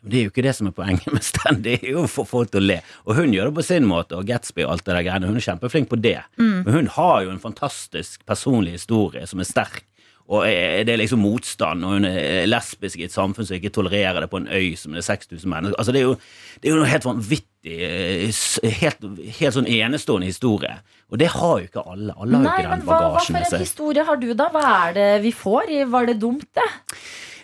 Men 0.04 0.12
det 0.12 0.18
er 0.20 0.26
jo 0.28 0.30
ikke 0.34 0.44
det 0.46 0.52
som 0.54 0.68
er 0.70 0.74
poenget 0.78 1.08
med 1.16 1.24
stand, 1.26 1.64
det 1.66 1.80
er 1.80 1.88
jo 1.96 2.04
å 2.04 2.10
få 2.12 2.26
folk 2.30 2.52
til 2.54 2.62
å 2.62 2.68
le. 2.68 2.76
Og 3.08 3.16
hun 3.18 3.32
gjør 3.34 3.48
det 3.50 3.56
på 3.58 3.64
sin 3.66 3.88
måte, 3.90 4.14
og 4.20 4.28
Gatsby 4.30 4.62
og 4.68 4.76
alt 4.76 4.84
det 4.86 4.94
der 4.94 5.06
greiene, 5.08 5.32
hun 5.32 5.40
er 5.40 5.46
kjempeflink 5.48 5.90
på 5.90 5.98
det. 6.04 6.20
Men 6.38 6.68
hun 6.76 6.92
har 7.00 7.24
jo 7.26 7.32
en 7.34 7.42
fantastisk 7.42 8.22
personlig 8.30 8.76
historie 8.76 9.26
som 9.26 9.42
er 9.42 9.48
sterk. 9.50 9.82
Og 10.26 10.42
det 10.46 10.90
er 10.90 10.98
liksom 10.98 11.22
motstand, 11.22 11.86
og 11.86 12.00
hun 12.00 12.08
er 12.10 12.48
lesbisk 12.50 12.98
i 12.98 13.06
et 13.06 13.14
samfunn 13.14 13.46
som 13.46 13.60
ikke 13.60 13.70
tolererer 13.76 14.24
det 14.24 14.30
på 14.32 14.40
en 14.42 14.48
øy 14.50 14.72
som 14.80 14.96
det 14.96 15.04
er 15.04 15.06
6000 15.06 15.52
mennesker. 15.52 15.78
Altså 15.78 15.94
det 15.94 16.02
er 16.02 16.08
jo, 16.08 16.16
det 16.62 16.70
er 16.70 16.74
jo 16.74 16.80
noe 16.80 16.90
helt 16.90 17.06
vanvittig, 17.06 17.76
eh, 17.76 18.72
helt, 18.82 19.06
helt 19.38 19.58
sånn 19.60 19.70
enestående 19.70 20.32
historie. 20.32 20.80
Og 21.14 21.22
det 21.22 21.30
har 21.36 21.60
jo 21.62 21.70
ikke 21.70 21.86
alle. 21.86 22.16
Alle 22.18 22.42
har 22.42 22.58
jo 22.58 22.66
ikke 22.66 22.72
den 22.72 22.82
den 22.82 22.90
hva, 22.90 22.98
hva 23.04 23.22
for 23.22 23.38
en 23.38 23.68
historie 23.68 24.08
har 24.08 24.18
du, 24.24 24.28
da? 24.34 24.50
Hva 24.56 24.66
er 24.88 24.98
det 24.98 25.08
vi 25.28 25.36
får? 25.46 25.76
Var 25.94 26.10
det 26.10 26.18
dumt, 26.26 26.50
det? 26.58 26.68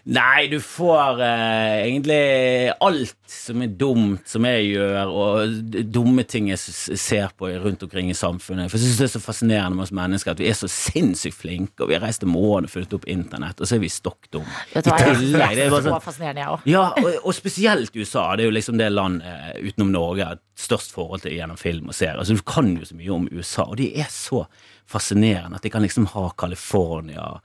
Nei, 0.09 0.47
du 0.49 0.57
får 0.63 1.19
eh, 1.21 1.83
egentlig 1.85 2.71
alt 2.81 3.17
som 3.29 3.61
er 3.61 3.73
dumt, 3.77 4.23
som 4.27 4.45
jeg 4.49 4.71
gjør, 4.71 5.11
og 5.13 5.75
dumme 5.93 6.23
ting 6.25 6.49
jeg 6.49 6.59
ser 6.97 7.29
på 7.37 7.51
rundt 7.61 7.85
omkring 7.85 8.09
i 8.09 8.17
samfunnet. 8.17 8.71
For 8.71 8.79
jeg 8.79 8.87
synes 8.87 9.01
det 9.01 9.07
er 9.07 9.13
så 9.13 9.21
fascinerende 9.21 9.77
med 9.77 9.85
oss 9.85 9.93
mennesker 9.95 10.33
at 10.33 10.41
vi 10.41 10.49
er 10.49 10.57
så 10.57 10.69
sinnssykt 10.71 11.37
flinke, 11.37 11.83
og 11.83 11.91
vi 11.91 11.97
har 11.97 12.03
reist 12.05 12.23
til 12.25 12.31
månen 12.33 12.69
og 12.69 12.73
fulgt 12.73 12.95
opp 12.97 13.05
internett, 13.11 13.61
og 13.61 13.69
så 13.69 13.77
er 13.77 13.83
vi 13.85 13.91
stokk 13.93 14.31
dumme. 14.33 14.65
I 14.73 14.81
tillegg, 14.81 15.55
det 15.59 15.67
er 15.67 15.75
bare 15.75 15.85
sånn 15.85 16.03
fascinerende, 16.03 16.45
jeg 16.45 16.55
òg. 16.55 16.67
ja, 16.73 16.85
og, 16.97 17.11
og 17.21 17.37
spesielt 17.37 17.95
USA. 17.95 18.25
Det 18.35 18.47
er 18.47 18.51
jo 18.51 18.57
liksom 18.57 18.81
det 18.81 18.89
landet 18.91 19.29
eh, 19.29 19.69
utenom 19.69 19.93
Norge 19.93 20.23
jeg 20.23 20.29
har 20.33 20.43
størst 20.61 20.97
forhold 20.97 21.23
til 21.23 21.37
gjennom 21.37 21.61
film 21.61 21.93
og 21.93 21.97
serier. 21.97 22.19
Altså, 22.21 22.37
du 22.37 22.45
kan 22.47 22.73
jo 22.73 22.89
så 22.89 22.97
mye 22.97 23.15
om 23.15 23.29
USA, 23.31 23.69
og 23.69 23.77
de 23.81 23.91
er 24.01 24.09
så 24.11 24.43
fascinerende 24.89 25.61
at 25.61 25.65
de 25.65 25.71
kan 25.73 25.85
liksom 25.85 26.09
ha 26.15 26.29
California 26.41 27.35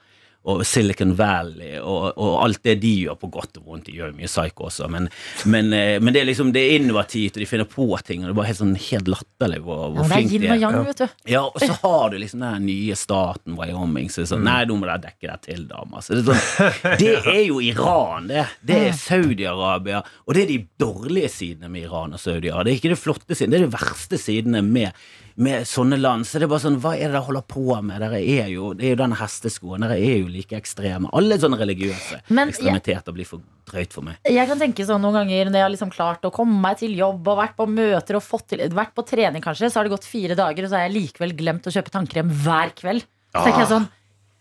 og 0.46 0.62
Silicon 0.66 1.14
Valley 1.18 1.76
og, 1.80 2.12
og 2.22 2.37
alt 2.44 2.62
det 2.66 2.76
de 2.82 2.92
gjør 3.02 3.18
på 3.18 3.30
godt 3.35 3.59
og 3.61 3.70
vondt. 3.70 3.88
De 3.88 3.96
gjør 3.98 4.14
mye 4.16 4.30
psycho 4.30 4.68
også, 4.68 4.88
men, 4.92 5.09
men, 5.50 5.72
eh, 5.74 5.96
men 6.02 6.14
det 6.14 6.22
er 6.22 6.28
liksom 6.28 6.52
det 6.54 6.62
er 6.62 6.76
innovativt, 6.78 7.37
og 7.37 7.42
de 7.42 7.48
finner 7.50 7.68
på 7.70 7.88
ting, 8.06 8.22
og 8.22 8.28
det 8.28 8.35
er 8.35 8.38
bare 8.38 8.50
helt 8.50 8.61
sånn 8.61 8.76
helt 8.88 9.11
latterlig 9.11 9.61
hvor, 9.64 9.82
hvor 9.96 10.04
ja, 10.04 10.06
det 10.06 10.06
er 10.06 10.22
flink 10.22 10.35
de 10.37 10.50
er. 10.50 10.61
yang, 10.62 10.78
vet 10.87 11.02
du. 11.02 11.06
Ja, 11.32 11.42
og 11.46 11.59
så 11.62 11.76
har 11.82 12.12
du 12.12 12.18
liksom 12.22 12.44
den 12.44 12.68
nye 12.68 12.98
staten 12.98 13.59
Wyoming 13.59 14.11
som 14.12 14.22
er 14.24 14.30
sånn 14.30 14.44
Nei, 14.46 14.61
nå 14.68 14.78
må 14.78 14.87
dere 14.87 15.02
dekke 15.02 15.32
deg 15.32 15.42
til, 15.46 15.64
damer. 15.70 16.04
Så 16.04 16.14
det, 16.14 16.22
er 16.22 16.44
sånn, 16.44 16.98
det 17.00 17.12
er 17.35 17.42
jo 17.48 17.59
Iran, 17.64 18.30
det. 18.30 18.46
Det 18.66 18.78
er 18.90 18.96
Saudi-Arabia. 19.00 20.02
Og 20.26 20.37
det 20.37 20.44
er 20.44 20.52
de 20.52 20.61
dårlige 20.78 21.30
sidene 21.32 21.70
med 21.72 21.88
Iran 21.88 22.14
og 22.14 22.22
Saudi-Arabia. 22.22 22.66
Det 22.68 22.74
er 22.74 22.80
ikke 22.80 22.94
det 22.94 23.00
flotte 23.00 23.38
sidene, 23.38 23.56
det 23.56 23.62
er 23.64 23.66
de 23.66 23.74
verste 23.74 24.20
sidene 24.20 24.62
med, 24.62 25.06
med 25.37 25.66
sånne 25.68 25.99
land. 26.01 26.27
Så 26.27 26.40
det 26.40 26.46
er 26.46 26.53
bare 26.53 26.64
sånn, 26.64 26.79
hva 26.81 26.94
er 26.96 27.11
det 27.11 27.16
dere 27.16 27.25
holder 27.27 27.44
på 27.51 27.64
med? 27.85 28.01
Dere 28.03 28.20
er 28.20 28.49
jo, 28.53 28.70
det 28.77 28.88
er 28.88 28.94
jo 28.94 29.01
den 29.03 29.16
hesteskoen. 29.20 29.85
Dere 29.85 29.99
er 30.01 30.22
jo 30.22 30.31
like 30.33 30.57
ekstreme. 30.57 31.11
Alle 31.16 31.37
sånne 31.40 31.59
religiøse 31.61 32.22
Men 32.33 32.53
ekstremiteter 32.53 33.16
blir 33.16 33.29
for 33.29 33.44
drøyt 33.68 33.96
for 33.96 34.07
meg. 34.07 34.20
Jeg 34.31 34.49
kan 34.49 34.61
tenke 34.61 34.87
sånn 34.88 35.03
noen 35.05 35.20
ganger 35.20 35.51
når 35.51 35.61
jeg 35.61 35.66
har 35.66 35.75
liksom 35.75 35.92
klart 35.92 36.25
å 36.29 36.33
komme 36.35 36.57
meg 36.62 36.81
til 36.81 36.96
jobb 36.96 37.29
og 37.33 37.40
vært 37.42 37.57
på 37.59 37.68
møter 37.68 38.18
og 38.18 38.25
fått 38.25 38.49
til, 38.55 38.64
vært 38.77 38.94
på 38.96 39.05
trening 39.07 39.44
kanskje, 39.44 39.68
så 39.70 39.81
har 39.81 39.88
det 39.88 39.96
gått 39.96 40.09
fire 40.09 40.38
dager, 40.38 40.64
og 40.64 40.72
så 40.72 40.79
har 40.81 40.87
jeg 40.87 40.96
likevel 40.96 41.37
glemt 41.37 41.68
å 41.68 41.75
kjøpe 41.75 41.92
tannkrem 41.92 42.33
hver 42.44 42.72
kveld. 42.79 43.07
Så 43.37 43.42
tenker 43.42 43.64
jeg 43.66 43.72
sånn 43.75 43.88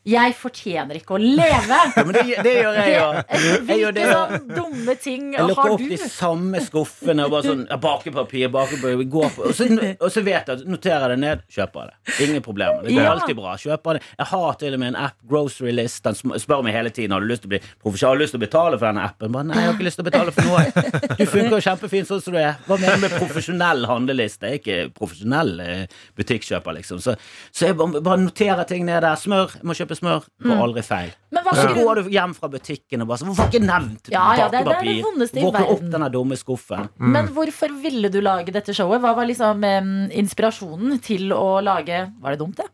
Jeg 0.05 0.35
fortjener 0.37 0.99
ikke 0.99 1.15
å 1.15 1.17
leve! 1.17 1.77
Ja, 1.95 2.03
men 2.05 2.13
det, 2.13 2.23
det 2.45 2.51
gjør 2.59 2.75
jeg. 2.77 2.91
Jeg 2.93 3.61
Hvilke 3.65 4.03
sånn 4.11 4.43
dumme 4.51 4.93
ting 5.01 5.31
Jeg 5.33 5.47
lukker 5.49 5.73
opp 5.73 5.81
de 5.89 5.97
samme 6.03 6.59
skuffene 6.61 7.25
og 7.25 7.31
bare 7.33 7.47
sånn 7.47 7.63
Bakepapir, 7.81 8.51
bakepapir 8.53 9.01
går 9.09 9.31
på, 9.33 9.47
og, 9.49 9.55
så, 9.57 9.65
og 9.97 10.11
så 10.13 10.21
vet 10.25 10.51
jeg 10.51 10.59
at 10.59 10.65
noterer 10.69 11.15
det 11.15 11.17
ned, 11.23 11.41
kjøper 11.51 11.81
jeg 11.81 11.89
det. 11.89 12.17
Ingen 12.27 12.45
problemer. 12.45 12.83
Det 12.85 12.93
går 12.93 13.01
Ja. 13.01 13.15
alltid 13.15 13.39
bra. 13.39 13.55
Kjøper 13.57 13.97
det. 13.97 14.03
Jeg 14.19 14.27
har 14.35 14.59
til 14.61 14.77
og 14.77 14.81
med 14.83 14.91
en 14.93 14.99
app, 15.07 15.17
Grocery 15.31 15.73
List. 15.73 16.03
Den 16.05 16.37
spør 16.45 16.61
meg 16.65 16.77
hele 16.77 16.93
tiden 16.93 17.15
har 17.15 17.25
du 17.25 17.29
lyst 17.31 17.43
til 17.45 17.49
å 17.49 17.55
bli 17.55 17.61
profesjonell, 17.81 18.13
har 18.13 18.19
du 18.19 18.23
lyst 18.25 18.35
til 18.37 18.41
å 18.41 18.45
betale 18.45 18.77
for 18.77 18.85
denne 18.91 19.07
appen. 19.09 19.33
Bare, 19.35 19.47
nei, 19.49 19.57
jeg 19.57 19.69
har 19.71 19.75
ikke 19.79 19.87
lyst 19.89 19.99
til 20.01 20.05
å 20.05 20.09
betale 20.11 20.35
for 20.37 20.51
noe. 20.51 21.15
Du 21.17 21.25
funker 21.33 21.65
kjempefint 21.65 22.11
sånn 22.11 22.21
som 22.25 22.37
du 22.37 22.39
er. 22.43 22.61
Hva 22.69 22.77
mener 22.81 23.01
du 23.01 23.05
med 23.07 23.17
profesjonell 23.17 23.85
handleliste? 23.89 24.53
Jeg 24.53 24.61
er 24.61 24.63
ikke 24.63 24.93
profesjonell 25.01 25.51
eh, 25.65 25.83
butikkjøper, 26.21 26.77
liksom. 26.79 27.01
Så, 27.03 27.17
så 27.49 27.69
jeg 27.71 27.79
bare, 27.81 28.01
bare 28.05 28.21
noterer 28.21 28.69
ting 28.69 28.85
ned 28.87 29.01
der. 29.05 29.17
Smør. 29.19 29.57
Jeg 29.57 29.65
må 29.65 29.75
kjøpe 29.77 29.94
smør. 29.97 30.25
Går 30.43 30.62
aldri 30.65 30.84
feil. 30.86 31.12
Men 31.31 31.43
hva 31.43 31.53
Så 31.55 31.67
går 31.75 31.95
du 32.03 32.10
hjem 32.15 32.34
fra 32.36 32.47
butikken 32.49 33.01
og 33.01 33.08
bare 33.10 33.17
sånn 33.21 33.29
Hvorfor 33.34 33.49
ikke 33.51 33.63
nevnt 33.65 34.10
Ja, 34.12 34.25
ja, 34.36 34.47
det- 34.49 34.51
det 34.51 34.60
er 34.62 34.63
det 34.63 34.73
bakepapir? 34.75 35.03
vondeste 35.03 35.38
i 35.38 35.43
Våkne 35.43 35.62
opp 35.65 35.79
verden. 35.79 35.91
denne 35.91 36.12
dumme 36.12 36.38
skuffen. 36.39 36.89
Men 36.99 37.27
hvorfor 37.36 37.81
ville 37.81 38.10
du 38.10 38.21
lage 38.21 38.51
dette 38.53 38.73
showet? 38.73 39.01
Hva 39.01 39.15
var 39.15 39.25
liksom 39.25 39.63
em, 39.63 40.10
inspirasjonen 40.12 41.01
til 41.01 41.29
å 41.31 41.62
lage 41.63 42.12
Var 42.21 42.31
det 42.31 42.39
dumt, 42.39 42.55
det? 42.58 42.67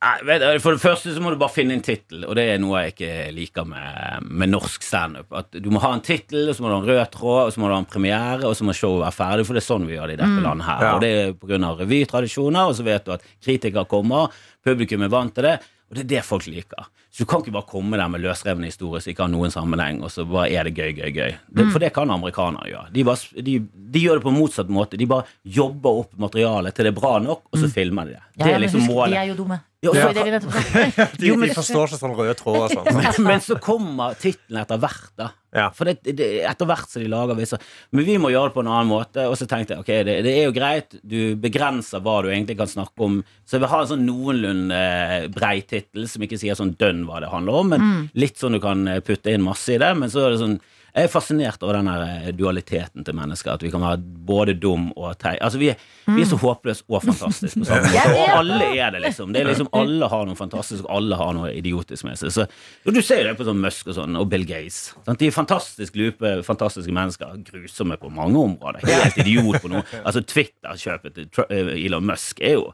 Nei, 0.00 0.12
vet 0.22 0.38
du, 0.40 0.58
For 0.62 0.76
det 0.76 0.80
første 0.80 1.10
så 1.10 1.18
må 1.20 1.32
du 1.32 1.36
bare 1.40 1.50
finne 1.50 1.72
en 1.74 1.80
tittel, 1.82 2.22
og 2.24 2.36
det 2.38 2.44
er 2.54 2.58
noe 2.62 2.84
jeg 2.84 2.92
ikke 2.94 3.34
liker 3.34 3.64
med, 3.66 4.22
med 4.30 4.48
norsk 4.52 4.80
standup. 4.86 5.26
Du 5.50 5.70
må 5.74 5.80
ha 5.82 5.90
en 5.92 6.00
tittel, 6.06 6.52
så 6.54 6.60
må 6.62 6.68
du 6.70 6.74
ha 6.76 6.80
en 6.84 6.86
rød 6.86 7.10
tråd, 7.10 7.46
og 7.48 7.50
så 7.52 7.58
må 7.58 7.66
du 7.66 7.74
ha 7.74 7.80
en 7.82 7.84
premiere, 7.90 8.44
og 8.46 8.54
så 8.54 8.62
må 8.62 8.70
showet 8.78 9.02
være 9.02 9.16
ferdig. 9.18 9.46
For 9.48 9.54
det 9.58 9.64
er 9.64 9.66
sånn 9.74 9.88
vi 9.88 9.96
gjør 9.96 10.06
det 10.06 10.20
i 10.20 10.22
dette 10.22 10.44
landet 10.44 10.66
her. 10.68 10.84
Ja. 10.86 10.92
Og 10.94 11.00
det 11.02 11.10
er 11.10 11.32
pga. 11.34 11.72
revytradisjoner, 11.80 12.68
og 12.70 12.76
så 12.78 12.84
vet 12.86 13.04
du 13.06 13.12
at 13.16 13.22
kritikere 13.42 13.84
kommer, 13.90 14.30
publikum 14.64 15.02
er 15.02 15.08
vant 15.08 15.34
til 15.34 15.42
det. 15.50 15.56
Og 15.88 15.96
det 15.96 16.04
er 16.04 16.10
det 16.16 16.24
folk 16.28 16.46
liker. 16.50 16.90
Så 17.18 17.24
du 17.24 17.30
kan 17.32 17.42
ikke 17.42 17.50
bare 17.56 17.66
komme 17.66 17.98
der 17.98 18.06
med 18.12 18.22
løsrevne 18.22 18.68
historier 18.70 19.02
som 19.02 19.10
ikke 19.10 19.24
har 19.26 19.32
noen 19.32 19.50
sammenheng, 19.50 19.96
og 20.06 20.12
så 20.14 20.22
bare 20.28 20.52
er 20.54 20.68
det 20.68 20.76
gøy, 20.78 20.92
gøy, 21.00 21.10
gøy. 21.16 21.32
Det, 21.50 21.64
For 21.74 21.82
det 21.82 21.90
kan 21.96 22.12
amerikanere 22.14 22.70
gjøre. 22.70 22.92
De, 22.94 23.04
bare, 23.08 23.42
de, 23.48 23.56
de 23.96 24.04
gjør 24.04 24.20
det 24.20 24.26
på 24.28 24.34
motsatt 24.36 24.70
måte. 24.70 25.00
De 25.00 25.08
bare 25.10 25.26
jobber 25.42 26.04
opp 26.04 26.14
materialet 26.22 26.76
til 26.78 26.86
det 26.86 26.94
er 26.94 27.00
bra 27.00 27.16
nok, 27.24 27.48
og 27.50 27.58
så 27.58 27.72
filmer 27.74 28.06
de 28.06 28.14
det. 28.20 28.22
Det 28.38 28.46
Ja, 28.46 28.52
er 28.52 28.60
men 28.60 28.68
liksom 28.68 28.84
husk, 28.86 28.92
målet. 28.94 29.16
De 29.16 29.18
er 29.24 29.32
jo 29.32 29.40
dumme. 29.42 29.58
Ja, 29.82 29.90
så- 29.94 30.12
det 30.12 30.42
sa. 30.42 31.04
De, 31.18 31.26
Jo, 31.26 31.34
men- 31.38 31.48
de 31.48 31.54
forstår 31.54 31.86
ikke 31.86 31.98
sånn 32.00 32.14
røde 32.18 32.34
tråd 32.38 32.56
og 32.64 32.70
sånn. 32.72 32.96
men, 33.02 33.26
men 33.28 33.40
så 33.42 33.58
kommer 33.62 34.14
tittelen 34.18 34.62
etter 34.62 34.78
hvert, 34.82 35.10
da. 35.18 35.28
Ja. 35.54 35.68
For 35.74 35.86
det, 35.88 36.02
det, 36.18 36.26
etter 36.44 36.66
hvert 36.68 36.90
som 36.92 37.00
de 37.00 37.08
lager 37.08 37.34
viser 37.38 37.56
Men 37.96 38.04
vi 38.04 38.18
må 38.20 38.28
gjøre 38.28 38.50
det 38.50 38.54
på 38.58 38.60
en 38.60 38.68
annen 38.68 38.90
måte. 38.90 39.22
Og 39.30 39.38
så 39.40 39.46
tenkte 39.48 39.74
jeg 39.76 39.80
ok, 39.80 39.92
det, 40.04 40.16
det 40.26 40.34
er 40.36 40.44
jo 40.44 40.52
greit, 40.52 40.98
du 41.00 41.34
begrenser 41.40 42.02
hva 42.04 42.18
du 42.22 42.28
egentlig 42.28 42.58
kan 42.58 42.68
snakke 42.68 43.06
om. 43.06 43.22
Så 43.48 43.56
jeg 43.56 43.62
vil 43.64 43.70
ha 43.72 43.80
en 43.84 43.88
sånn 43.94 44.04
noenlunde 44.04 44.76
eh, 44.76 45.28
brei 45.32 45.62
tittel, 45.64 46.04
som 46.10 46.26
ikke 46.26 46.38
sier 46.42 46.58
sånn 46.58 46.74
dønn 46.78 47.06
hva 47.08 47.22
det 47.24 47.32
handler 47.32 47.62
om, 47.62 47.74
men 47.74 48.10
litt 48.18 48.40
sånn 48.40 48.56
du 48.58 48.62
kan 48.62 48.86
eh, 48.88 49.02
putte 49.04 49.32
inn 49.32 49.46
masse 49.46 49.74
i 49.74 49.80
det. 49.80 49.94
Men 49.98 50.12
så 50.12 50.26
er 50.26 50.34
det 50.34 50.42
sånn 50.42 50.58
jeg 50.98 51.06
er 51.06 51.10
fascinert 51.12 51.62
over 51.62 51.76
den 51.78 51.88
eh, 51.92 52.28
dualiteten 52.34 53.04
til 53.06 53.14
mennesker. 53.16 53.52
At 53.54 53.62
vi 53.62 53.70
kan 53.70 53.84
være 53.84 54.00
både 54.28 54.54
dum 54.58 54.88
og 54.96 55.12
teit. 55.20 55.38
Altså, 55.44 55.60
vi, 55.60 55.68
er, 55.70 55.82
vi 56.08 56.24
er 56.24 56.28
så 56.30 56.38
håpløse 56.40 56.86
og 56.88 57.04
fantastiske 57.04 57.60
på 57.62 57.68
samme 57.68 57.86
måte. 57.92 58.24
Og 58.24 58.32
alle 58.40 58.70
er 58.72 58.94
det, 58.96 59.02
liksom. 59.04 59.34
Det 59.34 59.42
er 59.42 59.50
liksom 59.50 59.70
Alle 59.78 60.08
har 60.10 60.26
noe 60.26 60.38
fantastisk, 60.38 60.86
og 60.86 60.96
alle 60.96 61.18
har 61.20 61.34
noe 61.36 61.52
idiotisk 61.54 62.08
med 62.08 62.18
seg. 62.20 62.32
Så, 62.34 62.46
du 62.88 63.02
ser 63.04 63.22
jo 63.22 63.28
det 63.28 63.36
på 63.38 63.46
sånn 63.46 63.62
Musk 63.62 63.92
og 63.92 63.98
sånn, 64.00 64.18
og 64.18 64.30
Bill 64.32 64.46
Gates. 64.48 64.80
Sant? 65.06 65.20
De 65.20 65.28
er 65.28 65.36
fantastisk 65.36 65.98
lupe, 66.00 66.38
fantastiske 66.46 66.94
mennesker. 66.94 67.36
Grusomme 67.46 68.00
på 68.00 68.10
mange 68.14 68.40
områder. 68.48 68.88
Helt 68.88 69.20
idiot 69.22 69.60
på 69.62 69.70
noe. 69.72 69.84
Altså 70.02 70.24
Twitter-kjøpet 70.24 71.20
til 71.20 71.44
eh, 71.52 71.76
Elon 71.84 72.08
Musk 72.08 72.42
er 72.42 72.58
jo 72.58 72.72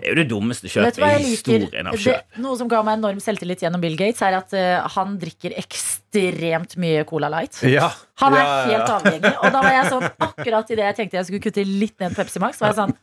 det 0.00 0.06
er 0.06 0.12
jo 0.14 0.18
det 0.20 0.26
dummeste 0.30 0.70
kjøpet 0.70 0.98
i 0.98 1.28
historien 1.28 1.90
av 1.90 1.98
Det, 2.00 2.16
noe 2.42 2.58
som 2.60 2.70
ga 2.70 2.82
meg 2.86 2.98
enorm 2.98 3.20
selvtillit 3.22 3.64
gjennom 3.64 3.82
Bill 3.82 3.96
Gates, 3.98 4.22
er 4.26 4.38
at 4.38 4.54
uh, 4.56 4.88
han 4.96 5.16
drikker 5.22 5.56
ekstremt 5.60 6.76
mye 6.80 7.06
Cola 7.08 7.30
Light. 7.32 7.60
Ja. 7.68 7.90
Han 8.22 8.36
er 8.36 8.42
Ja, 8.42 8.44
ja, 8.44 8.54
ja. 8.54 8.76
helt 8.76 8.94
avhengig. 8.98 9.34
Og 9.40 9.54
da 9.54 9.64
var 9.64 9.74
jeg 9.76 9.90
sånn, 9.94 10.06
akkurat 10.28 10.70
idet 10.76 10.90
jeg 10.90 10.98
tenkte 11.00 11.20
jeg 11.20 11.30
skulle 11.30 11.44
kutte 11.48 11.66
litt 11.68 11.96
ned 12.02 12.16
Pepsi 12.16 12.42
Max, 12.42 12.62
var 12.62 12.74
jeg 12.74 12.80
sånn 12.82 12.96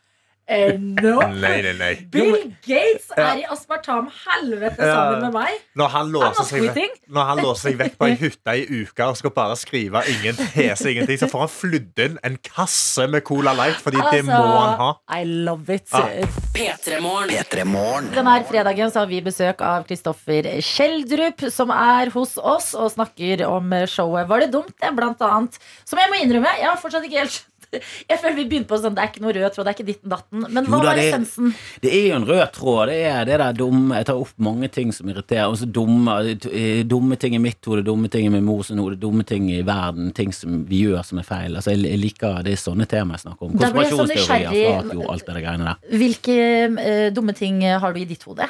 No! 0.52 1.22
Nei, 1.42 1.62
nei, 1.64 1.74
nei. 1.80 1.92
Bill 2.12 2.34
Gates 2.66 3.12
er 3.16 3.40
i 3.40 3.44
aspartam 3.48 4.10
helvete 4.26 4.82
sammen 4.84 5.22
med 5.24 5.36
meg! 5.36 5.60
Når 5.80 5.92
han, 5.94 6.10
låser 6.12 6.48
seg 6.50 6.66
vekk, 6.76 6.98
når 7.08 7.30
han 7.30 7.42
låser 7.46 7.70
seg 7.70 7.78
vekk 7.80 7.96
på 8.00 8.08
ei 8.10 8.18
hytte 8.24 8.56
i 8.60 8.66
uka 8.82 9.08
og 9.14 9.20
skal 9.22 9.34
bare 9.36 9.56
skrive 9.60 10.02
ingen 10.12 10.36
tese, 10.42 10.92
ingenting, 10.92 11.22
så 11.22 11.30
får 11.32 11.46
han 11.46 11.54
flydd 11.54 12.04
inn 12.06 12.18
en 12.28 12.36
kasse 12.44 13.06
med 13.12 13.24
Cola 13.28 13.54
Light, 13.56 13.80
fordi 13.84 14.02
det 14.12 14.24
må 14.28 14.40
han 14.42 14.76
ha. 14.82 14.90
I 15.16 15.22
love 15.48 15.78
it. 15.78 15.88
Ah. 15.96 16.10
P3morgen. 16.56 18.12
Denne 18.16 18.36
fredagen 18.50 18.92
så 18.92 19.06
har 19.06 19.12
vi 19.12 19.22
besøk 19.24 19.64
av 19.66 19.86
Kristoffer 19.88 20.50
Schjelderup, 20.66 21.46
som 21.54 21.72
er 21.76 22.12
hos 22.16 22.36
oss 22.38 22.74
og 22.76 22.92
snakker 22.96 23.46
om 23.48 23.72
showet 23.88 24.28
Var 24.28 24.46
det 24.46 24.52
dumt, 24.58 24.76
det, 24.82 24.92
blant 24.98 25.22
annet. 25.26 25.56
Som 25.88 26.02
jeg 26.02 26.12
må 26.12 26.20
innrømme, 26.26 26.52
jeg 26.60 26.68
har 26.68 26.82
fortsatt 26.82 27.08
ikke 27.08 27.24
helt 27.24 27.38
skjønt. 27.38 27.51
Jeg 28.12 28.20
føler 28.20 28.36
vi 28.36 28.46
begynte 28.52 28.70
på 28.70 28.80
sånn, 28.82 28.96
Det 28.98 29.04
er 29.04 29.12
ikke 29.12 29.24
noe 29.24 29.34
rød 29.36 29.56
tråd, 29.56 29.68
det 29.68 29.72
er 29.72 29.78
ikke 29.78 29.88
ditten 29.88 30.12
datten. 30.12 30.46
Men 30.52 30.68
hva 30.70 30.82
var 30.84 31.00
essensen? 31.00 31.54
Det 31.84 31.92
er 31.96 32.06
jo 32.10 32.18
en 32.20 32.28
rød 32.28 32.44
tråd. 32.58 32.92
Det 32.92 33.00
er 33.10 33.28
det 33.30 33.40
der 33.42 33.58
dumme 33.58 34.00
Jeg 34.00 34.10
tar 34.10 34.22
opp 34.22 34.34
mange 34.44 34.70
ting 34.74 34.94
som 34.96 35.12
irriterer. 35.12 35.48
Også 35.52 35.68
dumme, 35.80 36.18
eh, 36.52 36.84
dumme 36.88 37.18
ting 37.22 37.38
i 37.38 37.42
mitt 37.42 37.66
hode, 37.70 37.86
dumme 37.88 38.12
ting 38.12 38.28
i 38.28 38.34
min 38.34 38.46
mors 38.48 38.72
hode, 38.76 39.00
dumme 39.02 39.26
ting 39.28 39.50
i 39.54 39.62
verden. 39.68 40.12
Ting 40.18 40.36
som 40.36 40.64
vi 40.70 40.84
gjør 40.88 41.06
som 41.08 41.22
er 41.22 41.28
feil. 41.28 41.56
Altså, 41.56 41.76
jeg, 41.76 41.86
jeg 41.88 42.02
liker 42.02 42.42
Det 42.46 42.56
er 42.56 42.62
sånne 42.62 42.88
tema 42.90 43.18
jeg 43.18 43.26
snakker 43.28 43.48
om. 43.48 43.60
Da 43.60 43.72
blir 43.72 43.88
jeg 43.88 43.96
så 43.96 44.02
Konspirasjonsteorier, 44.04 44.82
sånn 44.82 44.90
flatjord, 44.92 45.12
alt 45.16 45.28
det 45.28 45.38
der 45.38 45.46
greiene 45.46 45.70
der. 45.70 46.00
Hvilke 46.02 46.40
uh, 46.76 47.08
dumme 47.16 47.38
ting 47.38 47.64
har 47.64 47.96
du 47.96 48.02
i 48.02 48.10
ditt 48.10 48.26
hode? 48.28 48.50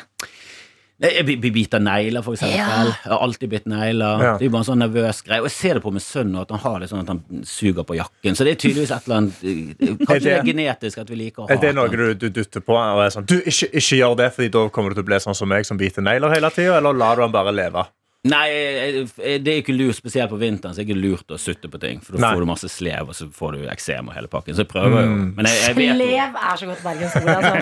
Biter 1.02 1.82
negler, 1.82 2.22
for 2.22 2.38
eksempel. 2.38 2.58
Ja. 2.60 2.84
Jeg 2.86 3.12
har 3.12 3.24
alltid 3.26 3.50
bitt 3.50 3.66
negler. 3.70 4.22
Ja. 4.22 4.34
Det 4.38 4.46
er 4.46 4.50
jo 4.50 4.54
bare 4.54 4.62
en 4.62 4.70
sånn 4.70 4.84
nervøs 4.84 5.22
greie. 5.26 5.42
Og 5.42 5.50
jeg 5.50 5.56
ser 5.56 5.80
det 5.80 5.84
på 5.86 5.94
min 5.94 6.04
sønn, 6.04 6.36
at 6.38 6.54
han 6.54 6.62
har 6.62 6.84
det 6.84 6.92
sånn 6.92 7.02
at 7.02 7.10
han 7.10 7.22
suger 7.48 7.88
på 7.88 7.98
jakken. 7.98 8.38
Så 8.38 8.46
det 8.46 8.56
er 8.56 8.60
tydeligvis 8.62 8.94
et 8.94 9.08
eller 9.10 9.22
annet 9.22 9.42
eh, 9.42 9.96
Kanskje 10.08 10.22
det 10.28 10.36
er 10.36 10.46
genetisk 10.46 11.02
at 11.02 11.10
vi 11.10 11.18
liker 11.24 11.44
å 11.44 11.48
ha 11.48 11.56
Er 11.56 11.64
det 11.64 11.72
noe 11.78 11.90
du, 11.90 12.06
du 12.18 12.28
dytter 12.30 12.64
på 12.66 12.78
og 12.78 13.02
er 13.04 13.14
sånn 13.14 13.26
Du, 13.30 13.40
ikke, 13.40 13.72
ikke 13.72 13.98
gjør 13.98 14.20
det, 14.20 14.30
Fordi 14.38 14.52
da 14.54 14.68
kommer 14.74 14.94
du 14.94 15.00
til 15.00 15.06
å 15.06 15.10
bli 15.10 15.20
sånn 15.24 15.38
som 15.38 15.50
meg 15.50 15.68
som 15.68 15.80
biter 15.82 16.06
negler 16.06 16.36
hele 16.36 16.54
tida, 16.54 16.78
eller 16.78 16.98
lar 16.98 17.18
du 17.18 17.26
han 17.26 17.34
bare 17.34 17.54
leve? 17.56 17.86
Nei, 18.30 18.50
eh, 18.54 18.96
eh, 19.18 19.40
det 19.42 19.50
er 19.50 19.60
ikke 19.64 19.74
lurt, 19.74 19.98
spesielt 19.98 20.30
på 20.30 20.38
vinteren, 20.38 20.76
så 20.76 20.84
er 20.84 20.86
det 20.86 20.94
ikke 20.94 21.02
lurt 21.02 21.34
å 21.34 21.40
sutte 21.42 21.72
på 21.74 21.80
ting. 21.82 22.04
For 22.06 22.14
da 22.14 22.22
Nei. 22.22 22.30
får 22.36 22.44
du 22.44 22.50
masse 22.52 22.70
slev, 22.70 23.10
og 23.10 23.18
så 23.18 23.26
får 23.34 23.56
du 23.58 23.64
eksem 23.74 24.12
og 24.12 24.14
hele 24.14 24.30
pakken. 24.30 24.54
Så 24.54 24.62
jeg 24.62 24.70
prøver 24.70 25.08
jo. 25.08 25.16
Men 25.40 25.50
jeg, 25.50 25.58
jeg 25.64 25.78
vet 25.80 25.90
jo 25.90 25.96
Slev 25.98 26.38
er 26.44 26.60
så 26.62 26.70
godt 26.70 26.84
bergensord, 26.86 27.32
altså. 27.34 27.56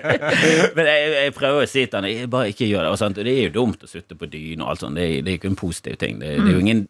Men 0.80 0.90
jeg, 0.90 1.12
jeg 1.14 1.36
prøver 1.38 1.62
å 1.62 1.70
si 1.70 1.86
til 1.86 2.08
han 2.08 2.32
bare 2.34 2.50
ikke 2.50 2.66
gjør 2.72 2.88
det. 2.88 2.90
Og 2.90 2.98
sant? 3.04 3.22
Det 3.22 3.36
er 3.36 3.46
jo 3.46 3.54
dumt 3.60 3.86
å 3.86 3.92
sutte 3.92 4.18
på 4.18 4.30
dyne 4.32 4.66
og 4.66 4.74
alt 4.74 4.82
sånt. 4.82 4.98
Det 4.98 5.06
er, 5.06 5.14
det 5.22 5.30
er 5.30 5.38
ikke 5.38 5.52
en 5.52 5.62
positiv 5.62 6.00
ting. 6.02 6.18
Det, 6.18 6.34
det 6.40 6.50
er 6.50 6.58
jo 6.58 6.66
ingen, 6.66 6.82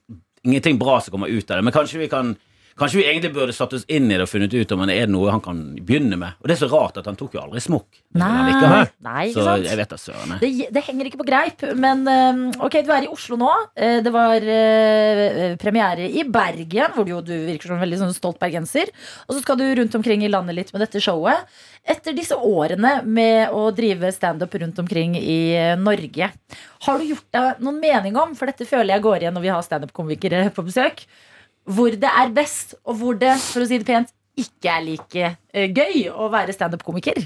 ingenting 0.49 0.81
bra 0.81 0.97
som 1.05 1.19
kommer 1.19 1.29
ut 1.29 1.45
av 1.45 1.61
det. 1.61 1.69
Men 1.69 1.77
kanskje 1.77 2.01
vi 2.07 2.09
kan 2.13 2.33
Kanskje 2.75 2.99
vi 2.99 3.05
egentlig 3.07 3.31
burde 3.37 3.55
satt 3.55 3.73
oss 3.77 3.85
inn 3.87 4.09
i 4.11 4.17
det 4.17 4.25
og 4.25 4.31
funnet 4.33 4.51
ut 4.55 4.73
om 4.75 4.81
det 4.89 4.97
er 4.99 5.07
noe 5.07 5.31
han 5.31 5.43
kan 5.45 5.59
begynne 5.87 6.17
med. 6.19 6.35
Og 6.43 6.49
det 6.51 6.57
er 6.57 6.61
så 6.65 6.69
rart 6.73 6.97
at 6.99 7.07
han 7.07 7.15
tok 7.21 7.37
jo 7.37 7.43
aldri 7.45 7.61
smokk. 7.63 8.01
Nei, 8.19 8.31
nei, 9.05 9.27
ikke 9.29 9.37
Så 9.37 9.45
sant? 9.47 9.69
jeg 9.69 9.79
vet 9.79 9.93
da 9.93 9.99
søren. 10.01 10.33
Det, 10.41 10.51
det 10.75 10.83
henger 10.89 11.07
ikke 11.11 11.21
på 11.21 11.27
greip, 11.29 11.63
men 11.79 12.03
eh, 12.11 12.41
ok, 12.67 12.79
du 12.87 12.91
er 12.97 13.07
i 13.07 13.11
Oslo 13.15 13.39
nå. 13.39 13.51
Eh, 13.79 14.01
Det 14.03 14.11
var 14.15 14.49
eh, 14.57 15.55
premiere 15.63 16.09
i 16.11 16.25
Bergen, 16.27 16.97
hvor 16.97 17.07
du, 17.07 17.15
du 17.27 17.35
virker 17.47 17.71
som 17.71 17.77
en 17.79 17.85
veldig 17.85 18.01
sånn 18.03 18.17
stolt 18.17 18.41
bergenser. 18.43 18.91
Og 19.29 19.37
så 19.37 19.45
skal 19.45 19.61
du 19.61 19.67
rundt 19.79 19.95
omkring 19.99 20.25
i 20.27 20.31
landet 20.33 20.59
litt 20.59 20.73
med 20.75 20.83
dette 20.83 21.03
showet. 21.05 21.47
Etter 21.85 22.17
disse 22.17 22.35
årene 22.35 22.97
med 23.05 23.53
å 23.55 23.69
drive 23.77 24.11
standup 24.17 24.55
rundt 24.63 24.79
omkring 24.83 25.15
i 25.21 25.39
eh, 25.59 25.75
Norge, 25.79 26.31
har 26.89 26.99
du 26.99 27.07
gjort 27.13 27.29
deg 27.39 27.63
noen 27.63 27.79
mening 27.83 28.19
om, 28.19 28.35
for 28.39 28.51
dette 28.51 28.67
føler 28.67 28.97
jeg 28.97 29.05
går 29.07 29.23
igjen 29.29 29.39
når 29.39 29.47
vi 29.47 29.53
har 29.55 29.63
standup-komikere 29.67 30.49
på 30.57 30.65
besøk, 30.67 31.05
hvor 31.65 31.95
det 31.97 32.11
er 32.11 32.35
best, 32.37 32.75
og 32.85 32.99
hvor 33.01 33.17
det, 33.21 33.37
for 33.41 33.65
å 33.65 33.69
si 33.71 33.79
det 33.81 33.87
pent, 33.89 34.13
ikke 34.35 34.67
er 34.67 34.81
like 34.83 35.27
uh, 35.55 35.67
gøy 35.71 36.09
å 36.11 36.27
være 36.33 36.51
standup-komiker? 36.57 37.21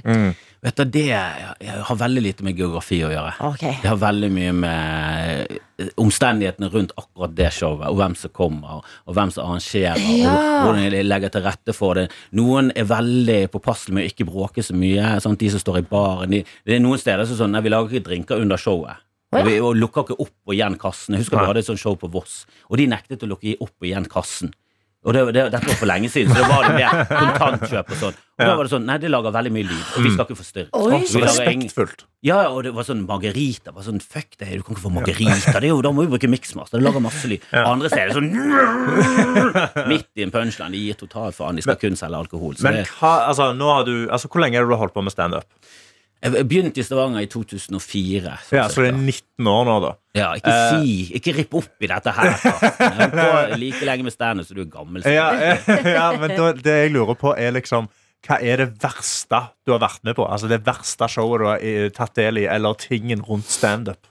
Vet 0.61 0.77
du, 0.77 0.85
Det 0.93 1.05
jeg 1.09 1.79
har 1.89 1.97
veldig 1.97 2.21
lite 2.21 2.45
med 2.45 2.59
geografi 2.59 2.99
å 3.07 3.09
gjøre. 3.13 3.31
Okay. 3.55 3.79
Det 3.81 3.89
har 3.89 3.97
veldig 4.03 4.29
mye 4.35 4.53
med 4.59 5.55
eh, 5.79 5.89
omstendighetene 6.03 6.69
rundt 6.75 6.93
akkurat 6.99 7.33
det 7.39 7.49
showet, 7.55 7.87
og 7.89 7.97
hvem 8.01 8.17
som 8.19 8.35
kommer, 8.37 8.83
og 9.07 9.17
hvem 9.17 9.33
som 9.33 9.47
arrangerer, 9.47 10.03
Ja. 10.19 10.35
og 10.35 10.67
hvordan 10.67 10.93
de 10.99 11.03
legger 11.07 11.33
til 11.33 11.47
rette 11.47 11.73
for 11.79 11.95
det. 11.97 12.09
Noen 12.37 12.73
er 12.77 12.91
veldig 12.91 13.41
påpasselige 13.55 13.95
med 13.97 14.05
å 14.05 14.13
ikke 14.13 14.29
bråke 14.29 14.67
så 14.67 14.77
mye. 14.77 15.15
Sant? 15.25 15.41
De 15.41 15.49
som 15.55 15.63
står 15.65 15.81
i 15.81 15.87
baren. 15.89 16.35
De, 16.35 16.43
det 16.67 16.77
er 16.77 16.85
noen 16.85 17.01
steder 17.01 17.25
som 17.31 17.39
sånn 17.41 17.55
Nei, 17.57 17.65
vi 17.65 17.73
lager 17.73 17.95
ikke 17.95 18.11
drinker 18.11 18.43
under 18.43 18.61
showet. 18.61 19.01
Ja. 19.29 19.43
Og 19.43 19.47
vi 19.51 19.59
og 19.61 19.75
lukka 19.77 20.07
ikke 20.07 20.17
opp 20.25 20.33
og 20.49 20.55
igjen 20.57 20.79
kassen. 20.81 21.15
Jeg 21.19 21.27
husker 21.27 21.37
Nei. 21.37 21.43
vi 21.45 21.51
hadde 21.53 21.61
et 21.67 21.69
sånt 21.69 21.83
show 21.83 21.99
på 22.01 22.09
Voss, 22.15 22.47
og 22.71 22.79
de 22.81 22.87
nektet 22.89 23.27
å 23.27 23.29
lukke 23.29 23.59
opp 23.61 23.75
og 23.77 23.87
igjen 23.91 24.09
kassen. 24.09 24.55
Og 25.07 25.15
det, 25.15 25.21
det, 25.31 25.45
Dette 25.55 25.69
var 25.69 25.77
for 25.79 25.87
lenge 25.87 26.09
siden, 26.11 26.33
så 26.35 26.41
det 26.43 26.49
var 26.51 26.65
det 26.67 26.73
mer 26.75 27.05
kontantkjøp 27.23 27.93
og 27.95 27.99
sånn. 28.01 28.17
Og 28.39 28.43
da 28.43 28.55
var 28.59 28.67
det 28.67 28.73
sånn, 28.73 28.83
nei, 28.89 28.97
det 28.99 29.11
lager 29.13 29.31
veldig 29.37 29.53
mye 29.55 29.67
lyd, 29.69 29.85
og 29.95 30.03
vi 30.05 30.11
skal 30.11 30.27
ikke 30.27 30.37
forstyrre. 30.41 30.69
Oi, 30.75 30.99
Så 31.07 31.21
Respektfullt. 31.23 32.03
ja, 32.27 32.39
og 32.51 32.65
det 32.67 32.73
var 32.75 32.87
sånn 32.89 33.05
margarita. 33.07 33.71
Var 33.77 33.87
sånn, 33.87 34.01
fuck 34.03 34.35
det, 34.41 34.49
du 34.59 34.65
kan 34.67 34.75
ikke 34.75 34.85
få 34.89 34.93
margarita. 34.97 35.55
Det 35.55 35.69
er 35.69 35.71
jo, 35.71 35.79
da 35.87 35.93
må 35.95 36.03
vi 36.07 36.11
bruke 36.17 36.31
miksmaster. 36.33 36.81
Det 36.83 36.87
lager 36.89 37.05
masse 37.05 37.31
lyd. 37.31 37.47
Andre 37.63 37.93
steder 37.95 38.17
sånn 38.19 38.33
Midt 39.93 40.09
i 40.19 40.27
en 40.27 40.33
punchline. 40.35 40.75
De 40.75 40.83
gir 40.89 40.99
totalt 40.99 41.37
faen. 41.39 41.59
De 41.61 41.65
skal 41.65 41.79
kun 41.81 41.97
selge 41.99 42.19
alkohol. 42.25 42.59
Så 42.59 42.67
Men 42.67 42.81
det, 42.81 42.89
hva, 42.99 43.15
altså, 43.31 43.53
nå 43.57 43.71
har 43.71 43.87
du, 43.89 43.95
altså, 44.11 44.31
hvor 44.33 44.43
lenge 44.45 44.59
har 44.61 44.67
du 44.69 44.75
holdt 44.83 44.97
på 44.99 45.05
med 45.07 45.15
standup? 45.15 45.47
Jeg 46.19 46.49
begynte 46.51 46.83
i 46.83 46.85
Stavanger 46.87 47.23
i 47.23 47.29
2004. 47.31 48.33
Så 48.49 48.57
Ja, 48.57 48.65
så 48.73 48.83
det 48.83 48.91
er 48.91 48.99
19 48.99 49.47
år 49.53 49.69
nå, 49.69 49.77
da. 49.85 49.93
ja, 50.19 50.33
ikke 50.35 50.55
si 50.73 50.97
Ikke 51.15 51.35
ripp 51.37 51.55
opp 51.61 51.85
i 51.87 51.91
dette 51.91 52.15
her. 52.17 52.33
Jeg 52.35 53.11
på 53.15 53.29
like 53.63 53.87
lenge 53.87 54.09
med 54.09 54.15
standup 54.15 54.49
som 54.49 54.59
du 54.59 54.65
er 54.65 54.73
gammel. 54.73 55.07
Ja, 55.07 55.31
ja, 55.99 56.11
men 56.19 56.35
det 56.63 56.77
jeg 56.83 56.93
lurer 56.97 57.19
på, 57.19 57.37
er 57.39 57.55
liksom 57.55 57.91
hva 58.27 58.41
er 58.43 58.59
det 58.59 58.73
verste 58.83 59.45
du 59.63 59.71
har 59.71 59.79
vært 59.85 60.03
med 60.03 60.17
på? 60.19 60.25
Altså 60.27 60.49
Det 60.51 60.59
verste 60.67 61.07
showet 61.07 61.39
du 61.39 61.47
har 61.47 61.91
tatt 61.95 62.17
del 62.19 62.41
i, 62.43 62.49
eller 62.51 62.75
tingen 62.83 63.23
rundt 63.23 63.47
standup? 63.47 64.11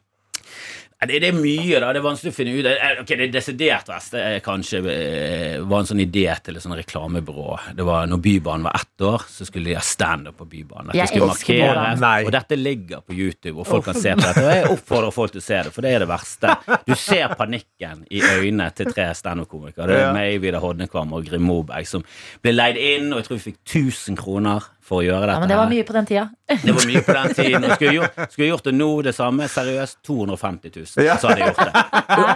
Ja, 1.00 1.06
Det, 1.06 1.20
det 1.22 1.28
er 1.30 1.36
mye, 1.38 1.78
da. 1.80 1.92
Det 1.94 2.00
er 2.00 2.06
vanskelig 2.08 2.32
å 2.32 2.36
finne 2.36 2.54
ut. 2.58 2.66
Eh, 2.66 3.02
Ok, 3.04 3.12
Det 3.20 3.28
desidert 3.34 3.86
verste 3.92 4.18
er 4.18 4.40
kanskje 4.42 4.80
eh, 4.90 5.60
var 5.62 5.84
en 5.84 5.90
sånn 5.92 6.02
idé 6.02 6.24
til 6.42 6.58
et 6.58 6.64
sånn 6.64 6.74
reklamebyrå. 6.74 7.58
Det 7.78 7.86
var 7.86 8.08
når 8.10 8.22
Bybanen 8.24 8.66
var 8.66 8.80
ett 8.80 9.04
år, 9.06 9.26
så 9.30 9.46
skulle 9.46 9.70
de 9.70 9.76
ha 9.78 9.84
standup 9.86 10.40
på 10.42 10.48
Bybanen. 10.50 10.90
Dette 10.96 11.12
skulle 11.12 11.28
elsker 11.30 11.54
markere, 11.54 11.76
Bybanen. 11.76 12.02
Nei. 12.02 12.24
og 12.26 12.32
dette 12.34 12.58
ligger 12.58 13.04
på 13.06 13.14
YouTube, 13.14 13.60
og 13.62 13.68
folk 13.70 13.86
kan 13.92 14.00
se 14.02 14.16
på 14.18 14.26
dette. 14.26 14.42
Og 14.48 14.50
jeg 14.56 14.72
oppfordrer 14.74 15.14
folk 15.20 15.36
til 15.36 15.44
å 15.44 15.46
se 15.52 15.60
det, 15.68 15.74
for 15.76 15.86
det 15.86 15.92
er 15.94 16.06
det 16.06 16.10
verste. 16.10 16.56
Du 16.90 16.96
ser 16.98 17.36
panikken 17.38 18.02
i 18.10 18.24
øynene 18.26 18.72
til 18.74 18.90
tre 18.90 19.12
standup-komikere. 19.22 19.88
Det 19.94 20.00
er 20.08 20.18
meg, 20.18 20.40
Vidar 20.42 20.66
Hodnekvam 20.66 21.14
og 21.14 21.30
Grim 21.30 21.46
Moberg, 21.46 21.86
som 21.86 22.02
ble 22.42 22.56
leid 22.58 22.82
inn, 22.82 23.12
og 23.14 23.22
jeg 23.22 23.30
tror 23.30 23.38
vi 23.38 23.52
fikk 23.52 23.62
1000 23.70 24.18
kroner 24.18 24.66
for 24.88 25.02
å 25.02 25.06
gjøre 25.06 25.26
dette. 25.26 25.36
Ja, 25.36 25.43
men 25.43 25.52
det 25.52 25.58
var 25.60 25.69
mye 25.71 25.84
på 25.84 25.95
den 25.95 26.06
tida. 26.08 26.23
Det 26.47 26.71
var 26.71 26.86
mye 26.88 27.02
på 27.04 27.15
den 27.17 27.34
tiden. 27.36 27.65
Og 27.67 27.73
skulle, 27.76 27.91
jeg 27.91 27.97
gjort, 28.00 28.19
skulle 28.32 28.47
gjort 28.47 28.67
det 28.69 28.73
nå, 28.78 28.88
det 29.04 29.13
samme? 29.17 29.47
Seriøst, 29.52 29.97
250 30.08 30.71
000. 30.78 31.04
Ja. 31.04 31.17
Så 31.19 31.28
hadde 31.28 31.43
jeg 31.43 31.52
gjort 31.52 31.67
det. 31.67 31.82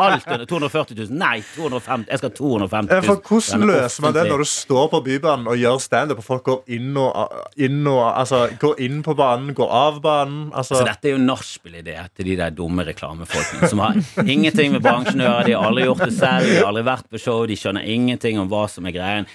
Alt 0.07 0.27
under 0.27 0.49
240 0.49 0.97
000. 0.99 1.13
Nei, 1.21 1.37
250 1.55 2.11
jeg 2.11 2.19
skal 2.19 2.31
ha 2.31 2.35
250 2.35 2.91
000. 2.91 3.07
For 3.07 3.21
Hvordan 3.31 3.63
er 3.63 3.71
løser 3.71 4.05
man 4.05 4.17
det 4.17 4.25
når 4.27 4.43
du 4.43 4.49
står 4.51 4.89
på 4.91 5.01
Bybanen 5.05 5.47
og 5.51 5.61
gjør 5.61 5.79
standup, 5.83 6.19
og 6.19 6.27
folk 6.27 6.43
går 6.49 6.75
inn, 6.75 6.89
og, 6.99 7.37
inn, 7.55 7.79
og, 7.87 8.01
altså, 8.09 8.41
går 8.59 8.83
inn 8.83 8.99
på 9.05 9.15
banen, 9.21 9.55
går 9.55 9.71
av 9.79 10.01
banen? 10.03 10.43
Altså, 10.51 10.81
Så 10.81 10.89
dette 10.89 11.07
er 11.11 11.15
jo 11.15 11.23
nachspiel-idé 11.23 11.95
til 12.17 12.31
de 12.33 12.37
der 12.41 12.51
dumme 12.55 12.83
reklamefolkene 12.87 13.71
som 13.71 13.83
har 13.85 14.01
ingenting 14.25 14.75
med 14.75 14.83
bransjen 14.83 15.23
å 15.23 15.29
gjøre. 15.29 15.47
De 15.47 15.55
har 15.55 15.69
aldri 15.69 15.87
gjort 15.87 16.03
det 16.03 16.11
selv, 16.17 16.49
de 16.49 16.59
har 16.59 16.69
aldri 16.73 16.85
vært 16.91 17.07
på 17.07 17.21
show, 17.21 17.45
de 17.47 17.59
skjønner 17.59 17.87
ingenting 17.95 18.41
om 18.43 18.51
hva 18.51 18.65
som 18.71 18.91
er 18.91 18.97
greien. 18.97 19.29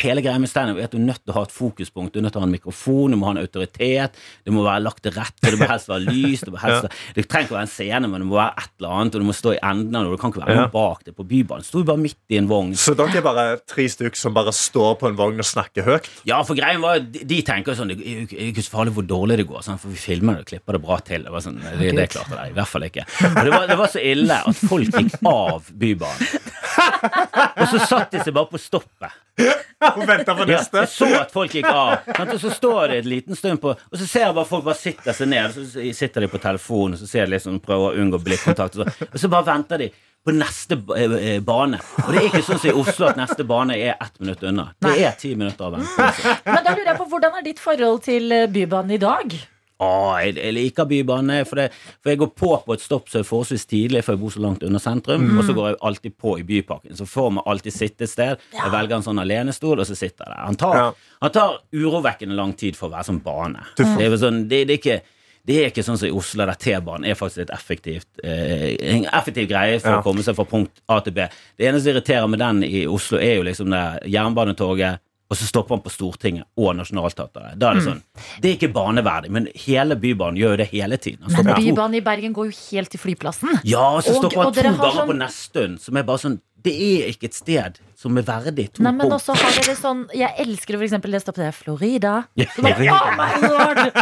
Hele 0.00 0.24
greia 0.24 0.40
med 0.40 0.48
standup 0.48 0.80
er 0.80 0.88
at 0.88 0.96
du 0.96 1.00
er 1.02 1.06
nødt 1.10 1.20
til 1.20 1.34
å 1.34 1.38
ha 1.42 1.46
et 1.48 1.54
fokuspunkt. 1.54 2.14
Du 2.14 2.22
er 2.22 2.26
nødt 2.26 2.36
til 2.36 2.40
å 2.40 2.46
ha 2.46 2.48
en 2.48 2.53
mikrofon, 2.54 3.14
du 3.14 3.18
må 3.20 3.28
ha 3.28 3.34
en 3.36 3.42
autoritet, 3.42 4.18
det 4.46 4.54
må 4.54 4.64
være 4.66 4.84
lagt 4.84 5.02
til 5.04 5.14
rette, 5.16 5.44
det 5.50 5.58
må 5.60 5.68
helst 5.70 5.90
være 5.90 6.06
lys, 6.08 6.44
det, 6.46 6.54
helst 6.62 6.86
være, 6.86 6.92
det 7.18 7.26
trenger 7.28 7.48
ikke 7.48 7.56
være 7.58 7.68
en 7.68 7.72
scene, 7.74 8.10
men 8.10 8.24
det 8.24 8.28
må 8.30 8.38
være 8.38 8.64
et 8.64 8.72
eller 8.80 8.96
annet, 8.98 9.18
og 9.18 9.24
du 9.24 9.28
må 9.28 9.36
stå 9.36 9.54
i 9.56 9.60
enden 9.60 9.98
av 9.98 10.04
det, 10.04 10.12
og 10.12 10.16
du 10.16 10.22
kan 10.22 10.34
ikke 10.34 10.44
være 10.44 10.58
noen 10.60 10.74
bak 10.74 11.04
det 11.08 11.16
på 11.18 11.28
Bybanen. 11.30 11.66
Sto 11.66 11.84
bare 11.86 12.00
midt 12.00 12.20
i 12.34 12.40
en 12.40 12.50
vogn. 12.50 12.74
så 12.78 12.96
dere 12.98 13.20
er 13.20 13.26
bare 13.26 13.46
tre 13.70 13.86
stykker 13.90 14.18
som 14.18 14.36
bare 14.36 14.54
står 14.54 14.98
på 15.00 15.10
en 15.10 15.18
vogn 15.18 15.42
og 15.42 15.48
snakker 15.48 15.86
høyt? 15.88 16.10
Ja, 16.28 16.40
for 16.46 16.58
greien 16.58 16.82
var 16.84 17.02
De, 17.04 17.40
tenker 17.44 17.72
jo 17.72 17.78
sånn 17.78 17.92
det 17.92 17.98
er 18.00 18.48
ikke 18.48 18.64
så 18.64 18.72
farlig 18.78 18.94
hvor 18.96 19.06
dårlig 19.08 19.38
det 19.42 19.48
går, 19.48 19.64
sånn, 19.66 19.80
for 19.80 19.92
vi 19.92 20.00
filmer 20.00 20.38
det 20.38 20.44
og 20.44 20.50
klipper 20.52 20.78
det 20.78 20.82
bra 20.84 20.98
til. 21.04 21.26
Det 21.26 21.34
var 21.34 21.44
sånn, 21.44 21.60
det, 21.62 21.92
det 21.96 22.08
klarte 22.12 22.38
de 22.38 22.52
i 22.52 22.56
hvert 22.56 22.70
fall 22.70 22.88
ikke. 22.88 23.06
Og 23.30 23.40
det 23.40 23.54
var, 23.54 23.66
det 23.70 23.78
var 23.80 23.92
så 23.92 24.04
ille 24.12 24.40
at 24.50 24.62
folk 24.70 25.00
gikk 25.00 25.18
av 25.30 25.70
Bybanen. 25.84 26.52
Og 27.60 27.68
så 27.70 27.80
satt 27.86 28.14
de 28.14 28.22
seg 28.24 28.34
bare 28.34 28.50
på 28.50 28.60
stoppet. 28.60 29.20
Og 29.84 30.04
venter 30.08 30.32
på 30.38 30.44
Ja, 30.46 30.60
neste? 30.60 30.84
jeg 30.84 30.88
så 30.94 31.08
at 31.18 31.32
folk 31.34 31.52
gikk 31.52 31.66
av. 31.68 32.06
Og 32.22 32.38
så 32.40 32.52
står 32.54 32.92
de 32.94 32.98
en 33.02 33.08
liten 33.10 33.36
stund 33.36 33.60
på 33.60 33.72
Og 33.74 33.98
så 34.00 34.06
ser 34.06 34.28
jeg 34.28 34.36
bare 34.36 34.48
folk 34.48 34.64
bare 34.64 34.78
sitter 34.80 35.12
seg 35.16 35.28
ned, 35.32 35.52
så 35.56 35.84
sitter 35.98 36.24
de 36.24 36.30
på 36.32 36.40
telefonen, 36.40 36.94
og 36.96 37.10
så 37.10 37.26
liksom 37.28 37.58
prøver 37.64 37.90
å 37.92 38.02
unngå 38.04 38.20
blikkontakt, 38.24 38.78
og 38.78 38.86
så, 38.88 39.08
og 39.10 39.20
så 39.20 39.30
bare 39.34 39.48
venter 39.50 39.82
de 39.84 39.90
på 40.24 40.32
neste 40.32 40.78
eh, 40.96 41.40
bane. 41.44 41.76
Og 42.00 42.06
det 42.14 42.20
er 42.22 42.28
ikke 42.30 42.44
sånn 42.46 42.60
som 42.62 42.70
i 42.70 42.76
Oslo 42.80 43.10
at 43.10 43.18
neste 43.20 43.44
bane 43.44 43.74
er 43.76 43.98
ett 44.00 44.14
minutt 44.22 44.40
unna. 44.48 44.70
Det 44.80 44.94
er 45.04 45.18
ti 45.20 45.34
minutter 45.36 45.66
av 45.68 45.74
vente. 45.76 46.30
Men 46.46 46.62
da 46.64 46.72
lurer 46.72 46.94
jeg 46.94 47.00
på, 47.02 47.08
hvordan 47.12 47.36
er 47.36 47.44
ditt 47.44 47.60
forhold 47.60 48.00
til 48.06 48.32
eh, 48.32 48.46
Bybanen 48.48 48.94
i 48.96 49.00
dag? 49.02 49.34
Å, 49.82 49.86
jeg, 50.22 50.36
jeg 50.38 50.54
liker 50.54 50.86
Bybanen. 50.86 51.44
For, 51.48 51.58
det, 51.58 51.72
for 52.00 52.12
jeg 52.12 52.20
går 52.20 52.30
på 52.38 52.50
på 52.66 52.76
et 52.76 52.84
stopp 52.84 53.08
som 53.10 53.20
er 53.20 53.26
forholdsvis 53.26 53.66
tidlig, 53.66 54.04
for 54.06 54.14
jeg 54.14 54.20
bor 54.22 54.30
så 54.30 54.42
langt 54.44 54.62
unna 54.62 54.78
sentrum. 54.82 55.24
Og 55.38 55.42
så 55.48 55.56
går 55.56 55.72
jeg 55.72 55.80
alltid 55.90 56.14
på 56.22 56.36
i 56.38 56.44
Byparken. 56.46 56.94
Så 56.96 57.06
får 57.10 57.32
man 57.38 57.44
alltid 57.50 57.74
sitte 57.74 58.06
et 58.06 58.12
sted. 58.12 58.44
Jeg 58.54 58.70
velger 58.72 58.96
en 59.00 59.02
sånn 59.08 59.18
alenestol, 59.24 59.80
og 59.82 59.88
så 59.88 59.96
sitter 59.98 60.24
jeg 60.28 60.30
der. 60.36 60.44
Han 60.46 60.60
tar, 60.60 60.76
Ja. 60.78 60.86
han 61.26 61.34
tar 61.34 61.58
urovekkende 61.74 62.38
lang 62.38 62.54
tid 62.54 62.76
for 62.78 62.88
å 62.88 62.94
være 62.94 63.08
sånn 63.10 63.22
bane. 63.26 63.66
Det 63.76 63.88
er, 64.06 64.16
sånn, 64.22 64.44
det, 64.48 64.62
det 64.70 64.78
er 64.78 64.82
ikke 64.82 65.00
det 65.44 65.56
er 65.60 65.66
ikke 65.68 65.82
sånn 65.84 65.98
som 66.00 66.08
i 66.08 66.14
Oslo, 66.16 66.46
der 66.48 66.56
T-banen 66.56 67.04
er 67.04 67.18
faktisk 67.20 67.42
et 67.42 67.50
effektivt, 67.52 68.06
eh, 68.24 68.78
en 68.94 69.02
effektiv 69.12 69.44
greie 69.50 69.76
for 69.76 69.90
Ja. 69.92 69.98
å 70.00 70.02
komme 70.06 70.22
seg 70.24 70.38
fra 70.38 70.46
punkt 70.48 70.80
A 70.88 71.00
til 71.04 71.12
B. 71.12 71.26
Det 71.58 71.66
eneste 71.68 71.84
som 71.84 71.92
irriterer 71.92 72.30
med 72.32 72.40
den 72.40 72.62
i 72.64 72.86
Oslo, 72.88 73.18
er 73.20 73.34
jo 73.36 73.42
liksom 73.44 73.68
det 73.68 74.08
jernbanetoget, 74.08 75.02
og 75.30 75.36
så 75.40 75.46
stopper 75.48 75.74
han 75.76 75.82
på 75.82 75.90
Stortinget 75.90 76.44
og 76.60 76.74
Nationaltheatret. 76.76 77.56
Da 77.58 77.70
er 77.72 77.78
det 77.80 77.84
sånn. 77.86 78.02
Det 78.42 78.50
er 78.50 78.56
ikke 78.58 78.72
barneverdig, 78.76 79.30
men 79.32 79.48
hele 79.66 79.96
Bybanen 79.96 80.36
gjør 80.38 80.52
jo 80.54 80.60
det 80.60 80.68
hele 80.70 80.98
tiden. 81.00 81.24
Men 81.32 81.48
Bybanen 81.56 81.94
i 81.98 82.02
Bergen 82.04 82.34
går 82.36 82.50
jo 82.50 82.56
helt 82.70 82.92
til 82.92 83.00
flyplassen. 83.00 83.56
Ja, 83.64 83.86
og 83.96 84.02
så 84.04 84.18
stopper 84.18 84.42
han 84.44 84.50
og 84.52 84.58
dere 84.58 84.74
to 84.74 84.82
ganger 84.82 85.00
sånn- 85.00 85.08
på 85.08 85.16
Nesttun, 85.22 85.78
som 85.80 85.96
er 85.96 86.02
bare 86.10 86.18
sånn 86.26 86.40
Det 86.64 86.72
er 86.72 87.08
ikke 87.12 87.24
et 87.28 87.34
sted 87.36 87.78
som 87.94 88.16
er 88.16 88.22
verdig 88.24 88.70
to 88.72 88.82
Nei, 88.82 88.90
men 88.92 89.04
punkt. 89.10 89.18
også 89.18 89.34
har 89.36 89.50
dere 89.52 89.74
sånn 89.76 90.06
Jeg 90.16 90.32
elsker 90.38 90.78
for 90.78 90.84
eksempel 90.86 91.10
det 91.12 91.28
opp 91.28 91.36
det 91.36 91.54
Florida. 91.54 92.12
Bare, 92.36 92.88
oh 92.88 93.10
my 93.18 93.48
lord! 93.48 93.92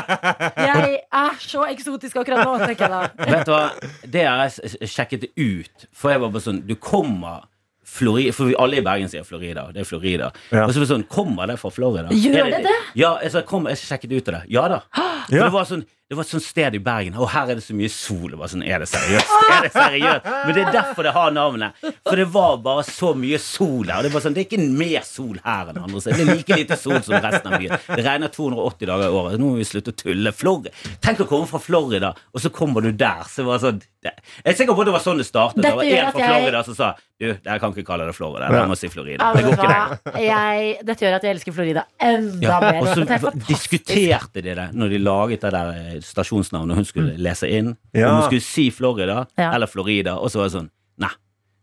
Jeg 0.57 1.01
er 1.13 1.41
så 1.43 1.65
eksotisk 1.73 2.17
akkurat 2.23 2.45
nå, 2.47 2.59
tenker 2.63 2.87
jeg 2.87 2.91
da. 2.91 3.01
Vet 3.33 3.47
du 3.47 3.51
hva, 3.51 3.65
det 4.15 4.23
har 4.29 4.45
jeg 4.47 4.89
sjekket 4.91 5.27
ut. 5.37 5.89
For 5.93 6.11
jeg 6.15 6.21
var 6.23 6.31
bare 6.31 6.45
sånn 6.47 6.63
Du 6.67 6.75
kommer 6.77 7.43
Florida, 7.93 8.33
for 8.33 8.49
vi 8.49 8.55
alle 8.59 8.79
i 8.81 8.85
Bergen 8.85 9.11
sier 9.13 9.25
Florida. 9.29 9.67
Det 9.75 9.83
er 9.85 9.89
Florida. 9.89 10.31
Ja. 10.51 10.65
Og 10.65 10.73
så 10.73 10.81
var 10.81 10.87
det 10.87 10.93
sånn, 10.95 11.07
Kommer 11.13 11.51
det 11.51 11.59
fra 11.61 11.71
Florida? 11.75 12.09
Gjør 12.17 12.49
det 12.55 12.63
det? 12.65 12.77
Ja, 12.97 13.15
jeg, 13.21 13.33
sa, 13.35 13.43
kom, 13.49 13.69
jeg 13.69 13.81
sjekket 13.83 14.15
ut 14.17 14.31
av 14.33 14.39
det. 14.39 14.45
Ja 14.55 14.65
da. 14.73 14.79
For 14.97 15.37
Ja. 15.37 15.45
det, 15.45 15.53
var 15.55 15.67
sånn, 15.69 15.85
det 16.13 16.17
var 16.19 16.27
et 16.27 16.33
sånt 16.35 16.45
sted 16.45 16.75
i 16.77 16.81
Bergen, 16.85 17.15
og 17.17 17.31
her 17.33 17.49
er 17.55 17.57
det 17.57 17.65
så 17.65 17.73
mye 17.77 17.89
sol. 17.93 18.29
Det 18.35 18.39
var 18.41 18.51
sånn, 18.53 18.63
Er 18.69 18.83
det 18.85 18.89
seriøst? 18.93 19.31
Er 19.55 19.63
det 19.65 19.71
seriøst? 19.73 20.27
Men 20.47 20.55
det 20.59 20.65
er 20.67 20.73
derfor 20.75 21.07
det 21.09 21.15
har 21.17 21.31
navnet. 21.33 21.79
For 22.05 22.21
det 22.21 22.27
var 22.35 22.59
bare 22.65 22.85
så 22.85 23.15
mye 23.17 23.39
sol 23.41 23.89
her. 23.89 24.03
Og 24.03 24.05
det, 24.07 24.13
var 24.13 24.25
sånn, 24.27 24.37
det 24.37 24.45
er 24.45 24.49
ikke 24.51 24.67
mer 24.83 25.07
sol 25.09 25.39
her 25.45 25.71
enn 25.73 25.81
andre 25.81 26.03
steder. 26.05 26.21
Det 26.21 26.27
er 26.29 26.41
like 26.43 26.59
lite 26.61 26.77
sol 26.81 26.99
som 27.07 27.17
resten 27.17 27.49
av 27.49 27.57
byen. 27.63 27.79
Det 27.97 28.05
regner 28.05 28.33
280 28.35 28.91
dager 28.93 29.07
i 29.09 29.17
året. 29.23 29.39
Nå 29.41 29.53
må 29.55 29.61
vi 29.63 29.69
slutte 29.73 29.95
å 29.95 29.99
tulle. 30.05 30.35
Flor 30.37 30.69
Tenk 31.03 31.23
å 31.25 31.29
komme 31.31 31.49
fra 31.49 31.59
Florida, 31.65 32.13
og 32.35 32.43
så 32.45 32.51
kommer 32.53 32.85
du 32.85 32.93
der. 32.93 33.25
Så 33.33 33.41
det 33.43 33.49
var 33.49 33.63
sånn 33.65 33.81
det, 34.03 34.13
Jeg 34.45 34.53
er 34.53 34.59
sikker 34.59 34.75
på 34.77 34.83
at 34.83 34.89
det 34.91 34.95
var 34.99 35.03
sånn 35.05 35.21
det 35.23 35.27
startet. 35.29 35.63
Det 35.65 35.71
var 35.79 35.87
en 35.87 36.11
fra 36.11 36.13
fra 36.13 36.21
jeg- 36.21 36.43
Florida 36.43 36.63
som 36.67 36.75
sa 36.77 36.93
Du, 37.23 37.29
jeg 37.29 37.61
kan 37.63 37.71
ikke 37.71 37.85
kalle 37.87 38.07
det 38.09 38.15
Florida. 38.17 38.49
Jeg 38.51 38.69
må 38.69 38.77
si 38.77 38.89
Florida. 38.91 39.23
Ja, 39.23 39.33
Det 39.33 39.45
går 39.47 39.53
ikke, 39.55 39.69
det. 40.11 40.23
jeg, 40.27 40.79
dette 40.89 41.05
gjør 41.07 41.15
at 41.15 41.23
jeg 41.23 41.37
elsker 41.37 41.55
Florida 41.55 41.85
enda 42.03 42.43
Ja, 42.49 42.57
mer. 42.61 42.81
og 42.83 42.89
så 42.91 43.05
Dette 43.07 43.31
er 43.31 43.45
diskuterte 43.47 44.43
de 44.43 44.55
det 44.59 44.65
når 44.75 44.91
de 44.91 44.99
laget 44.99 45.41
det 45.47 45.53
der 45.55 46.02
stasjonsnavnet 46.07 46.77
hun 46.77 46.85
skulle 46.89 47.17
lese 47.19 47.49
inn. 47.51 47.75
Ja. 47.97 48.09
Om 48.11 48.21
hun 48.21 48.31
skulle 48.31 48.47
si 48.47 48.71
Florida 48.71 49.27
Ja. 49.39 49.53
eller 49.55 49.67
Florida, 49.71 50.17
og 50.19 50.31
så 50.31 50.43
var 50.43 50.51
det 50.51 50.57
sånn 50.59 50.71
Nei, 51.03 51.09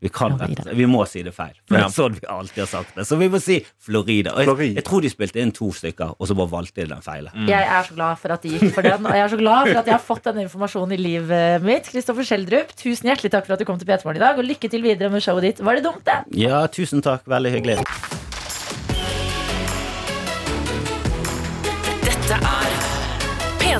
vi, 0.02 0.10
kan 0.10 0.34
rett, 0.40 0.62
vi 0.74 0.86
må 0.90 1.04
si 1.08 1.22
det 1.24 1.34
feil. 1.36 1.54
For 1.68 1.76
det 1.78 1.84
er 1.86 1.92
sånn 1.94 2.14
vi 2.18 2.28
alltid 2.32 2.62
har 2.64 2.70
sagt 2.72 2.96
det. 2.96 3.04
Så 3.06 3.18
vi 3.20 3.28
må 3.30 3.40
si 3.44 3.60
Florida. 3.84 4.32
Og 4.34 4.40
jeg, 4.42 4.48
Florida. 4.50 4.76
jeg 4.80 4.86
tror 4.88 5.02
de 5.04 5.10
spilte 5.12 5.40
inn 5.44 5.52
to 5.56 5.70
stykker, 5.76 6.14
og 6.18 6.28
så 6.30 6.36
bare 6.40 6.52
valgte 6.54 6.82
de 6.82 6.88
den 6.94 7.02
feile. 7.06 7.32
Jeg 7.48 7.68
er 7.68 7.84
så 7.84 7.96
glad 7.98 8.18
for 8.22 8.32
at 8.36 8.42
de 8.48 8.54
gikk 8.56 8.74
for 8.78 8.82
den, 8.88 9.06
og 9.06 9.18
jeg 9.20 9.26
er 9.26 9.34
så 9.36 9.40
glad 9.42 9.68
for 9.70 9.82
at 9.84 9.92
jeg 9.92 9.96
har 9.98 10.06
fått 10.08 10.24
denne 10.30 10.46
informasjonen 10.48 10.96
i 10.96 11.02
livet 11.04 11.64
mitt. 11.68 11.92
Kristoffer 11.92 12.24
Schjelderup, 12.28 12.72
tusen 12.80 13.12
hjertelig 13.12 13.32
takk 13.36 13.46
for 13.46 13.54
at 13.58 13.60
du 13.60 13.68
kom 13.70 13.78
til 13.82 13.88
P3 13.92 14.08
Morgen 14.08 14.22
i 14.22 14.26
dag, 14.26 14.40
og 14.40 14.48
lykke 14.50 14.72
til 14.72 14.82
videre 14.88 15.12
med 15.14 15.22
showet 15.26 15.50
ditt. 15.50 15.60
Var 15.68 15.76
det 15.80 15.84
dumt, 15.86 16.04
det? 16.08 16.22
Ja, 16.48 16.64
tusen 16.68 17.04
takk. 17.06 17.28
Veldig 17.30 17.52
hyggelig. 17.60 18.19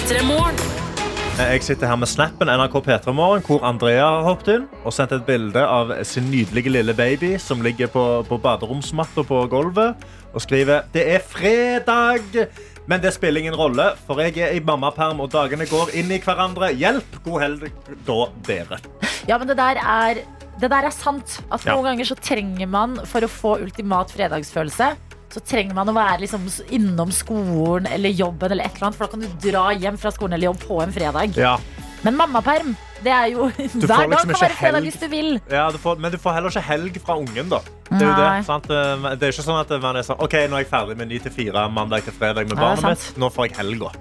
Jeg 0.10 1.62
sitter 1.62 1.86
her 1.86 1.98
med 2.02 2.10
snappen 2.10 2.50
NRK 2.50 2.80
P3 2.82 3.12
Morgen, 3.14 3.44
hvor 3.46 3.62
Andrea 3.62 4.08
har 4.08 4.24
hoppet 4.26 4.48
inn 4.56 4.64
og 4.82 4.94
sendt 4.96 5.12
et 5.14 5.28
bilde 5.28 5.62
av 5.62 5.92
sin 6.10 6.26
nydelige 6.32 6.72
lille 6.74 6.96
baby 6.98 7.36
som 7.38 7.62
ligger 7.62 7.92
på, 7.94 8.06
på 8.26 8.40
baderomsmatta 8.42 9.22
på 9.30 9.44
gulvet 9.52 10.02
og 10.34 10.42
skriver 10.42 10.88
Det 10.96 11.04
er 11.14 11.22
fredag! 11.22 12.26
Men 12.90 13.04
det 13.04 13.12
spiller 13.14 13.44
ingen 13.44 13.54
rolle, 13.60 13.92
for 14.08 14.18
jeg 14.26 14.34
er 14.42 14.58
i 14.58 14.64
mammaperm, 14.66 15.22
og 15.22 15.30
dagene 15.30 15.70
går 15.70 15.94
inn 16.02 16.10
i 16.10 16.18
hverandre. 16.26 16.72
Hjelp! 16.74 17.20
God 17.28 17.44
helg, 17.44 17.68
da 18.08 18.18
dere. 18.50 18.80
Ja, 19.30 19.38
men 19.38 19.46
det 19.52 19.60
der 19.62 19.78
er, 19.78 20.24
det 20.58 20.72
der 20.74 20.90
er 20.90 20.96
sant. 20.96 21.38
At 21.54 21.62
Ja. 21.70 21.76
noen 21.78 21.92
ganger 21.92 22.10
så 22.10 22.18
trenger 22.18 22.66
man, 22.66 22.98
for 23.06 23.22
å 23.22 23.30
få 23.30 23.60
ultimat 23.62 24.10
fredagsfølelse, 24.18 24.90
så 25.30 25.42
trenger 25.46 25.76
man 25.78 25.90
å 25.92 25.94
være 25.94 26.24
liksom 26.24 26.48
innom 26.74 27.12
skolen 27.14 27.86
eller 27.92 28.10
jobben, 28.10 28.52
eller 28.52 28.66
et 28.66 28.76
eller 28.78 28.90
annet, 28.90 28.98
for 28.98 29.06
da 29.06 29.12
kan 29.14 29.26
du 29.26 29.50
dra 29.52 29.68
hjem 29.78 29.98
fra 30.02 30.12
skolen 30.16 30.34
eller 30.38 30.50
jobb 30.52 30.64
på 30.68 30.82
en 30.82 30.96
fredag. 30.96 31.38
Ja. 31.38 31.58
Men 32.02 32.16
mammaperm, 32.16 32.78
det 33.04 33.12
er 33.12 33.26
jo 33.34 33.50
du 33.52 33.84
Hver 33.90 34.06
dag 34.08 34.14
liksom 34.14 34.32
kan 34.32 34.42
være 34.46 34.56
fredag 34.56 34.86
hvis 34.88 35.00
du 35.02 35.08
vil. 35.12 35.34
Ja, 35.52 35.66
du 35.72 35.78
får, 35.78 36.00
men 36.00 36.14
du 36.14 36.18
får 36.18 36.38
heller 36.38 36.54
ikke 36.54 36.64
helg 36.64 37.00
fra 37.04 37.18
ungen, 37.20 37.50
da. 37.52 37.60
Det 37.90 38.00
er 38.00 38.06
jo 38.06 38.14
det, 38.16 38.46
sant? 38.48 38.70
Eh, 38.70 39.06
Det 39.20 39.28
er 39.28 39.34
ikke 39.34 39.46
sånn 39.46 39.60
at 39.60 39.74
man 39.84 39.98
er 40.00 40.06
sånn 40.08 40.22
OK, 40.24 40.36
nå 40.48 40.60
er 40.60 40.64
jeg 40.64 40.70
ferdig 40.72 40.96
med 41.00 41.10
9 41.12 41.20
til 41.26 41.34
4 41.40 41.66
mandag 41.74 42.06
til 42.08 42.16
fredag 42.16 42.48
med 42.48 42.56
er 42.56 42.62
barnet 42.62 42.86
ja, 42.86 42.94
mitt. 42.94 43.08
Nå 43.20 43.30
får 43.34 43.50
jeg 43.50 43.58
helga. 43.60 43.92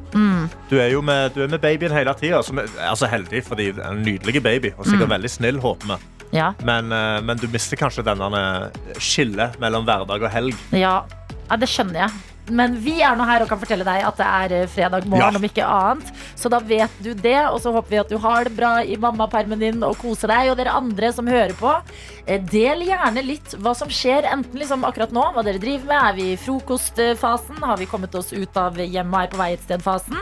Du 0.71 0.77
er 0.79 0.93
jo 0.93 1.01
med, 1.03 1.33
du 1.35 1.43
er 1.43 1.51
med 1.51 1.61
babyen 1.65 1.93
hele 1.97 2.15
tida. 2.21 2.41
Altså 2.87 3.09
heldig, 3.11 3.43
fordi 3.49 3.71
det 3.77 3.83
er 3.83 3.91
en 3.97 4.05
nydelig 4.05 4.43
baby. 4.45 4.73
Og 4.79 4.87
sikkert 4.87 5.11
veldig 5.17 5.33
snill, 5.33 5.61
håper 5.65 5.95
vi. 5.95 5.99
Ja, 6.37 6.53
Men, 6.63 6.93
eh, 6.93 7.21
men 7.25 7.41
du 7.41 7.49
mister 7.49 7.81
kanskje 7.81 8.05
denne 8.05 8.71
skillet 9.01 9.57
mellom 9.59 9.89
hverdag 9.89 10.23
og 10.29 10.31
helg. 10.31 10.55
ja. 10.77 11.01
Ja, 11.51 11.57
det 11.57 11.69
skjønner 11.69 12.05
jeg. 12.07 12.11
Men 12.49 12.79
vi 12.81 12.95
er 13.05 13.13
nå 13.15 13.27
her 13.29 13.43
og 13.45 13.49
kan 13.51 13.59
fortelle 13.61 13.85
deg 13.85 14.07
at 14.09 14.17
det 14.17 14.25
er 14.27 14.53
eh, 14.63 14.69
fredag 14.73 15.05
morgen, 15.05 15.35
Ja. 15.35 15.37
om 15.37 15.45
ikke 15.45 15.67
annet. 15.69 16.09
Så 16.35 16.49
da 16.49 16.59
vet 16.65 16.89
du 17.05 17.11
det, 17.13 17.37
og 17.53 17.59
så 17.61 17.73
håper 17.75 17.91
vi 17.93 17.99
at 18.01 18.09
du 18.09 18.17
har 18.17 18.45
det 18.49 18.55
bra 18.57 18.71
i 18.81 18.97
mammapermen 18.97 19.61
din 19.61 19.83
og 19.85 19.99
koser 20.01 20.29
deg. 20.33 20.49
Og 20.49 20.57
dere 20.57 20.73
andre 20.73 21.11
som 21.13 21.27
hører 21.29 21.53
på, 21.53 21.75
eh, 22.27 22.41
del 22.41 22.87
gjerne 22.89 23.21
litt 23.27 23.53
hva 23.61 23.75
som 23.77 23.89
skjer, 23.93 24.25
enten 24.33 24.57
liksom 24.63 24.81
akkurat 24.89 25.13
nå, 25.13 25.27
hva 25.35 25.45
dere 25.45 25.61
driver 25.61 25.85
med. 25.91 26.01
Er 26.09 26.17
vi 26.17 26.33
i 26.33 26.37
frokostfasen? 26.41 27.61
Har 27.69 27.77
vi 27.77 27.85
kommet 27.87 28.15
oss 28.17 28.33
ut 28.33 28.57
av 28.57 28.81
hjemmet 28.81 29.13
og 29.15 29.23
er 29.27 29.33
på 29.37 29.43
vei 29.43 29.53
et 29.53 29.67
sted-fasen? 29.69 30.17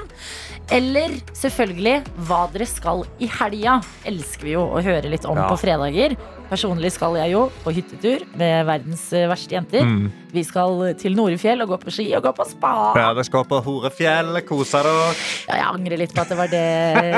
Eller 0.75 1.21
selvfølgelig 1.31 2.01
hva 2.27 2.49
dere 2.51 2.67
skal 2.67 3.05
i 3.23 3.29
helga. 3.39 3.79
Elsker 4.05 4.43
vi 4.49 4.57
jo 4.57 4.67
å 4.67 4.83
høre 4.83 5.09
litt 5.15 5.25
om 5.31 5.37
Ja. 5.39 5.47
på 5.49 5.61
fredager. 5.63 6.17
Personlig 6.47 6.93
skal 6.95 7.17
jeg 7.19 7.33
jo 7.33 7.47
på 7.65 7.73
hyttetur 7.75 8.23
med 8.39 8.67
verdens 8.69 9.03
eh, 9.17 9.25
verste 9.27 9.57
jenter. 9.57 9.83
Mm. 9.83 10.05
Vi 10.37 10.43
skal 10.47 10.93
til 11.01 11.17
Norefjell 11.17 11.65
og 11.65 11.73
gå 11.73 11.79
på 11.83 11.93
ski 11.95 12.05
og 12.15 12.23
gå 12.27 12.33
på 12.37 12.45
spa. 12.47 12.71
Ja, 12.95 13.09
dere 13.17 13.25
skal 13.27 13.47
på 13.49 13.59
Horefjell, 13.65 14.31
kose 14.47 14.83
dere. 14.85 15.09
Ja, 15.49 15.57
jeg 15.59 15.67
angrer 15.73 16.01
litt 16.05 16.15
på 16.15 16.23
at 16.23 16.31
det 16.31 16.39
var 16.39 16.53
det 16.53 16.63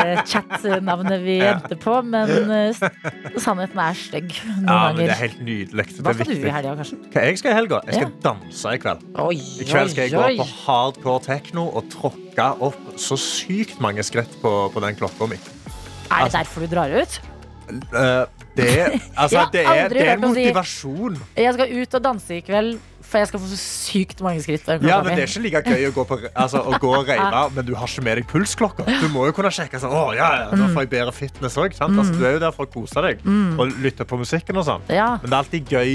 chat-navnet 0.30 1.20
vi 1.26 1.36
Ja. 1.42 1.52
endte 1.58 1.76
på, 1.82 1.98
men 2.08 2.32
eh, 2.54 2.80
sannheten 3.42 3.82
er 3.84 3.98
stygg 4.00 4.32
noen 4.46 4.64
Ja, 4.70 4.78
men 4.96 5.02
det 5.02 5.10
er 5.12 5.20
helt 5.26 5.42
nydelig. 5.44 5.86
Hva 6.00 6.14
skal 6.16 6.30
du 6.32 6.34
i 6.38 6.54
helga, 6.56 6.74
Karsten? 6.80 7.04
Jeg 7.18 7.38
skal 7.42 7.52
i 7.52 7.58
helga? 7.60 7.82
Jeg 7.84 7.98
skal 7.98 8.08
Ja. 8.08 8.14
danse 8.30 8.72
i 8.74 8.80
kveld. 8.86 9.04
Oi, 9.28 9.36
I 9.36 9.68
kveld 9.68 9.92
skal 9.92 10.04
jeg 10.08 10.14
gå 10.16 10.24
oi, 10.24 10.34
på 10.40 10.48
hardcore 10.64 11.24
techno 11.28 11.68
og 11.76 11.90
tråkke 11.92 12.48
opp 12.64 12.80
så 12.96 13.18
sykt 13.20 13.76
mange 13.84 14.00
skritt 14.06 14.40
på, 14.40 14.54
på 14.72 14.84
den 14.84 14.96
klokka 14.96 15.28
mi. 15.28 15.36
Er 16.08 16.24
det 16.30 16.32
derfor 16.38 16.64
du 16.64 16.72
drar 16.72 16.96
ut? 16.96 17.18
Eh, 17.68 18.24
det, 18.58 19.00
altså, 19.22 19.46
det, 19.54 19.64
er, 19.64 19.82
aldri 19.86 19.98
det 19.98 20.04
er 20.04 20.12
hørt 20.12 20.22
motivasjon. 20.26 21.18
si-. 21.18 21.42
Jeg 21.44 21.56
skal 21.56 21.74
ut 21.78 21.98
og 21.98 22.04
danse 22.04 22.36
i 22.36 22.40
kveld, 22.46 22.78
for 23.08 23.22
jeg 23.22 23.30
skal 23.30 23.40
få 23.40 23.48
så 23.48 23.58
sykt 23.62 24.22
mange 24.26 24.42
skritt. 24.44 24.68
Ja, 24.68 24.98
men. 25.04 25.14
Det 25.16 25.24
er 25.24 25.30
ikke 25.30 25.44
like 25.46 25.62
gøy 25.72 25.88
å 25.88 25.92
gå, 25.96 26.04
på, 26.10 26.18
altså, 26.32 26.60
å 26.60 26.80
gå 26.82 26.92
og 26.98 27.08
reine, 27.12 27.42
men 27.56 27.68
du 27.68 27.74
har 27.78 27.88
ikke 27.88 28.04
med 28.04 28.20
deg 28.20 28.28
pulsklokka. 28.30 28.86
Du 29.02 29.08
må 29.14 29.24
jo 29.30 29.36
kunne 29.36 29.52
sjekke 29.54 29.80
sånn, 29.80 29.94
å, 29.96 30.08
ja, 30.18 30.28
ja, 30.42 30.48
da 30.52 30.70
får 30.74 30.84
jeg 30.86 30.92
bedre 30.96 31.14
fitness 31.16 31.56
òg. 31.60 31.78
Altså, 31.78 32.08
du 32.18 32.26
er 32.26 32.36
jo 32.36 32.42
der 32.44 32.56
for 32.56 32.68
å 32.68 32.72
kose 32.74 33.04
deg 33.06 33.22
og 33.58 33.78
lytte 33.84 34.06
på 34.08 34.18
musikken. 34.20 34.60
og 34.60 34.68
sånn. 34.68 34.84
Ja. 34.92 35.14
Men 35.22 35.30
det 35.30 35.36
er 35.36 35.40
alltid 35.44 35.72
gøy 35.78 35.94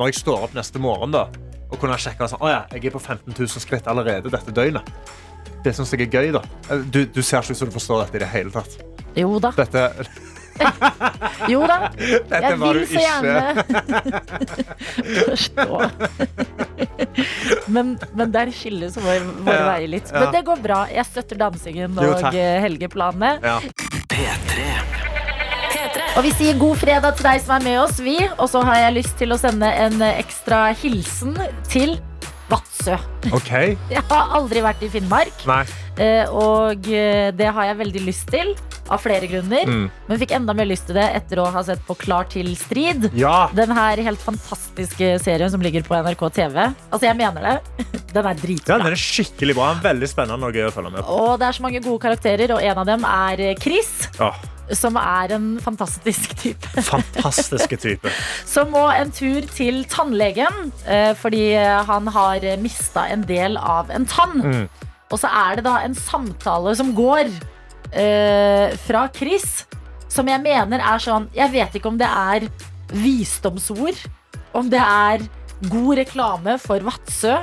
når 0.00 0.10
jeg 0.12 0.20
står 0.22 0.44
opp 0.48 0.54
neste 0.56 0.80
morgen 0.80 1.12
da, 1.12 1.26
og 1.70 1.78
kunne 1.78 1.96
sjekke 2.00 2.26
sånn, 2.30 2.40
å 2.42 2.48
ja, 2.50 2.60
jeg 2.72 2.88
er 2.88 2.94
på 2.94 3.00
15 3.02 3.34
000 3.36 3.62
skritt 3.62 3.88
allerede 3.90 4.32
dette 4.32 4.54
døgnet. 4.56 4.88
Det 5.64 5.74
syns 5.76 5.92
jeg 5.92 6.06
er 6.06 6.14
gøy. 6.14 6.30
da. 6.32 6.42
Du, 6.88 7.02
du 7.04 7.20
ser 7.22 7.44
ikke 7.44 7.52
ut 7.52 7.60
som 7.60 7.68
du 7.68 7.74
forstår 7.76 8.06
dette 8.06 8.16
i 8.16 8.22
det 8.24 8.30
hele 8.32 8.52
tatt. 8.54 8.78
Jo 9.18 9.36
da. 9.42 9.50
Dette, 9.58 9.84
Jo 11.50 11.62
da. 11.66 11.76
dette 11.96 12.40
Jeg 12.44 12.58
vil 12.60 12.80
så 12.90 13.00
gjerne 13.00 13.64
forstå. 15.30 15.80
Men, 17.70 17.94
men 18.18 18.32
der 18.34 18.50
skilles 18.54 18.96
våre, 19.00 19.20
våre 19.44 19.56
Ja, 19.56 19.66
veier 19.72 19.90
litt. 19.96 20.10
ja. 20.12 20.20
Men 20.24 20.34
det 20.34 20.42
går 20.46 20.62
bra. 20.64 20.80
Jeg 20.92 21.06
støtter 21.08 21.40
dansingen 21.40 21.96
Jo, 21.96 22.12
og 22.16 22.34
helgeplanene. 22.64 23.36
Ja. 23.44 23.58
helgeplanene. 23.60 24.58
Ja. 24.60 24.80
Og 26.18 26.24
vi 26.26 26.30
sier 26.34 26.56
god 26.58 26.76
fredag 26.80 27.16
til 27.18 27.26
deg 27.30 27.40
som 27.44 27.54
er 27.56 27.64
med 27.64 27.78
oss, 27.84 27.98
vi. 28.02 28.16
Og 28.36 28.48
så 28.50 28.62
har 28.66 28.80
jeg 28.84 28.96
lyst 28.98 29.14
til 29.20 29.32
å 29.34 29.38
sende 29.40 29.68
en 29.86 30.02
ekstra 30.10 30.68
hilsen 30.76 31.36
til 31.70 31.96
Vadsø. 32.50 32.96
Okay. 33.36 33.76
Jeg 33.94 34.02
har 34.10 34.32
aldri 34.36 34.62
vært 34.64 34.82
i 34.82 34.88
Finnmark, 34.90 35.44
Nei. 35.46 35.62
eh, 36.02 36.26
og 36.34 36.88
eh, 36.90 37.28
det 37.38 37.46
har 37.54 37.68
jeg 37.70 37.78
veldig 37.78 38.02
lyst 38.08 38.26
til. 38.34 38.50
Av 38.90 38.98
flere 38.98 39.28
grunner. 39.30 39.68
Mm. 39.70 39.84
Men 40.08 40.18
fikk 40.18 40.32
enda 40.34 40.54
mer 40.56 40.66
lyst 40.66 40.88
til 40.88 40.96
det 40.98 41.06
etter 41.20 41.38
å 41.38 41.48
ha 41.54 41.62
sett 41.66 41.82
på 41.86 41.94
Klar 42.00 42.26
til 42.32 42.48
strid. 42.58 43.08
Ja. 43.14 43.48
Den 43.54 43.70
her 43.76 44.00
helt 44.02 44.20
fantastiske 44.24 45.12
serien 45.22 45.50
som 45.52 45.62
ligger 45.62 45.84
på 45.86 45.94
NRK 45.94 46.24
TV. 46.40 46.56
Altså, 46.90 47.04
jeg 47.06 47.16
mener 47.20 47.46
det. 47.46 47.56
Den 48.10 48.26
er 48.26 48.34
ja, 48.34 48.40
dritbra. 48.42 48.76
den 48.82 48.90
er 48.90 48.98
skikkelig 48.98 49.54
bra. 49.54 49.66
Veldig 49.84 50.08
spennende 50.10 50.48
og 50.48 50.56
gøy 50.58 50.64
å 50.66 50.72
følge 50.74 50.90
med 50.96 51.04
på. 51.06 51.18
Og 51.28 51.36
det 51.38 51.46
er 51.46 51.54
så 51.54 51.62
mange 51.62 51.78
gode 51.84 52.02
karakterer, 52.02 52.50
og 52.56 52.64
en 52.66 52.80
av 52.82 52.88
dem 52.88 53.04
er 53.06 53.42
eh, 53.44 53.52
Chris. 53.62 53.92
Åh, 54.18 54.40
Som 54.74 54.98
er 54.98 55.36
en 55.36 55.46
fantastisk 55.62 56.34
type. 56.42 56.82
fantastiske 56.88 57.78
type. 57.86 58.10
Som 58.50 58.72
må 58.74 58.82
en 58.90 59.14
tur 59.14 59.46
til 59.54 59.84
tannlegen 59.90 60.72
eh, 60.90 61.12
fordi 61.22 61.44
han 61.86 62.10
har 62.16 62.48
mista 62.62 63.06
en 63.14 63.22
del 63.30 63.54
av 63.62 63.94
en 63.94 64.06
tann. 64.10 64.36
Mm. 64.42 64.66
Og 65.10 65.18
så 65.22 65.30
er 65.30 65.58
det 65.60 65.68
da 65.70 65.76
en 65.86 65.94
samtale 65.98 66.74
som 66.78 66.90
går 66.98 67.30
eh, 67.92 68.76
fra 68.86 69.08
Chris, 69.14 69.66
som 70.10 70.26
jeg 70.26 70.42
mener 70.42 70.82
er 70.82 70.98
sånn 70.98 71.28
Jeg 71.36 71.52
vet 71.52 71.74
ikke 71.78 71.88
om 71.92 71.98
det 72.00 72.08
er 72.10 72.48
visdomsord, 72.90 73.98
om 74.56 74.68
det 74.72 74.80
er 74.82 75.22
god 75.70 75.98
reklame 76.00 76.56
for 76.58 76.80
Vadsø. 76.86 77.34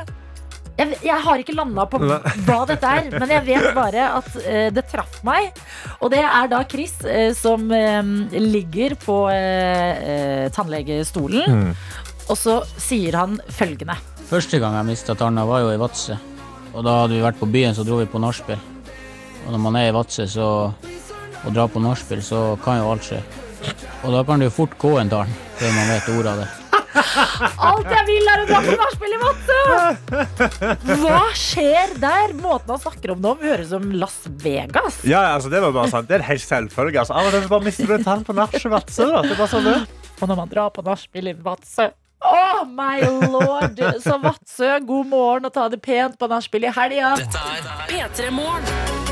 Jeg, 0.78 0.93
jeg 1.02 1.18
har 1.26 1.41
ikke 1.41 1.56
landa 1.58 1.88
på 1.89 1.98
hva 2.04 2.58
dette 2.70 2.86
er, 2.86 3.08
men 3.16 3.32
jeg 3.34 3.45
vet 3.48 3.70
bare 3.74 4.04
at 4.20 4.28
eh, 4.43 4.68
det 4.76 4.84
traff 4.91 5.24
meg. 5.26 5.48
Og 6.04 6.12
det 6.14 6.20
er 6.22 6.52
da 6.52 6.60
Chris 6.70 6.93
eh, 7.08 7.32
som 7.34 7.66
eh, 7.74 8.04
ligger 8.38 8.93
på 9.02 9.16
eh, 9.34 10.04
eh, 10.12 10.45
tannlegestolen, 10.54 11.48
Mm. 11.48 11.72
og 12.30 12.36
så 12.38 12.60
sier 12.78 13.16
han 13.18 13.39
følgende. 13.50 13.95
Første 14.28 14.60
gang 14.60 14.76
jeg 14.82 14.89
mista 14.91 15.16
tanna, 15.18 15.45
var 15.48 15.64
jo 15.64 15.72
i 15.74 15.80
Vadsø. 15.82 16.18
Og 16.76 16.84
da 16.86 17.00
hadde 17.06 17.16
vi 17.16 17.24
vært 17.24 17.39
på 17.39 17.48
byen, 17.50 17.74
så 17.74 17.86
dro 17.88 17.98
vi 18.02 18.06
på 18.12 18.20
nachspiel. 18.22 18.60
Og 19.48 19.54
når 19.56 19.62
man 19.64 19.78
er 19.80 19.89
i 19.89 19.95
Vadsø 19.95 20.26
så, 20.28 20.45
og 21.48 21.54
drar 21.56 21.70
på 21.72 21.80
nachspiel, 21.80 22.20
så 22.24 22.58
kan 22.64 22.82
jo 22.82 22.89
alt 22.91 23.06
skje. 23.08 23.22
Og 24.04 24.12
da 24.12 24.24
kan 24.28 24.41
det 24.41 24.50
jo 24.50 24.56
fort 24.58 24.74
gå 24.80 24.98
en 25.00 25.12
tann 25.12 25.32
før 25.58 25.72
man 25.74 25.91
vet 25.93 26.10
ordet 26.14 26.34
av 26.34 26.41
det. 26.43 26.48
Alt 26.98 27.88
jeg 27.93 28.04
vil 28.08 28.28
er 28.32 28.41
å 28.41 28.48
dra 28.50 28.60
på 28.66 28.74
nachspiel 28.82 29.14
i 29.16 29.20
Vadsø! 29.22 29.60
Hva 31.00 31.22
skjer 31.38 31.93
der? 32.02 32.34
Måten 32.41 32.74
han 32.74 32.82
snakker 32.82 33.14
om 33.14 33.22
det 33.24 33.32
om, 33.32 33.45
høres 33.48 33.72
som 33.72 33.86
Las 34.02 34.18
Vegas. 34.43 35.00
Ja, 35.08 35.24
altså, 35.38 35.52
det 35.54 35.62
var 35.64 35.76
bare 35.78 35.93
sant. 35.93 36.10
Det 36.10 36.18
er 36.18 36.26
en 36.26 36.30
helt 36.32 36.43
selvfølge. 36.43 37.06
Altså. 37.06 37.16
Av 37.16 37.30
og 37.30 37.38
til 37.38 37.48
bare 37.54 37.68
mister 37.70 37.88
du 37.88 37.95
en 38.00 38.08
tann 38.10 38.26
på 38.28 38.36
nachet 38.36 38.68
Vadsø. 38.74 39.08
da. 39.14 39.24
Det 39.24 39.38
bare 39.38 39.52
sånn 39.54 39.70
det. 39.70 39.78
Og 40.18 40.28
når 40.28 40.41
man 40.41 40.52
drar 40.52 40.74
på 40.76 40.84
nachspiel 40.86 41.32
i 41.32 41.38
Vadsø 41.48 41.88
Oh 42.28 42.64
my 42.66 42.98
lord! 43.30 43.78
Så 44.02 44.18
Vadsø, 44.24 44.72
god 44.89 45.12
morgen 45.12 45.45
og 45.48 45.54
ta 45.54 45.68
det 45.70 45.80
pent 45.86 46.18
på 46.18 46.30
nachspiel 46.32 46.66
i 46.66 46.74
helga. 46.74 47.14
Dette 47.22 47.43
er 47.54 47.86
P3 47.93 48.34
Morgen. 48.34 49.07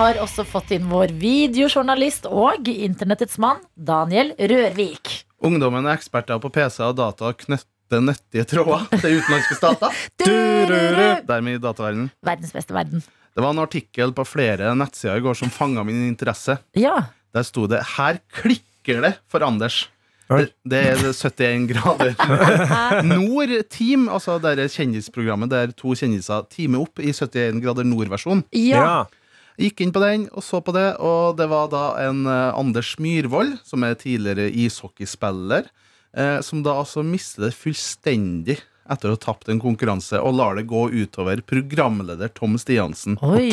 Har 0.00 0.16
også 0.22 0.46
fått 0.48 0.70
inn 0.72 0.86
vår 0.88 1.12
videojournalist 1.20 2.24
og 2.30 2.68
internettets 2.72 3.36
mann, 3.42 3.58
Daniel 3.76 4.32
Rørvik. 4.38 5.10
Ungdommen 5.44 5.84
er 5.84 5.98
eksperter 5.98 6.40
på 6.40 6.48
PC 6.54 6.80
og 6.86 6.96
data 6.96 7.28
og 7.28 7.36
knytter 7.42 8.00
nyttige 8.06 8.46
tråder 8.48 8.86
til 8.94 9.18
utenlandske 9.18 9.58
stater. 9.58 10.00
Dermed 11.30 11.58
i 11.58 11.60
dataverdenen. 11.60 12.08
Verdens 12.24 12.56
beste 12.56 12.76
verden. 12.76 13.04
Det 13.36 13.44
var 13.44 13.52
en 13.52 13.62
artikkel 13.62 14.14
på 14.16 14.24
flere 14.24 14.72
nettsider 14.78 15.20
i 15.20 15.24
går 15.26 15.36
som 15.42 15.52
fanga 15.52 15.84
min 15.84 16.06
interesse. 16.08 16.56
Ja. 16.78 16.96
Der 17.36 17.44
sto 17.44 17.68
det 17.68 17.84
'Her 17.92 18.22
klikker 18.32 19.04
det 19.04 19.14
for 19.28 19.44
Anders'. 19.44 19.88
Det, 20.30 20.52
det 20.64 20.78
er 20.78 20.96
71 21.12 21.68
grader. 21.74 22.14
Nord 23.18 23.52
Team, 23.68 24.08
altså 24.08 24.38
det 24.38 24.70
kjendisprogrammet 24.70 25.50
der 25.50 25.72
to 25.76 25.92
kjendiser 25.92 26.46
teamer 26.48 26.86
opp 26.86 27.02
i 27.02 27.10
71 27.12 27.60
grader 27.60 27.84
nord-versjon. 27.84 28.44
ja. 28.54 29.04
Gikk 29.60 29.82
inn 29.84 29.92
på 29.92 30.00
den 30.00 30.24
og 30.32 30.44
så 30.44 30.62
på 30.64 30.72
det, 30.72 30.94
og 31.04 31.36
det 31.36 31.50
var 31.50 31.68
da 31.72 31.84
en 32.06 32.24
eh, 32.24 32.56
Anders 32.56 32.94
Myhrvold, 33.02 33.58
som 33.66 33.84
er 33.84 33.98
tidligere 34.00 34.48
ishockeyspiller, 34.48 35.68
eh, 36.16 36.38
som 36.44 36.62
da 36.64 36.78
altså 36.80 37.04
mister 37.04 37.48
det 37.48 37.56
fullstendig 37.58 38.56
etter 38.90 39.10
å 39.10 39.14
ha 39.14 39.20
tapt 39.22 39.50
en 39.52 39.60
konkurranse, 39.62 40.18
og 40.18 40.34
lar 40.38 40.56
det 40.58 40.64
gå 40.70 40.86
utover 40.90 41.42
programleder 41.46 42.32
Tom 42.34 42.56
Stiansen. 42.58 43.18
Oi. 43.22 43.50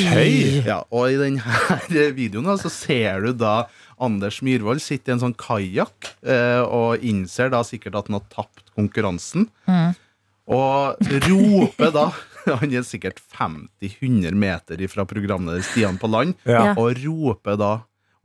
Ja, 0.65 0.79
og 0.89 1.11
i 1.11 1.19
denne 1.19 1.43
videoen 2.17 2.47
da, 2.49 2.55
så 2.57 2.71
ser 2.73 3.27
du 3.27 3.35
da 3.37 3.57
Anders 4.01 4.39
Myhrvold 4.45 4.81
sitte 4.81 5.11
i 5.11 5.17
en 5.17 5.21
sånn 5.25 5.37
kajakk 5.37 6.13
eh, 6.23 6.63
og 6.63 7.03
innser 7.05 7.51
da 7.53 7.61
sikkert 7.67 7.99
at 7.99 8.09
han 8.09 8.19
har 8.21 8.25
tapt 8.33 8.71
konkurransen. 8.77 9.49
Og 10.47 11.13
roper 11.27 11.93
da 11.93 12.07
Han 12.61 12.73
er 12.73 12.85
sikkert 12.87 13.19
50-100 13.33 14.35
meter 14.37 14.83
fra 14.91 15.05
programleder 15.09 15.63
Stian 15.67 15.97
på 16.01 16.09
land, 16.11 16.35
Ja. 16.49 16.73
og 16.77 16.97
roper 17.03 17.57
da 17.59 17.73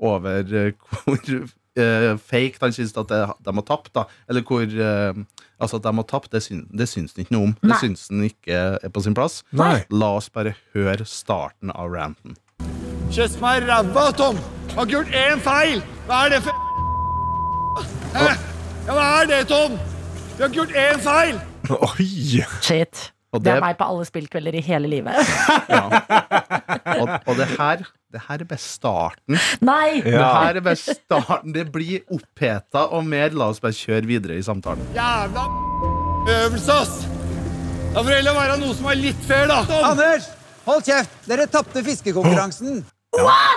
over 0.03 0.43
eh, 0.43 0.73
hvor 1.05 1.19
uh, 1.19 2.19
fake 2.19 2.59
han 2.61 2.73
syns 2.75 2.91
at 2.99 3.09
det, 3.13 3.21
de 3.47 3.55
har 3.55 3.67
tapt, 3.69 3.93
da. 3.95 4.07
Eller 4.29 4.43
hvor 4.47 4.65
uh, 4.67 5.23
Altså 5.63 5.79
at 5.79 5.85
de 5.87 5.93
har 5.95 6.07
tapt, 6.11 6.33
det, 6.33 6.41
syn, 6.43 6.65
det 6.75 6.89
syns 6.91 7.13
han 7.15 7.23
ikke 7.23 7.35
noe 7.37 7.51
om. 7.53 7.53
Nei. 7.63 7.69
Det 7.71 7.77
syns 7.85 8.09
han 8.11 8.25
ikke 8.27 8.57
er 8.83 8.91
på 8.91 9.03
sin 9.05 9.15
plass. 9.15 9.45
Nei. 9.55 9.85
La 9.95 10.09
oss 10.19 10.27
bare 10.35 10.57
høre 10.75 11.07
starten 11.07 11.71
av 11.71 11.93
ranten. 11.95 12.35
Kjøss 13.15 13.37
meg 13.39 13.61
i 13.63 13.69
ræva, 13.69 14.09
Tom! 14.19 14.41
Har 14.73 14.89
ikke 14.89 14.97
gjort 14.97 15.15
én 15.15 15.43
feil! 15.45 15.83
Hva 16.09 16.25
er 16.27 16.35
det 16.35 16.41
for 16.49 16.59
Hæ? 18.17 18.27
Ja, 18.89 18.97
hva 18.97 19.05
er 19.23 19.29
det, 19.31 19.41
Tom? 19.53 19.79
Vi 20.35 20.43
har 20.43 20.49
ikke 20.51 20.59
gjort 20.65 20.75
én 20.83 21.03
feil! 21.05 21.39
Oi! 21.79 22.09
Shit. 22.65 23.05
Og 23.33 23.41
Det 23.43 23.53
er 23.55 23.63
meg 23.65 23.79
på 23.81 23.87
alle 23.89 24.05
spillkvelder 24.05 24.59
i 24.59 24.61
hele 24.67 24.89
livet. 24.93 25.17
Og, 26.93 27.09
og 27.27 27.37
det 27.39 27.47
her 27.57 27.83
Det 28.13 28.21
her 28.29 28.43
er 28.43 28.49
bare 28.49 28.61
starten. 28.61 29.39
Nei! 29.65 30.03
Det 30.05 30.13
her 30.19 30.59
er 30.59 30.65
bare 30.65 30.77
starten 30.81 31.55
Det 31.55 31.65
blir 31.73 32.03
oppheta 32.13 32.85
og 32.93 33.07
mer. 33.09 33.33
La 33.37 33.49
oss 33.53 33.61
bare 33.63 33.77
kjøre 33.77 34.05
videre 34.09 34.37
i 34.37 34.45
samtalen. 34.45 34.85
Jævla 34.97 35.47
øvelse, 36.33 36.73
ass! 36.77 36.99
Da 37.93 38.01
får 38.01 38.09
det 38.13 38.19
heller 38.21 38.37
være 38.37 38.59
noe 38.63 38.75
som 38.79 38.87
er 38.93 39.01
litt 39.01 39.25
fair, 39.29 39.49
da. 39.51 39.63
Tom. 39.69 39.85
Anders, 39.91 40.29
hold 40.69 40.85
kjeft! 40.87 41.17
Dere 41.29 41.49
tapte 41.51 41.83
fiskekonkurransen. 41.89 42.83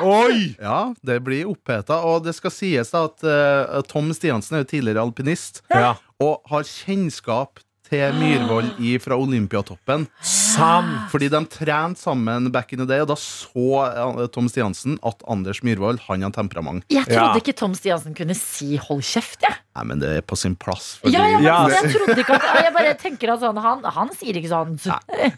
Oi! 0.03 0.55
Ja, 0.59 0.79
det 1.07 1.19
blir 1.23 1.47
oppheta. 1.51 2.01
Og 2.09 2.25
det 2.25 2.33
skal 2.35 2.51
sies 2.51 2.91
da 2.91 3.05
at 3.07 3.23
uh, 3.27 3.77
Tom 3.87 4.09
Stiansen 4.15 4.57
er 4.57 4.65
jo 4.65 4.71
tidligere 4.73 5.03
alpinist 5.05 5.61
Ja. 5.71 5.93
og 6.23 6.41
har 6.51 6.65
kjennskap 6.67 7.61
til 7.89 8.17
Myhrvold 8.19 8.73
fra 9.03 9.17
Olympiatoppen. 9.17 10.07
Sant. 10.55 11.09
Fordi 11.11 11.29
de 11.29 11.41
trente 11.51 11.99
sammen 12.01 12.51
back 12.51 12.73
in 12.73 12.79
the 12.79 12.87
day, 12.89 13.01
og 13.03 13.07
da 13.11 13.15
så 13.19 13.67
eh, 13.89 14.27
Tom 14.33 14.47
Stiansen 14.51 14.97
at 15.05 15.23
Anders 15.27 15.61
Myhrvold 15.65 15.99
han 16.07 16.21
har 16.25 16.31
temperament. 16.35 16.83
Jeg 16.89 17.05
trodde 17.05 17.35
Ja. 17.35 17.35
ikke 17.41 17.55
Tom 17.55 17.73
Stiansen 17.75 18.15
kunne 18.15 18.35
si 18.35 18.77
'hold 18.77 19.01
kjeft', 19.03 19.41
jeg. 19.41 19.55
Nei, 19.75 19.83
men 19.83 19.99
det 19.99 20.09
er 20.17 20.21
på 20.21 20.37
sin 20.37 20.55
plass. 20.55 20.99
fordi- 21.03 21.13
Ja, 21.13 21.25
ja, 21.27 21.35
men 21.35 21.43
Ja. 21.43 21.67
jeg 21.67 21.91
trodde 21.95 22.19
ikke 22.23 22.35
at 22.35 22.63
Jeg 22.63 22.73
bare 22.73 22.93
tenker 22.95 23.33
at 23.33 23.39
sånn 23.41 23.57
Han, 23.61 23.83
han 23.83 24.09
sier 24.15 24.33
ikke 24.33 24.49
sånn. 24.49 24.79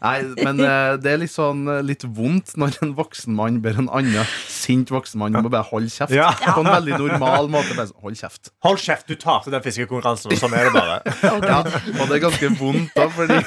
Nei, 0.02 0.22
men 0.44 0.60
eh, 0.62 0.98
det 0.98 1.12
er 1.14 1.18
litt 1.18 1.32
sånn 1.32 1.68
eh, 1.68 1.82
litt 1.82 2.04
vondt 2.04 2.54
når 2.56 2.78
en 2.84 2.94
voksen 2.96 3.34
mann 3.34 3.60
ber 3.62 3.78
en 3.80 3.90
annen 3.90 4.26
sint 4.48 4.90
voksen 4.90 5.18
mann 5.18 5.36
om 5.36 5.46
å 5.46 5.50
bare 5.50 5.64
holde 5.64 5.90
kjeft. 5.90 6.12
Ja. 6.14 6.32
På 6.32 6.60
en 6.62 6.70
veldig 6.70 7.00
normal 7.00 7.48
måte. 7.50 7.74
Bare 7.76 7.88
sånn, 7.88 8.02
hold 8.02 8.16
kjeft. 8.16 8.52
Hold 8.64 8.78
kjeft, 8.78 9.08
du 9.08 9.16
tapte 9.16 9.50
den 9.50 9.62
fiskekonkurransen. 9.62 10.32
og 10.32 10.38
Sånn 10.38 10.54
er 10.54 10.66
det 10.70 10.74
bare. 10.74 11.02
Ja, 11.48 11.58
og 12.02 12.08
det 12.08 12.16
er 12.18 12.30
ganske 12.30 12.50
vondt 12.60 12.94
da, 12.94 13.08
fordi 13.10 13.42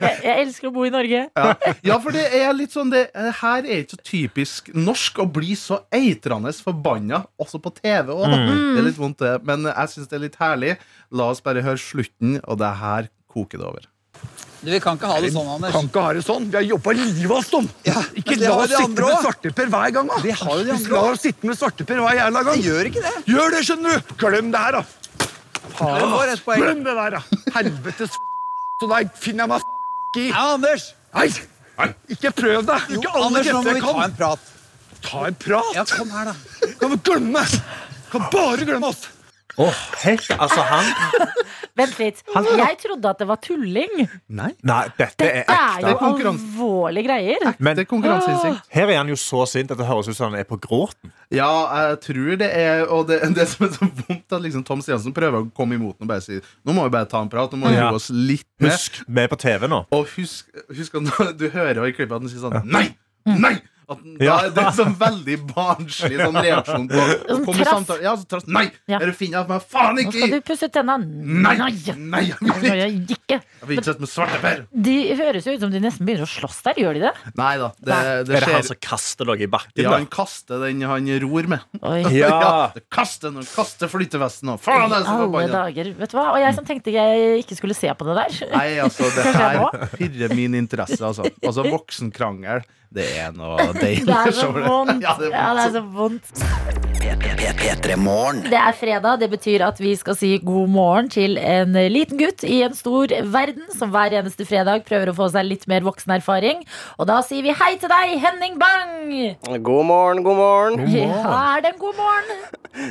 Jeg, 0.00 0.20
jeg 0.24 0.46
elsker 0.46 0.69
å 0.70 0.74
bo 0.74 0.86
i 0.88 0.92
Norge. 0.94 1.26
ja. 1.28 1.74
ja, 1.90 1.98
for 2.02 2.14
det 2.16 2.24
er 2.40 2.50
litt 2.56 2.74
sånn 2.74 2.90
det, 2.92 3.08
det 3.14 3.34
her 3.42 3.66
er 3.66 3.84
ikke 3.84 3.98
så 3.98 4.02
typisk 4.10 4.72
norsk 4.74 5.20
å 5.22 5.28
bli 5.30 5.54
så 5.58 5.82
eitrende 5.94 6.52
forbanna, 6.56 7.24
også 7.40 7.60
på 7.62 7.74
TV 7.82 8.14
òg. 8.14 8.26
Det 8.30 8.80
er 8.80 8.86
litt 8.88 9.00
vondt, 9.00 9.20
det. 9.22 9.36
Men 9.46 9.68
jeg 9.70 9.94
syns 9.94 10.10
det 10.10 10.18
er 10.20 10.26
litt 10.28 10.40
herlig. 10.40 10.76
La 11.14 11.30
oss 11.34 11.42
bare 11.44 11.64
høre 11.66 11.80
slutten, 11.80 12.38
og 12.46 12.60
det 12.62 12.74
her 12.80 13.10
koker 13.30 13.60
det 13.60 13.66
over. 13.68 13.88
Du, 14.60 14.68
Vi 14.68 14.80
kan 14.82 14.98
ikke 14.98 15.08
ha 15.08 15.20
det 15.24 15.30
sånn, 15.32 15.48
Anders. 15.48 15.72
Kan 15.72 15.86
ikke 15.88 16.02
ha 16.04 16.12
det 16.12 16.22
sånn. 16.26 16.48
Vi 16.52 16.58
har 16.58 16.64
jobba 16.68 16.92
livet 16.92 17.24
av 17.30 17.36
oss, 17.38 17.48
Tom. 17.48 17.68
Ja, 17.86 18.02
Ikke 18.20 18.36
la 18.36 18.56
oss 18.60 18.74
sitte 18.74 19.06
med 19.06 19.22
svarteper 19.24 19.70
hver 19.72 19.94
gang, 19.96 20.10
da. 20.10 20.18
Vi 20.20 20.34
har 20.36 20.58
jo 20.58 20.66
de 20.66 20.74
andre 20.74 20.92
La 20.96 21.04
oss 21.14 21.24
sitte 21.24 21.48
med 21.48 21.56
svarteper 21.56 22.02
hver 22.04 22.18
jævla 22.18 22.42
gang. 22.48 22.60
Jeg 22.60 22.68
gjør 22.68 22.90
ikke 22.90 23.04
det. 23.06 23.14
Gjør 23.30 23.54
det, 23.56 23.62
skjønner 23.70 23.96
du! 23.96 24.12
Glem 24.20 24.50
det 24.52 24.64
her, 24.66 24.80
da. 24.80 24.84
Glem 25.80 26.84
det 26.84 26.96
der, 26.98 27.16
da. 27.16 27.22
Helvetes 27.56 28.18
Så 28.80 28.88
der 28.90 29.08
finner 29.16 29.46
jeg 29.46 29.52
meg 29.54 29.68
i. 30.16 30.28
Ja, 30.30 30.46
Anders! 30.54 30.94
Nei, 31.14 31.28
nei, 31.78 31.88
ikke 32.14 32.32
prøv 32.34 32.64
deg. 32.66 32.88
Jo, 32.90 33.00
Ikke 33.00 33.12
alle 33.14 33.26
Anders, 33.30 33.50
nå 33.50 33.62
må 33.62 33.74
vi 33.76 33.84
ta 33.84 33.94
en 34.04 34.16
prat. 34.18 34.50
Ta 35.06 35.22
en 35.28 35.38
prat. 35.44 35.70
Ja, 35.76 35.84
kom 35.90 36.10
her, 36.14 36.30
da. 36.32 36.70
Kan 36.80 36.94
du 36.94 36.98
glemme? 37.10 37.44
Kan 38.10 38.26
bare 38.32 38.66
glemme 38.68 38.90
oss. 38.90 39.06
Helt, 39.58 40.30
altså 40.38 40.62
han 40.64 40.84
Vent 41.80 41.96
litt. 42.00 42.18
Jeg 42.34 42.76
trodde 42.82 43.08
at 43.08 43.20
det 43.22 43.26
var 43.30 43.38
tulling. 43.40 43.92
Nei, 44.28 44.50
Nei, 44.66 44.80
dette 44.98 45.24
er 45.24 45.38
ekte. 45.44 45.56
Det 45.80 45.86
er 45.86 45.94
jo 45.94 46.30
alvorlige 46.32 47.06
greier. 47.06 47.44
Ekte 47.52 47.74
det 47.78 47.84
konkurranseinstinkt. 47.88 48.66
her 48.74 48.90
er 48.92 48.98
han 48.98 49.08
jo 49.12 49.16
så 49.20 49.44
sint 49.48 49.70
at 49.72 49.78
det 49.80 49.86
høres 49.88 50.10
ut 50.10 50.16
som 50.18 50.30
han 50.32 50.40
er 50.42 50.48
på 50.48 50.58
gråten. 50.60 51.12
Ja, 51.32 51.48
jeg 51.88 52.00
tror 52.04 52.36
det 52.42 52.50
er 52.58 52.84
Og 52.90 53.06
det, 53.08 53.20
det 53.36 53.46
som 53.48 53.66
er 53.68 53.72
så 53.76 53.86
vondt, 53.86 54.26
at 54.32 54.42
liksom 54.42 54.64
Tom 54.66 54.82
Stiansen 54.84 55.14
prøver 55.16 55.44
å 55.44 55.50
komme 55.56 55.78
imot 55.78 55.96
den 56.00 56.08
og 56.08 56.10
bare 56.10 56.24
si 56.24 56.40
Nå 56.66 56.74
må 56.74 56.84
vi 56.88 56.94
bare 56.96 57.08
ta 57.10 57.20
en 57.22 57.30
prat, 57.32 57.52
nå 57.54 57.60
må 57.62 57.70
vi 57.70 57.78
Ja. 57.78 57.88
roe 57.88 58.00
oss 58.00 58.10
litt 58.10 58.46
ned. 58.60 58.72
Husk, 58.74 59.00
vi 59.06 59.22
er 59.24 59.30
på 59.30 59.38
TV 59.40 59.68
nå. 59.70 59.84
Og 59.94 60.08
husk, 60.18 60.50
husk 60.76 60.98
at 61.00 61.38
du 61.38 61.46
hører 61.54 61.86
i 61.86 61.94
klippet 61.96 62.16
at 62.18 62.26
han 62.26 62.32
sier 62.32 62.42
sånn 62.42 62.66
Nei! 62.66 62.88
Nei! 63.30 63.54
At, 63.90 64.02
Ja. 64.22 64.36
da, 64.40 64.50
det 64.54 64.64
er 64.64 64.76
sånn 64.78 64.94
veldig 65.00 65.36
barnslig 65.50 66.20
sånn 66.20 66.38
reaksjon 66.46 66.86
på 66.90 67.06
Sånn 67.30 67.44
Kom 67.46 67.60
samtale. 67.66 68.04
Ja, 68.04 68.14
så 68.20 68.28
trass. 68.30 68.46
Nei! 68.46 68.66
Ja. 68.90 69.00
Er 69.00 69.10
du 69.10 69.16
finner 69.16 69.48
men 69.48 69.62
faen 69.64 69.96
Nå 69.98 70.04
ikke! 70.06 70.18
skal 70.20 70.34
du 70.36 70.46
pusse 70.46 70.68
tenna. 70.72 70.96
Nei! 71.00 71.56
Nei! 71.96 72.22
Jeg 72.30 72.38
vil 72.62 73.16
ikke! 73.16 73.40
jeg 73.40 73.68
vil 73.68 73.78
ikke 73.78 73.86
sette 73.90 74.04
med 74.04 74.12
svarteper. 74.12 74.62
De 74.88 74.96
høres 75.18 75.48
jo 75.48 75.54
ut 75.56 75.64
som 75.64 75.72
de 75.74 75.82
nesten 75.82 76.06
begynner 76.08 76.28
å 76.28 76.30
slåss 76.30 76.60
der. 76.68 76.80
Gjør 76.80 76.98
de 76.98 77.04
det? 77.08 77.12
Nei 77.40 77.52
da. 77.60 77.70
Det, 77.80 77.98
det 78.28 78.38
Er 78.38 78.46
det 78.46 78.54
han 78.54 78.66
som 78.70 78.80
kaster 78.82 79.28
noe 79.28 79.40
i 79.40 79.50
bakken? 79.50 79.82
Ja, 79.84 79.94
han 79.96 80.08
kaster 80.10 80.62
den 80.64 80.84
han 80.86 81.10
ror 81.24 81.50
med. 81.50 81.66
Oi. 81.90 82.00
Ja. 82.16 82.30
ja 82.30 82.84
kaster 82.92 83.34
den, 83.34 83.46
kaster 83.50 83.90
flytevesten 83.90 84.54
og 84.54 84.60
faen! 84.64 84.94
Er 84.94 85.06
så 85.06 85.18
Alle 85.26 85.46
dager. 85.52 85.92
Vet 86.00 86.14
du 86.14 86.18
hva? 86.18 86.28
Og 86.34 86.40
jeg 86.42 86.56
som 86.56 86.66
tenkte 86.68 86.94
jeg 86.94 87.42
ikke 87.44 87.58
skulle 87.58 87.76
se 87.76 87.90
på 87.96 88.06
det 88.08 88.16
der. 88.22 88.38
Nei, 88.54 88.66
altså, 88.82 89.08
det 89.14 89.26
her 89.34 89.88
pirrer 89.96 90.34
min 90.36 90.56
interesse, 90.58 91.00
altså. 91.04 91.26
Altså, 91.40 91.64
voksenkrangel, 91.70 92.64
det 92.90 93.04
er 93.22 93.30
noe 93.36 93.68
deilig. 93.76 94.06
Det 94.08 94.14
er 94.18 94.32
så 94.34 94.48
vondt. 94.54 95.02
Ja, 95.04 95.12
det 95.20 95.28
er 95.30 95.58
er 95.62 95.74
så 95.76 95.82
vondt. 95.94 96.32
Det 98.50 98.58
er 98.58 98.74
fredag. 98.76 99.20
Det 99.22 99.28
betyr 99.32 99.62
at 99.64 99.78
vi 99.80 99.92
skal 99.98 100.16
si 100.18 100.30
god 100.44 100.68
morgen 100.74 101.08
til 101.12 101.38
en 101.38 101.72
liten 101.92 102.18
gutt 102.20 102.42
i 102.44 102.60
en 102.66 102.74
stor 102.76 103.12
verden 103.32 103.68
som 103.72 103.92
hver 103.94 104.16
eneste 104.20 104.44
fredag 104.48 104.82
prøver 104.88 105.12
å 105.12 105.16
få 105.16 105.28
seg 105.32 105.46
litt 105.48 105.66
mer 105.70 105.86
voksenerfaring. 105.86 106.64
Og 106.98 107.06
da 107.10 107.20
sier 107.26 107.46
vi 107.46 107.54
hei 107.56 107.72
til 107.80 107.92
deg, 107.92 108.16
Henning 108.24 108.58
Bang! 108.60 109.62
God 109.64 109.86
morgen, 109.88 110.24
god 110.26 110.40
morgen. 110.42 110.88
Ja, 110.92 111.36
er 111.56 111.64
det 111.64 111.74
en 111.76 111.80
god 111.82 111.96
morgen? 112.00 112.42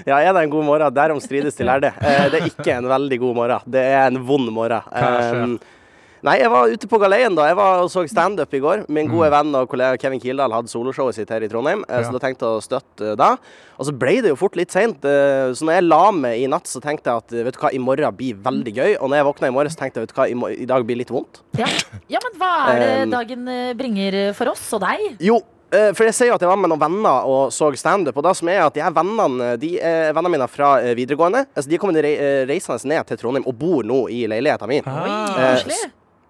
Ja, 0.07 0.21
er 0.23 0.31
det 0.35 0.45
en 0.47 0.53
god 0.55 0.65
morgen? 0.71 0.95
Derom 0.95 1.19
strides 1.23 1.59
de 1.59 1.67
lærde. 1.67 1.91
Eh, 1.99 2.29
Det 2.31 2.39
er 2.41 2.47
ikke 2.49 2.77
en 2.79 2.87
veldig 2.89 3.19
god 3.19 3.35
morgen. 3.35 3.67
Det 3.67 3.83
er 3.83 4.07
en 4.07 4.23
vond 4.27 4.49
morgen. 4.55 4.81
skjer? 4.89 5.59
Eh, 6.19 6.25
Nei, 6.29 6.35
jeg 6.41 6.49
var 6.51 6.67
ute 6.67 6.87
på 6.91 6.99
galeien 6.99 7.35
da. 7.35 7.45
Jeg 7.47 7.55
var 7.55 7.81
og 7.83 7.89
så 7.91 8.03
standup 8.09 8.53
i 8.53 8.59
går. 8.59 8.85
Min 8.89 9.07
Mm. 9.07 9.13
gode 9.15 9.29
venn 9.31 9.55
og 9.55 9.69
kollega 9.69 9.97
Kevin 9.97 10.19
Kildahl 10.19 10.51
hadde 10.51 10.67
soloshowet 10.67 11.15
sitt 11.15 11.29
her 11.29 11.41
i 11.41 11.47
Trondheim, 11.47 11.83
ja. 11.87 12.03
så 12.03 12.11
da 12.11 12.19
tenkte 12.19 12.45
jeg 12.45 12.59
å 12.59 12.61
støtte 12.61 13.11
eh, 13.11 13.15
da. 13.15 13.37
Og 13.79 13.85
så 13.87 13.93
ble 13.97 14.21
det 14.21 14.29
jo 14.33 14.35
fort 14.35 14.55
litt 14.55 14.71
seint, 14.71 15.03
eh, 15.05 15.51
så 15.55 15.63
når 15.63 15.73
jeg 15.79 15.87
la 15.87 16.11
meg 16.11 16.41
i 16.43 16.47
natt, 16.47 16.67
så 16.67 16.81
tenkte 16.83 17.09
jeg 17.09 17.23
at 17.23 17.33
eh, 17.33 17.43
vet 17.47 17.53
du 17.55 17.59
hva, 17.59 17.71
i 17.73 17.79
morgen 17.79 18.15
blir 18.19 18.35
veldig 18.35 18.73
gøy. 18.75 18.97
Og 18.99 19.09
når 19.09 19.15
jeg 19.21 19.25
våkna 19.29 19.47
i 19.47 19.55
morgen, 19.55 19.71
så 19.71 19.79
tenkte 19.79 19.99
jeg 20.01 20.07
vet 20.09 20.15
du 20.15 20.19
hva, 20.19 20.49
i, 20.51 20.65
dag 20.65 20.85
blir 20.85 20.99
litt 20.99 21.09
vondt. 21.13 21.39
Ja. 21.57 21.69
ja, 22.09 22.19
men 22.25 22.35
hva 22.41 22.51
er 22.73 22.83
det 22.83 23.11
dagen 23.13 23.47
eh, 23.47 23.73
bringer 23.79 24.19
for 24.37 24.51
oss 24.51 24.65
og 24.75 24.83
deg? 24.83 25.05
Jo, 25.23 25.39
eh, 25.71 25.91
for 25.95 26.03
jeg 26.09 26.17
sier 26.17 26.31
jo 26.33 26.35
at 26.35 26.43
jeg 26.43 26.49
var 26.51 26.59
med 26.59 26.69
noen 26.73 26.81
venner 26.83 27.29
og 27.29 27.53
så 27.55 27.69
standup. 27.79 28.17
Og 28.19 28.27
det 28.27 28.35
som 28.37 28.51
er 28.51 28.65
at 28.65 28.75
de 28.75 28.83
her 28.83 28.91
vennene 28.95 29.53
de 29.61 29.75
er 29.79 30.11
vennene 30.13 30.35
mine 30.35 30.49
fra 30.51 30.75
eh, 30.83 30.91
videregående. 30.99 31.45
Altså, 31.55 31.69
de 31.71 31.79
er 31.79 31.81
kommet 31.85 32.03
eh, 32.03 32.43
reisende 32.49 32.91
ned 32.91 33.07
til 33.07 33.17
Trondheim 33.23 33.47
og 33.47 33.55
bor 33.55 33.87
nå 33.87 34.03
i 34.11 34.25
leiligheten 34.27 34.69
min. 34.69 34.83
Ah. 34.85 35.55
Eh. 35.55 35.87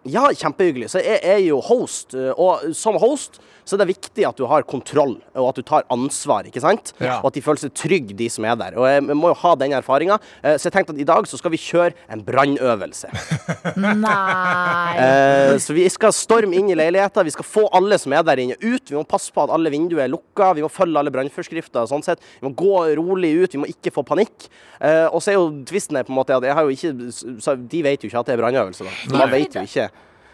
Ja, 0.09 0.27
kjempehyggelig. 0.33 0.89
Så 0.93 1.01
jeg 1.03 1.19
er 1.23 1.39
jo 1.43 1.59
host, 1.63 2.13
eh, 2.17 2.31
og 2.33 2.73
som 2.77 2.97
host 3.01 3.39
så 3.69 3.77
er 3.77 3.83
det 3.83 3.89
viktig 3.93 4.25
at 4.27 4.39
du 4.39 4.47
har 4.49 4.65
kontroll, 4.67 5.15
og 5.37 5.49
at 5.51 5.59
du 5.61 5.63
tar 5.67 5.85
ansvar, 5.93 6.47
ikke 6.49 6.63
sant? 6.63 6.91
Ja. 6.97 7.19
Og 7.21 7.29
at 7.29 7.37
de 7.37 7.43
føler 7.45 7.61
seg 7.61 7.75
trygge, 7.77 8.17
de 8.17 8.27
som 8.33 8.47
er 8.49 8.57
der. 8.59 8.77
Og 8.79 8.87
jeg 8.89 9.05
må 9.13 9.29
jo 9.31 9.37
ha 9.43 9.53
den 9.61 9.75
erfaringa. 9.77 10.17
Så 10.57 10.67
jeg 10.67 10.73
tenkte 10.75 10.95
at 10.95 11.01
i 11.03 11.07
dag 11.07 11.27
så 11.29 11.37
skal 11.39 11.53
vi 11.53 11.59
kjøre 11.61 11.93
en 12.11 12.23
brannøvelse. 12.25 13.11
Nei. 13.99 14.95
Eh, 14.99 15.55
så 15.61 15.75
vi 15.75 15.85
skal 15.91 16.13
storme 16.15 16.57
inn 16.57 16.71
i 16.71 16.77
leiligheter, 16.77 17.27
Vi 17.27 17.33
skal 17.35 17.47
få 17.47 17.67
alle 17.75 17.97
som 18.01 18.13
er 18.15 18.25
der 18.25 18.41
inne, 18.41 18.57
ut. 18.59 18.89
Vi 18.89 18.97
må 18.97 19.05
passe 19.07 19.31
på 19.33 19.43
at 19.45 19.53
alle 19.53 19.71
vinduer 19.73 20.05
er 20.05 20.11
lukka. 20.11 20.51
Vi 20.57 20.65
må 20.65 20.71
følge 20.71 20.99
alle 20.99 21.13
brannforskrifter. 21.13 21.83
og 21.83 21.91
Sånn 21.91 22.05
sett. 22.05 22.23
Vi 22.41 22.47
må 22.49 22.53
gå 22.57 22.73
rolig 22.99 23.33
ut. 23.43 23.53
Vi 23.55 23.61
må 23.61 23.69
ikke 23.69 23.93
få 23.95 24.03
panikk. 24.07 24.49
Eh, 24.79 25.07
og 25.11 25.21
så 25.21 25.33
er 25.33 25.39
jo 25.39 25.49
tvisten 25.69 25.99
her 25.99 26.07
på 26.07 26.13
en 26.13 26.19
måte 26.19 26.35
at 26.37 26.45
jeg 26.47 26.55
har 26.55 26.63
jo 26.63 26.75
ikke 26.75 27.65
De 27.69 27.81
vet 27.83 28.03
jo 28.03 28.09
ikke 28.09 28.21
at 28.23 28.29
det 28.29 28.37
er 28.37 28.43
brannøvelse. 28.43 28.87
da. 28.87 29.17
Man 29.17 29.33
vet 29.33 29.55
jo 29.59 29.65
ikke 29.67 29.89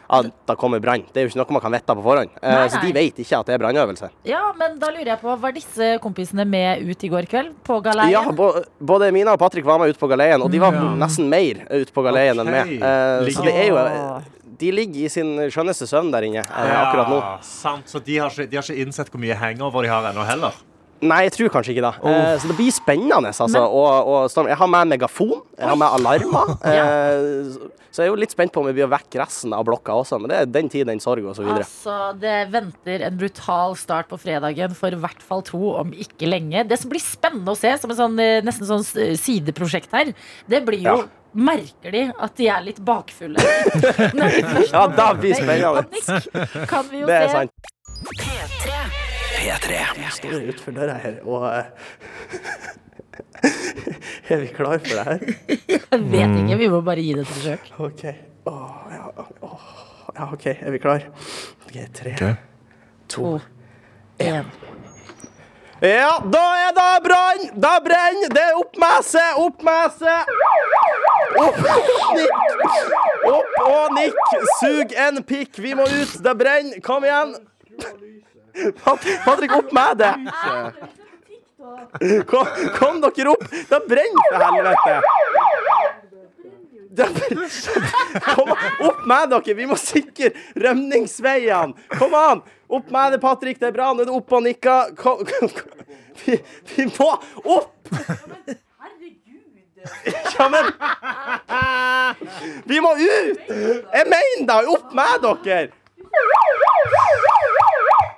at 0.08 0.30
det 0.48 0.56
kommer 0.62 0.82
brann. 0.84 1.06
Det 1.12 1.22
er 1.22 1.26
jo 1.26 1.34
ikke 1.34 1.40
noe 1.42 1.58
man 1.58 1.64
kan 1.64 1.76
vite 1.76 1.96
på 1.98 2.06
forhånd. 2.06 2.34
Nei, 2.42 2.54
Nei, 2.54 2.68
så 2.74 2.82
de 2.84 2.94
vet 2.96 3.22
ikke 3.24 3.40
at 3.40 3.50
det 3.50 3.56
er 3.56 3.64
brannøvelse. 3.64 4.12
Ja, 4.30 4.44
men 4.58 4.78
da 4.82 4.92
lurer 4.94 5.14
jeg 5.14 5.22
på, 5.24 5.36
var 5.42 5.56
disse 5.56 5.90
kompisene 6.04 6.46
med 6.50 6.86
ut 6.86 7.06
i 7.08 7.12
går 7.12 7.30
kveld? 7.32 7.56
På 7.66 7.80
galeien? 7.86 8.14
Ja, 8.14 8.54
både 8.80 9.12
Mina 9.16 9.34
og 9.36 9.42
Patrick 9.42 9.66
var 9.68 9.82
med 9.82 9.94
ute 9.94 10.02
på 10.02 10.10
galeien, 10.12 10.44
og 10.46 10.52
de 10.54 10.62
var 10.62 10.76
Ja. 10.76 10.94
nesten 11.00 11.30
mer 11.30 11.66
ute 11.70 11.94
på 11.94 12.04
galeien 12.06 12.40
enn 12.40 12.52
meg. 12.52 12.76
Eh, 12.78 13.32
så 13.32 13.46
det 13.46 13.56
er 13.56 13.70
jo 13.70 13.78
De 14.56 14.70
ligger 14.72 15.06
i 15.06 15.10
sin 15.12 15.36
skjønneste 15.52 15.84
søvn 15.84 16.14
der 16.14 16.24
inne 16.24 16.40
eh, 16.40 16.76
akkurat 16.80 17.10
nå. 17.12 17.18
Ja, 17.20 17.34
sant. 17.44 17.90
Så 17.92 18.00
de 18.00 18.18
har, 18.22 18.30
ikke, 18.30 18.48
de 18.48 18.56
har 18.56 18.64
ikke 18.64 18.86
innsett 18.86 19.12
hvor 19.12 19.20
mye 19.20 19.36
hangover 19.36 19.84
de 19.84 19.92
har 19.92 20.06
ennå 20.14 20.24
heller. 20.24 20.56
Nei, 21.04 21.26
jeg 21.28 21.34
tror 21.36 21.50
kanskje 21.58 21.74
ikke 21.76 21.84
det. 21.84 21.96
Eh, 22.08 22.36
så 22.40 22.48
det 22.48 22.56
blir 22.56 22.72
spennende. 22.72 23.34
Altså. 23.34 23.66
Og, 23.68 24.08
og, 24.08 24.48
jeg 24.48 24.58
har 24.58 24.70
med 24.72 24.94
megafon, 24.94 25.42
jeg 25.58 25.68
har 25.68 25.76
med 25.76 25.98
alarmer. 26.00 26.54
eh, 26.72 27.84
så 27.96 28.04
jeg 28.04 28.10
er 28.10 28.12
jo 28.12 28.18
litt 28.20 28.34
spent 28.36 28.52
på 28.52 28.60
om 28.60 28.68
vi 28.68 28.74
blir 28.76 28.90
vekk 28.92 29.16
resten 29.22 29.54
av 29.56 29.64
blokka 29.70 29.94
også, 30.02 30.18
men 30.20 30.28
det 30.34 30.38
er 30.42 30.50
den 30.52 30.68
tid, 30.74 30.84
den 30.92 31.00
sorg, 31.00 31.24
og 31.32 31.38
så 31.38 31.46
videre. 31.46 31.64
Altså, 31.64 31.96
det 32.20 32.34
venter 32.52 33.06
en 33.08 33.16
brutal 33.22 33.78
start 33.80 34.10
på 34.12 34.20
fredagen 34.20 34.76
for 34.76 34.92
i 34.92 35.00
hvert 35.00 35.24
fall 35.24 35.46
to, 35.48 35.62
om 35.80 35.94
ikke 35.96 36.28
lenge. 36.28 36.66
Det 36.68 36.78
som 36.82 36.92
blir 36.92 37.00
spennende 37.04 37.56
å 37.56 37.60
se, 37.60 37.72
som 37.80 37.94
en 37.96 38.02
sånn, 38.02 38.20
eh, 38.20 38.42
nesten 38.44 38.68
sånn 38.68 38.84
sideprosjekt 39.16 39.96
her, 39.96 40.12
det 40.52 40.66
blir 40.68 40.84
jo 40.84 40.98
Ja. 41.06 41.06
Merker 41.36 41.92
de 41.92 42.02
at 42.16 42.36
de 42.40 42.46
er 42.48 42.62
litt 42.64 42.78
bakfulle? 42.80 43.36
Ja, 44.72 44.86
da 44.88 45.10
blir 45.20 45.34
det 45.34 45.42
spennende. 45.42 46.66
Kan 46.72 46.88
vi 46.92 47.02
jo 47.02 47.08
Det 47.10 47.18
er 47.18 47.28
se. 47.28 47.34
sant. 47.34 47.52
P3. 48.22 48.78
P3. 49.36 49.82
Jeg 50.00 50.14
står 50.16 50.38
utenfor 50.54 50.78
døra 50.78 50.96
her, 51.04 51.18
og 51.28 51.44
eh, 51.50 51.66
Er 54.30 54.38
vi 54.42 54.48
klar 54.48 54.78
for 54.78 54.88
det 54.88 55.04
her? 55.04 55.20
Jeg 55.92 56.06
vet 56.12 56.38
ikke, 56.42 56.58
vi 56.58 56.68
må 56.72 56.82
bare 56.86 57.04
gi 57.04 57.14
det 57.14 57.26
et 57.26 57.32
forsøk. 57.32 57.72
OK. 57.80 58.06
Åh, 58.46 58.78
ja, 58.92 59.26
åh, 59.42 59.66
ja, 60.16 60.30
OK. 60.34 60.46
Er 60.54 60.72
vi 60.72 60.82
klar? 60.84 61.08
OK, 61.66 61.78
tre, 61.94 62.36
To, 63.10 63.40
én. 64.20 64.46
Ja, 65.82 66.20
da 66.32 66.44
er 66.56 66.72
det 66.74 67.04
brann! 67.04 67.42
Da 67.62 67.76
brenner! 67.84 68.30
Det 68.34 68.42
er 68.42 68.56
opp 68.58 68.78
med 68.80 69.04
seg, 69.06 69.40
Opp, 71.36 71.58
nikk! 72.16 72.32
Opp 73.30 73.58
og 73.66 73.96
nikk! 73.98 74.22
Sug 74.62 74.96
en 75.06 75.20
pikk! 75.28 75.60
Vi 75.62 75.76
må 75.78 75.84
ut! 75.84 76.16
Det 76.24 76.36
brenner! 76.40 76.80
Kom 76.86 77.06
igjen! 77.06 77.36
Patrik, 78.86 79.20
Patrick, 79.26 79.58
opp 79.58 79.74
med 79.76 80.00
det! 80.00 80.14
Kom, 82.32 82.48
kom 82.78 83.02
dere 83.04 83.30
opp! 83.34 83.46
Det 83.70 83.80
brenner, 83.90 84.26
for 84.32 84.40
helvete! 84.48 84.94
Kom 88.36 88.50
opp 88.88 89.06
med 89.08 89.30
dere! 89.34 89.54
Vi 89.58 89.66
må 89.70 89.76
sikre 89.80 90.32
rømningsveiene! 90.56 91.74
Kom 92.00 92.14
an! 92.18 92.44
Opp 92.68 92.90
med 92.92 93.12
det, 93.14 93.20
Patrick. 93.22 93.60
Det 93.60 93.68
er 93.70 93.76
bra. 93.76 93.92
Nå 93.94 94.02
er 94.02 94.10
det 94.10 94.16
opp 94.16 94.32
og 94.34 94.44
nikka. 94.46 94.76
Kom, 94.98 95.22
kom, 95.28 95.50
kom. 95.58 95.72
Vi, 96.26 96.40
vi 96.76 96.86
må 96.90 97.10
opp! 97.44 97.88
Ja, 100.36 100.48
men 100.50 100.66
Vi 102.66 102.80
må 102.82 102.96
ut! 102.98 103.40
Jeg 103.50 104.06
mener 104.10 104.48
da! 104.50 104.62
Opp 104.74 104.94
med 104.98 105.28
dere! 105.46 105.68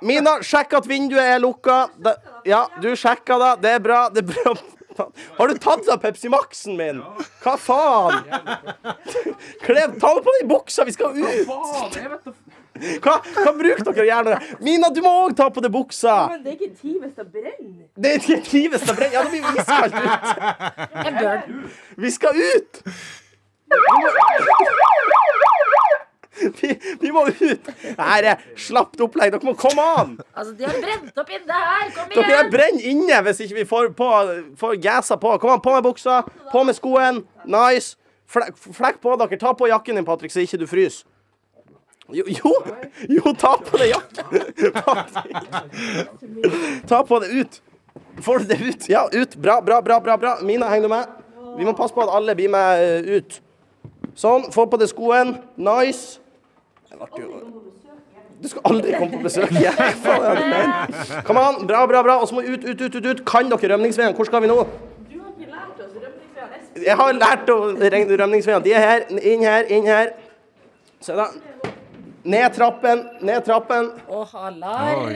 Mina, 0.08 0.36
sjekk 0.46 0.78
at 0.78 0.86
vinduet 0.86 1.26
er 1.34 1.40
lukka. 1.42 1.88
Det, 1.98 2.14
ja, 2.48 2.64
du 2.82 2.90
sjekka 2.96 3.38
da. 3.40 3.54
Det 3.60 3.76
er 3.76 3.80
bra. 3.84 4.08
Det 4.12 4.24
er 4.24 4.28
bra. 4.32 4.56
Har 5.36 5.48
du 5.48 5.58
tatt 5.62 5.88
av 5.88 6.00
Pepsi 6.02 6.28
Max-en 6.32 6.76
min? 6.76 7.02
Hva 7.44 7.54
faen? 7.60 8.24
Klev, 9.62 9.98
ta 10.00 10.14
på 10.18 10.32
de 10.40 10.46
buksa, 10.48 10.84
vi 10.88 10.94
skal 10.96 11.14
ut! 11.14 11.46
Hva, 13.02 13.14
hva 13.22 13.52
bruker 13.58 13.84
dere 13.90 14.06
gjerne? 14.06 14.40
Mina, 14.62 14.90
du 14.94 15.00
må 15.02 15.12
òg 15.24 15.36
ta 15.38 15.48
på 15.54 15.62
deg 15.62 15.72
buksa! 15.74 16.16
det 16.42 16.52
er 16.52 16.56
ikke 16.58 16.74
tid 16.82 16.98
hvis 17.02 17.14
det 17.14 17.26
brenner. 17.30 17.86
Det 17.94 18.10
er 18.10 18.20
ikke 18.22 18.40
trives 18.50 18.82
det 18.86 18.94
brenner. 18.98 19.14
Ja, 19.14 19.22
da 19.22 19.30
blir 19.30 19.42
vi 19.46 19.50
iskaldt 19.62 19.94
ut. 20.02 20.26
Vi 22.04 22.10
skal 22.14 22.34
ut! 22.42 22.72
Vi, 26.60 26.70
vi 27.00 27.10
må 27.14 27.24
ut! 27.28 27.70
Her 27.98 28.28
er 28.32 28.42
slapt 28.58 29.00
opplegg. 29.04 29.32
Dere 29.34 29.48
må 29.48 29.54
komme 29.58 29.84
an! 30.00 30.16
Altså, 30.32 30.54
de 30.58 30.66
har 30.68 30.78
brent 30.82 31.22
opp 31.22 31.30
inne 31.34 31.60
her. 31.62 31.92
Kom 31.96 32.12
igjen! 32.12 32.28
Dere 32.30 32.48
brenner 32.52 32.88
inne 32.92 33.20
hvis 33.26 33.44
ikke 33.46 33.60
vi 33.60 33.66
får, 33.68 33.92
på, 33.98 34.08
får 34.60 34.80
gassa 34.82 35.18
på. 35.20 35.34
Kom 35.42 35.54
an, 35.56 35.62
på 35.64 35.74
med 35.74 35.86
buksa, 35.86 36.22
på 36.52 36.64
med 36.68 36.78
skoen. 36.78 37.22
Nice. 37.48 37.96
Flekk, 38.28 38.58
flekk 38.76 39.00
på 39.04 39.14
dere. 39.20 39.40
Ta 39.40 39.54
på 39.56 39.70
jakken 39.70 40.00
din, 40.00 40.06
Patrick, 40.08 40.34
så 40.34 40.44
ikke 40.44 40.60
du 40.62 40.68
fryser. 40.70 41.06
Jo, 42.08 42.24
jo, 42.24 42.54
jo, 43.18 43.32
ta 43.36 43.50
på 43.60 43.76
deg 43.76 43.90
jakken. 43.92 44.24
Ta 46.88 47.02
på 47.04 47.18
det 47.20 47.28
ut. 47.36 47.58
Får 48.24 48.38
du 48.38 48.44
det 48.44 48.60
ut? 48.62 48.88
Ja, 48.88 49.08
ut. 49.12 49.36
Bra, 49.36 49.60
bra, 49.60 49.82
bra. 49.82 50.00
bra, 50.00 50.16
bra. 50.16 50.38
Mina, 50.42 50.68
henger 50.72 50.88
du 50.88 50.94
med? 50.94 51.04
Vi 51.58 51.66
må 51.66 51.74
passe 51.76 51.94
på 51.94 52.02
at 52.06 52.14
alle 52.14 52.34
blir 52.38 52.48
med 52.52 52.82
eh, 52.84 53.18
ut. 53.18 53.40
Sånn. 54.18 54.48
Få 54.54 54.64
på 54.70 54.80
deg 54.80 54.88
skoen. 54.90 55.36
Nice. 55.60 56.22
Det 56.88 56.96
ble 56.98 57.22
jo 57.22 57.40
Du 58.42 58.48
skal 58.48 58.60
aldri 58.70 58.92
komme 58.94 59.10
på 59.16 59.22
besøk 59.24 59.50
igjen. 59.50 59.74
Du? 59.74 61.16
Kom 61.26 61.40
an. 61.40 61.66
Bra, 61.66 61.86
bra, 61.90 62.02
bra. 62.06 62.14
Og 62.22 62.28
så 62.30 62.36
må 62.36 62.44
ut, 62.46 62.64
ut, 62.64 62.80
ut, 62.80 62.94
ut, 62.94 63.06
ut. 63.06 63.24
Kan 63.26 63.50
dere 63.50 63.74
rømningsveien? 63.74 64.14
Hvor 64.14 64.28
skal 64.28 64.42
vi 64.44 64.50
nå? 64.50 64.58
Jeg 66.78 66.96
har 66.96 67.12
lært 67.18 67.50
å 67.50 67.58
regne 67.82 68.18
rømningsveiene. 68.20 68.64
De 68.64 68.72
er 68.78 68.84
her. 68.84 69.06
Inn 69.18 69.42
her, 69.42 69.66
inn 69.74 69.86
her. 69.90 70.14
Se 71.02 71.16
da. 71.18 71.26
Ned 72.28 72.54
trappen, 72.54 73.04
ned 73.20 73.42
trappen. 73.46 73.90
Og 74.08 74.28
alarm. 74.34 75.08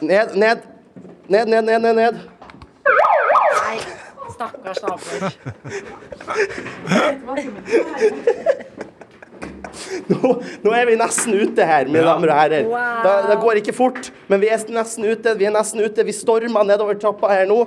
Ned, 0.00 0.36
ned. 0.36 0.58
Ned, 1.28 1.46
ned, 1.46 1.62
ned, 1.62 1.80
ned. 1.80 1.94
ned. 1.94 2.14
Nei, 3.56 3.78
stakkars 4.36 4.82
naboer. 4.84 5.22
Nå, 10.12 10.32
nå 10.64 10.72
er 10.76 10.88
vi 10.88 10.96
nesten 11.00 11.36
ute 11.40 11.66
her, 11.68 11.88
mine 11.90 12.04
damer 12.06 12.32
og 12.32 12.40
herrer. 12.40 12.66
Wow. 12.70 13.28
Det 13.30 13.36
går 13.42 13.60
ikke 13.62 13.74
fort, 13.76 14.10
men 14.30 14.42
vi 14.42 14.50
er 14.54 14.64
nesten 14.76 15.06
ute. 15.08 15.36
Vi 15.38 15.48
er 15.48 15.54
nesten 15.54 15.82
ute. 15.84 16.04
Vi 16.06 16.14
stormer 16.16 16.66
nedover 16.68 16.98
trappa 17.02 17.30
her 17.34 17.46
nå. 17.50 17.62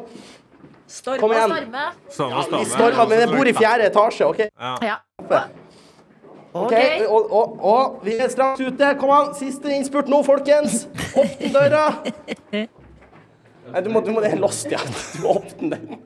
Storm 0.90 1.20
Kom 1.22 1.30
og 1.30 1.38
igjen. 1.38 1.52
storme. 1.54 1.88
Storme, 2.10 2.60
Vi 2.64 2.70
stormer, 2.72 3.10
men 3.12 3.20
jeg 3.22 3.30
bor 3.36 3.50
i 3.52 3.54
fjerde 3.54 3.90
etasje, 3.92 4.26
OK? 4.26 4.40
Ja. 4.82 4.96
Ok, 6.50 6.74
og, 7.06 7.28
og, 7.30 7.60
og 7.62 8.00
vi 8.08 8.16
er 8.18 8.32
straks 8.34 8.64
ute. 8.66 8.88
Kom 8.98 9.12
an, 9.14 9.30
siste 9.38 9.70
innspurt 9.76 10.10
nå, 10.10 10.24
folkens. 10.26 10.88
Åpne 11.14 11.52
døra. 11.54 11.84
Nei, 13.70 13.84
du 13.86 13.92
må, 13.94 14.02
du 14.02 14.10
må, 14.16 14.24
det 14.26 14.32
er 14.34 14.42
lost, 14.42 14.66
ja. 14.74 14.82
Du 15.14 15.22
må 15.28 15.36
åpne 15.44 15.76
den. 15.76 16.00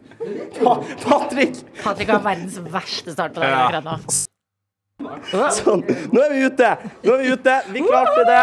Pa, 0.59 0.75
Patrick. 1.05 1.63
Patrick 1.79 2.11
har 2.11 2.19
verdens 2.27 2.59
verste 2.75 3.15
start 3.15 3.35
på 3.35 3.43
det 3.43 3.55
akkurat 3.55 3.87
nå. 3.87 3.97
Sånn. 5.01 5.81
Nå 6.13 6.21
er 6.21 6.33
vi 6.33 6.41
ute. 6.45 6.69
Nå 7.03 7.13
er 7.15 7.21
vi 7.23 7.31
ute. 7.33 7.53
Vi 7.73 7.81
klarte 7.85 8.25
det. 8.27 8.41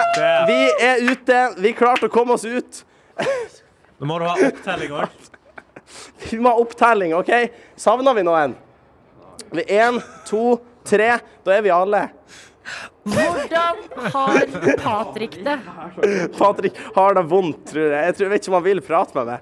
Vi 0.49 0.59
er 0.87 1.05
ute. 1.11 1.39
Vi 1.63 1.73
klarte 1.79 2.09
å 2.09 2.13
komme 2.13 2.35
oss 2.37 2.45
ut. 2.45 2.81
Nå 4.01 4.09
må 4.09 4.19
du 4.21 4.25
ha 4.27 4.35
opptelling 4.49 4.93
òg. 4.97 5.29
Vi 6.31 6.39
må 6.43 6.49
ha 6.53 6.57
opptelling, 6.63 7.15
OK? 7.19 7.31
Savner 7.79 8.15
vi 8.17 8.23
noen? 8.27 8.55
Vi 9.51 9.63
Én, 9.75 10.01
to, 10.29 10.59
tre. 10.87 11.19
Da 11.47 11.57
er 11.57 11.63
vi 11.67 11.73
alle. 11.75 12.03
Hvordan 13.11 13.77
har 14.15 14.45
Patrick 14.79 15.35
det? 15.45 15.57
Patrick 16.37 16.75
har 16.95 17.11
det 17.19 17.25
vondt, 17.31 17.65
tror 17.73 17.89
jeg. 17.89 17.95
Jeg, 17.95 18.15
tror, 18.17 18.25
jeg 18.27 18.33
vet 18.35 18.43
ikke 18.45 18.53
om 18.53 18.59
han 18.61 18.69
vil 18.69 18.83
prate 18.87 19.13
med 19.19 19.25
meg. 19.33 19.41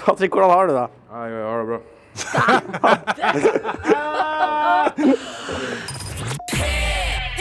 Patrick, 0.00 0.32
hvordan 0.32 0.52
har 0.54 0.64
du 0.68 0.72
det? 0.78 0.88
Jeg 1.14 1.30
har 1.48 1.58
det 1.60 1.68
bra. 1.72 1.80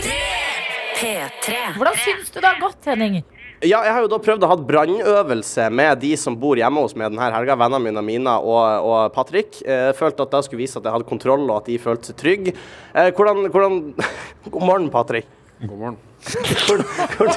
P3. 0.03 1.55
Hvordan 1.77 1.97
syns 1.99 2.31
du 2.31 2.39
det 2.39 2.47
har 2.47 2.59
gått, 2.61 2.85
Henning? 2.87 3.21
Ja, 3.63 3.79
jeg 3.85 3.93
har 3.95 4.03
jo 4.03 4.09
da 4.11 4.19
prøvd 4.19 4.43
å 4.43 4.49
ha 4.51 4.57
brannøvelse 4.59 5.69
med 5.71 6.01
de 6.01 6.11
som 6.19 6.35
bor 6.39 6.59
hjemme 6.59 6.81
hos 6.83 6.95
meg 6.99 7.13
denne 7.13 7.29
helga. 7.31 7.55
Vennene 7.59 7.79
mine, 7.85 8.03
Mina 8.03 8.33
og, 8.43 8.87
og 8.87 9.13
Patrick. 9.15 9.61
Eh, 9.63 9.91
følte 9.95 10.25
at 10.25 10.33
det 10.35 10.41
skulle 10.47 10.63
vise 10.65 10.79
at 10.79 10.89
jeg 10.89 10.95
hadde 10.97 11.07
kontroll, 11.07 11.45
og 11.47 11.61
at 11.61 11.69
de 11.71 11.77
følte 11.79 12.11
seg 12.11 12.19
trygge. 12.19 12.55
Eh, 12.91 13.11
hvordan, 13.15 13.47
hvordan 13.53 13.79
God 14.53 14.67
morgen, 14.67 14.89
Patrick. 14.91 15.29
God 15.63 15.77
morgen. 15.77 15.99
Hvordan, 16.23 16.85
hvordan, 17.15 17.33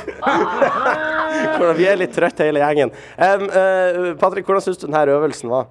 hvordan, 1.59 1.77
vi 1.79 1.89
er 1.91 1.99
litt 1.99 2.15
trøtte 2.15 2.47
hele 2.47 2.63
gjengen. 2.63 2.93
Um, 3.19 3.49
uh, 3.51 4.13
Patrick, 4.19 4.47
hvordan 4.47 4.63
syns 4.63 4.79
du 4.79 4.87
denne 4.87 5.03
øvelsen 5.11 5.51
var? 5.51 5.67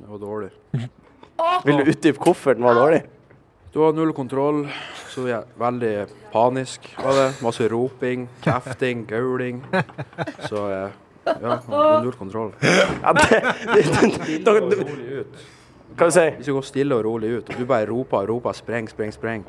Den 0.00 0.12
var 0.12 0.20
dårlig. 0.20 0.52
Vil 1.66 1.80
du 1.80 1.92
utdype 1.92 2.20
hvorfor 2.20 2.56
den 2.56 2.64
var 2.68 2.76
dårlig? 2.76 3.02
Du 3.72 3.78
har 3.80 3.94
null 3.96 4.10
kontroll, 4.12 4.66
så 5.08 5.22
jeg 5.24 5.38
er 5.38 5.52
veldig 5.56 5.92
panisk. 6.28 6.90
Var 7.00 7.14
det. 7.16 7.28
Masse 7.40 7.64
roping, 7.72 8.26
kjefting, 8.44 9.06
gauling. 9.08 9.62
Så 10.44 10.66
eh, 10.68 10.98
ja, 11.24 11.54
null 12.02 12.12
kontroll. 12.12 12.50
Ja, 12.60 13.14
det, 13.16 13.40
det, 13.72 13.86
det, 13.96 14.10
det, 14.44 14.60
det, 14.74 15.22
ut. 15.22 15.38
Hva 15.96 16.08
du 16.10 16.12
si? 16.12 16.26
Vi 16.36 16.44
skal 16.44 16.58
gå 16.58 16.62
stille 16.68 16.98
og 16.98 17.06
rolig 17.06 17.30
ut. 17.38 17.48
og 17.48 17.62
Du 17.62 17.64
bare 17.70 17.86
roper 17.88 18.18
og 18.26 18.28
roper, 18.34 18.58
spreng, 18.60 18.90
spreng, 18.92 19.14
spreng. 19.16 19.46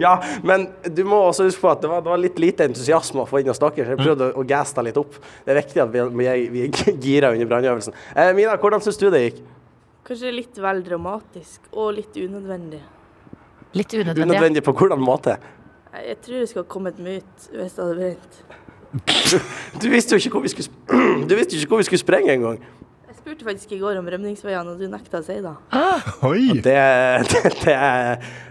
Ja, 0.00 0.14
men 0.46 0.64
du 0.88 1.02
må 1.04 1.18
også 1.26 1.50
huske 1.50 1.66
på 1.66 1.74
at 1.74 1.84
det 1.84 1.90
var, 1.90 2.00
det 2.00 2.14
var 2.14 2.22
litt 2.22 2.40
lite 2.40 2.64
entusiasme 2.70 3.26
å 3.26 3.28
få 3.28 3.42
inn 3.42 3.50
hos 3.52 3.60
dere. 3.60 3.76
så 3.76 3.92
Jeg 3.92 4.00
prøvde 4.00 4.30
å, 4.30 4.40
gaste 4.40 4.54
gasse 4.54 4.78
deg 4.78 4.88
litt 4.88 5.02
opp. 5.02 5.20
Det 5.44 5.52
er 5.52 5.60
viktig 5.60 5.84
at 5.84 5.92
vi, 5.92 6.06
vi, 6.22 6.48
vi 6.54 6.96
girer 7.04 7.36
under 7.36 7.52
brannøvelsen. 7.52 8.00
Eh, 8.16 8.32
Mina, 8.38 8.56
hvordan 8.62 8.80
syns 8.84 9.04
du 9.04 9.10
det 9.10 9.26
gikk? 9.26 9.44
Kanskje 10.06 10.30
litt 10.34 10.58
vel 10.62 10.82
dramatisk 10.86 11.64
og 11.74 11.96
litt 11.96 12.14
unødvendig. 12.14 12.78
Litt 13.76 13.94
unødvendig. 13.96 14.22
Unødvendig 14.28 14.62
på 14.66 14.74
hvordan 14.78 15.02
måte? 15.02 15.34
Jeg 15.96 16.18
tror 16.22 16.42
det 16.42 16.48
skulle 16.50 16.68
komme 16.70 16.92
kommet 16.92 17.02
mye 17.02 17.22
ut 17.24 17.50
hvis 17.56 17.74
det 17.74 17.82
hadde 17.82 17.98
brent. 17.98 18.40
Du 19.82 19.86
visste 19.90 20.14
jo 20.14 20.20
ikke 20.22 20.36
hvor 20.36 20.44
vi 20.46 20.52
skulle, 20.52 20.68
sp- 20.70 21.26
du 21.28 21.34
visste 21.36 21.58
ikke 21.58 21.72
hvor 21.74 21.82
vi 21.82 21.88
skulle 21.88 22.02
sprenge 22.04 22.36
engang. 22.36 22.60
Jeg 23.08 23.16
spurte 23.18 23.48
faktisk 23.48 23.72
i 23.74 23.78
går 23.80 23.98
om 23.98 24.06
rømningsveiene, 24.12 24.70
og 24.76 24.78
du 24.78 24.86
nekta 24.92 25.18
å 25.18 25.24
si 25.26 25.40
det. 25.42 25.52
Oi! 26.28 26.60
Det, 26.62 26.76
det, 27.32 27.42
det, 27.64 27.76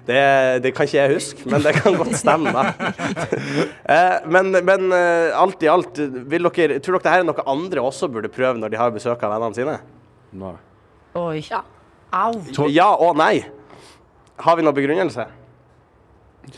det, 0.10 0.20
det 0.66 0.74
kan 0.76 0.90
ikke 0.90 0.98
jeg 1.00 1.14
huske, 1.16 1.48
men 1.48 1.64
det 1.64 1.76
kan 1.80 1.96
godt 2.02 2.18
stemme. 2.20 2.52
da. 2.52 2.66
Eh, 3.96 4.26
Men, 4.28 4.50
men 4.66 4.88
eh, 4.98 5.32
alt 5.38 5.62
i 5.64 5.70
alt, 5.72 6.00
vil 6.02 6.50
dere, 6.50 6.80
tror 6.84 6.98
dere 6.98 7.04
dette 7.06 7.12
er 7.22 7.28
noe 7.30 7.46
andre 7.56 7.84
også 7.86 8.10
burde 8.12 8.32
prøve 8.34 8.58
når 8.60 8.74
de 8.74 8.80
har 8.82 8.92
besøk 8.92 9.24
av 9.24 9.38
vennene 9.38 9.56
sine? 9.56 9.76
Nei. 10.36 10.56
Oi. 11.16 11.42
Ja. 11.50 11.62
Au. 12.12 12.34
Ja 12.68 12.90
og 13.00 13.16
nei. 13.16 13.46
Har 14.36 14.58
vi 14.60 14.66
noen 14.66 14.76
begrunnelse? 14.76 15.30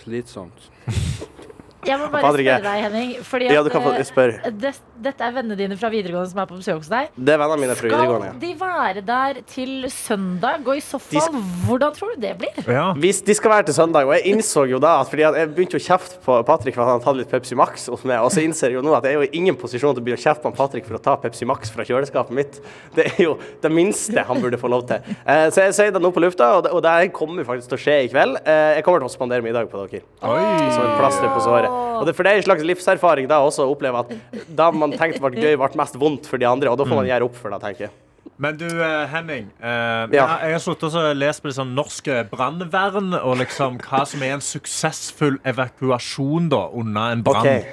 Slitsomt. 0.01 0.71
Jeg 1.85 1.99
må 2.01 2.07
bare 2.11 2.31
spørre 2.33 2.57
deg, 2.63 2.83
Henning. 2.87 3.11
Fordi 3.23 3.49
Ja, 3.51 3.59
at, 3.61 3.65
du 3.65 3.69
kan 3.69 3.83
få 3.85 3.93
det- 3.93 4.75
dette 4.97 5.21
er 5.21 5.31
vennene 5.31 5.57
dine 5.57 5.77
fra 5.77 5.89
videregående 5.89 6.29
som 6.31 6.39
er 6.39 6.47
på 6.49 6.57
besøk 6.57 6.77
hos 6.81 6.89
deg. 6.89 7.09
Det 7.13 7.33
er 7.33 7.37
vennene 7.37 7.59
mine 7.61 7.75
fra 7.77 7.87
videregående. 7.87 8.31
Skal 8.33 8.39
de 8.41 8.53
være 8.59 9.01
der 9.05 9.41
til 9.45 9.85
søndag? 9.93 10.65
Og 10.67 10.75
i 10.75 10.81
så 10.81 10.99
fall, 10.99 11.37
hvordan 11.67 11.93
tror 11.93 12.15
du 12.15 12.21
det 12.21 12.37
blir? 12.37 12.53
Hvis 12.97 13.21
de 13.23 13.35
skal 13.37 13.51
være 13.51 13.67
til 13.69 13.77
søndag, 13.77 14.07
og 14.07 14.15
jeg 14.17 14.33
innså 14.33 14.65
jo 14.69 14.79
da 14.79 14.99
at 15.01 15.07
fordi 15.11 15.23
at 15.27 15.35
jeg 15.35 15.53
begynte 15.53 15.77
å 15.77 15.83
kjefte 15.83 16.17
på 16.25 16.39
Patrick 16.45 16.75
for 16.75 16.81
at 16.83 16.87
han 16.89 16.97
hadde 16.97 17.05
tatt 17.05 17.17
litt 17.21 17.29
Pepsi 17.31 17.55
Max 17.55 17.87
hos 17.87 18.03
meg, 18.03 18.19
og 18.25 18.31
så 18.33 18.41
innser 18.41 18.71
jeg 18.71 18.79
jo 18.79 18.81
nå 18.81 18.95
at 18.97 19.03
jeg 19.03 19.13
er 19.13 19.21
jo 19.21 19.27
i 19.27 19.37
ingen 19.37 19.55
posisjon 19.55 19.93
til 19.93 20.01
å 20.01 20.05
begynne 20.05 20.19
å 20.19 20.25
kjefte 20.25 20.43
på 20.47 20.55
Patrick 20.57 20.85
for 20.85 20.97
å 20.97 21.01
ta 21.01 21.15
Pepsi 21.21 21.45
Max 21.45 21.69
fra 21.69 21.85
kjøleskapet 21.87 22.31
mitt. 22.31 22.59
Det 22.97 23.05
er 23.13 23.23
jo 23.23 23.37
det 23.61 23.71
minste 23.71 24.23
han 24.25 24.41
burde 24.41 24.57
få 24.57 24.69
lov 24.71 24.87
til. 24.89 25.03
Eh, 25.25 25.47
så 25.53 25.67
jeg 25.67 25.77
sier 25.77 25.91
det 25.93 26.01
nå 26.01 26.11
på 26.11 26.23
lufta, 26.23 26.57
og 26.57 26.81
det, 26.81 27.13
kommer 27.13 27.45
faktisk 27.47 27.69
til 27.69 27.77
å 27.77 27.81
skje 27.81 27.97
i 28.05 28.09
kveld. 28.11 28.41
Eh, 28.43 28.77
jeg 28.77 28.83
kommer 28.83 28.99
til 29.03 29.09
å 29.09 29.13
spandere 29.13 29.45
middag 29.45 29.69
på 29.71 29.85
dere. 29.85 30.01
Som 30.19 30.83
et 30.87 30.97
plaster 30.99 31.29
på 31.31 31.43
såret. 31.45 31.66
Og 31.71 32.05
det, 32.05 32.15
for 32.15 32.23
det 32.23 32.31
er 32.33 32.37
en 32.41 32.47
slags 32.47 32.63
livserfaring 32.63 33.27
da 33.29 33.39
også 33.45 33.65
å 33.65 33.71
oppleve 33.75 33.99
at 34.05 34.11
da 34.55 34.71
man 34.71 34.91
tenkte 34.93 35.21
var 35.21 35.31
gøy, 35.31 35.55
ble 35.57 35.69
mest 35.79 35.95
vondt 35.99 36.27
for 36.29 36.37
de 36.41 36.45
andre, 36.49 36.69
og 36.69 36.77
da 36.77 36.85
får 36.85 36.95
man 37.01 37.07
gjøre 37.09 37.25
opp 37.29 37.35
for 37.35 37.49
det, 37.55 37.61
tenker 37.63 37.87
jeg. 37.87 37.91
Men 38.37 38.57
du, 38.59 38.65
eh, 38.67 39.07
Henning. 39.07 39.47
eh, 39.63 40.07
Ja. 40.13 40.25
Jeg 40.43 40.51
har 40.53 40.59
sluttet 40.61 40.93
å 40.93 41.13
lese 41.15 41.41
på 41.41 41.47
det 41.49 41.55
sånn 41.57 41.73
norske 41.73 42.29
brannvern, 42.29 43.13
og 43.23 43.37
liksom 43.39 43.79
hva 43.79 44.05
som 44.05 44.21
er 44.21 44.33
en 44.35 44.41
suksessfull 44.41 45.39
evakuasjon 45.45 46.49
da, 46.49 46.67
under 46.73 47.11
en 47.15 47.23
brann. 47.23 47.41
Okay. 47.41 47.65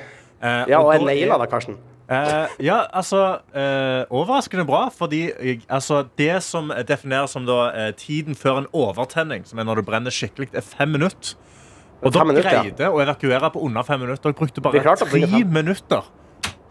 Eh, 0.42 0.64
Ja, 0.68 0.78
og 0.80 0.86
og 0.94 1.00
da 1.00 1.04
naila 1.10 1.38
da, 1.38 1.46
Karsten. 1.46 1.76
Eh, 2.08 2.46
ja, 2.60 2.86
altså 2.92 3.40
eh, 3.56 4.04
Overraskende 4.12 4.66
bra, 4.68 4.90
fordi 4.92 5.32
jeg, 5.42 5.62
altså, 5.70 6.02
det 6.18 6.42
som 6.42 6.68
defineres 6.86 7.30
som 7.30 7.46
da, 7.46 7.70
eh, 7.72 7.92
tiden 7.92 8.34
før 8.36 8.58
en 8.58 8.66
overtenning, 8.74 9.46
som 9.46 9.58
er 9.58 9.64
når 9.64 9.76
det 9.76 9.86
brenner 9.86 10.10
skikkelig, 10.12 10.50
er 10.54 10.60
fem 10.60 10.92
minutter. 10.92 11.34
Og 12.04 12.12
da 12.12 12.24
minutter, 12.28 12.50
greide 12.50 12.90
å 12.92 13.00
evakuere 13.02 13.50
på 13.54 13.62
under 13.64 13.82
fem 13.86 14.00
minutter. 14.04 14.30
Jeg 14.32 14.38
brukte 14.38 14.64
bare 14.64 14.96
tre 14.96 15.44
minutter. 15.44 16.02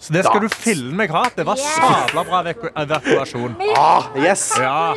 Så 0.04 0.12
det 0.12 0.26
skal 0.26 0.42
Da. 0.42 0.48
du 0.48 0.50
filme 0.52 0.98
meg. 0.98 1.12
Det 1.36 1.46
var 1.48 1.56
sabla 1.56 2.24
bra 2.28 2.44
evakuasjon. 2.84 3.56
Ah, 3.78 4.10
yes! 4.20 4.52
Ja. 4.60 4.94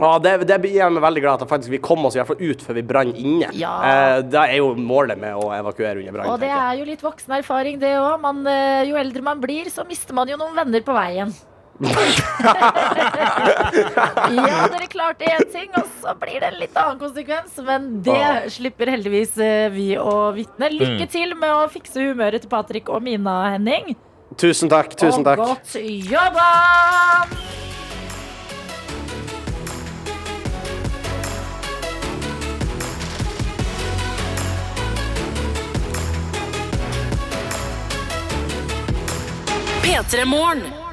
Ah, 0.00 0.18
det, 0.18 0.48
det 0.48 0.56
gjør 0.72 0.90
meg 0.90 1.04
veldig 1.04 1.20
glad 1.22 1.42
at 1.44 1.48
faktisk 1.48 1.70
vi 1.70 1.78
kom 1.78 2.02
oss 2.08 2.16
i 2.16 2.18
hvert 2.18 2.26
fall 2.32 2.40
ut 2.42 2.62
før 2.66 2.74
vi 2.74 2.82
brant 2.82 3.14
inne. 3.20 3.50
Ja. 3.54 3.74
Eh, 3.86 4.22
det 4.26 4.40
er 4.40 4.56
jo 4.58 4.72
målet 4.74 5.20
med 5.20 5.36
å 5.38 5.52
evakuere 5.54 6.00
under 6.00 6.16
brann. 6.16 6.30
Og 6.32 6.40
det 6.42 6.50
er 6.50 6.80
jo 6.80 6.86
litt 6.88 7.04
voksen 7.04 7.36
erfaring, 7.38 7.78
det 7.78 7.92
òg. 8.00 8.24
Jo 8.88 8.98
eldre 8.98 9.22
man 9.22 9.42
blir, 9.44 9.70
så 9.70 9.86
mister 9.86 10.16
man 10.16 10.26
jo 10.32 10.40
noen 10.40 10.56
venner 10.56 10.82
på 10.82 10.96
veien. 10.96 11.30
Ja, 14.34 14.66
dere 14.70 14.86
klarte 14.92 15.26
én 15.26 15.44
ting, 15.52 15.70
og 15.74 15.86
så 16.00 16.14
blir 16.20 16.38
det 16.40 16.48
en 16.52 16.58
litt 16.60 16.76
annen 16.78 17.00
konsekvens. 17.00 17.56
Men 17.66 17.88
det 18.06 18.14
Ah. 18.24 18.48
slipper 18.48 18.86
heldigvis 18.94 19.36
eh, 19.42 19.68
vi 19.74 19.88
å 19.98 20.32
vitne. 20.36 20.70
Lykke 20.70 21.04
Mm. 21.06 21.10
til 21.10 21.34
med 21.34 21.50
å 21.50 21.68
fikse 21.68 21.98
humøret 22.00 22.40
til 22.44 22.50
Patrick 22.50 22.88
og 22.88 23.02
Mina, 23.02 23.50
Henning. 23.52 23.96
Tusen 24.36 24.68
takk. 24.70 24.94
Tusen 24.96 25.20
og 25.20 25.24
takk. 25.26 25.38
godt 25.38 25.74
jobba! 26.10 26.50
P3 39.82 40.24
Morgen. 40.24 40.83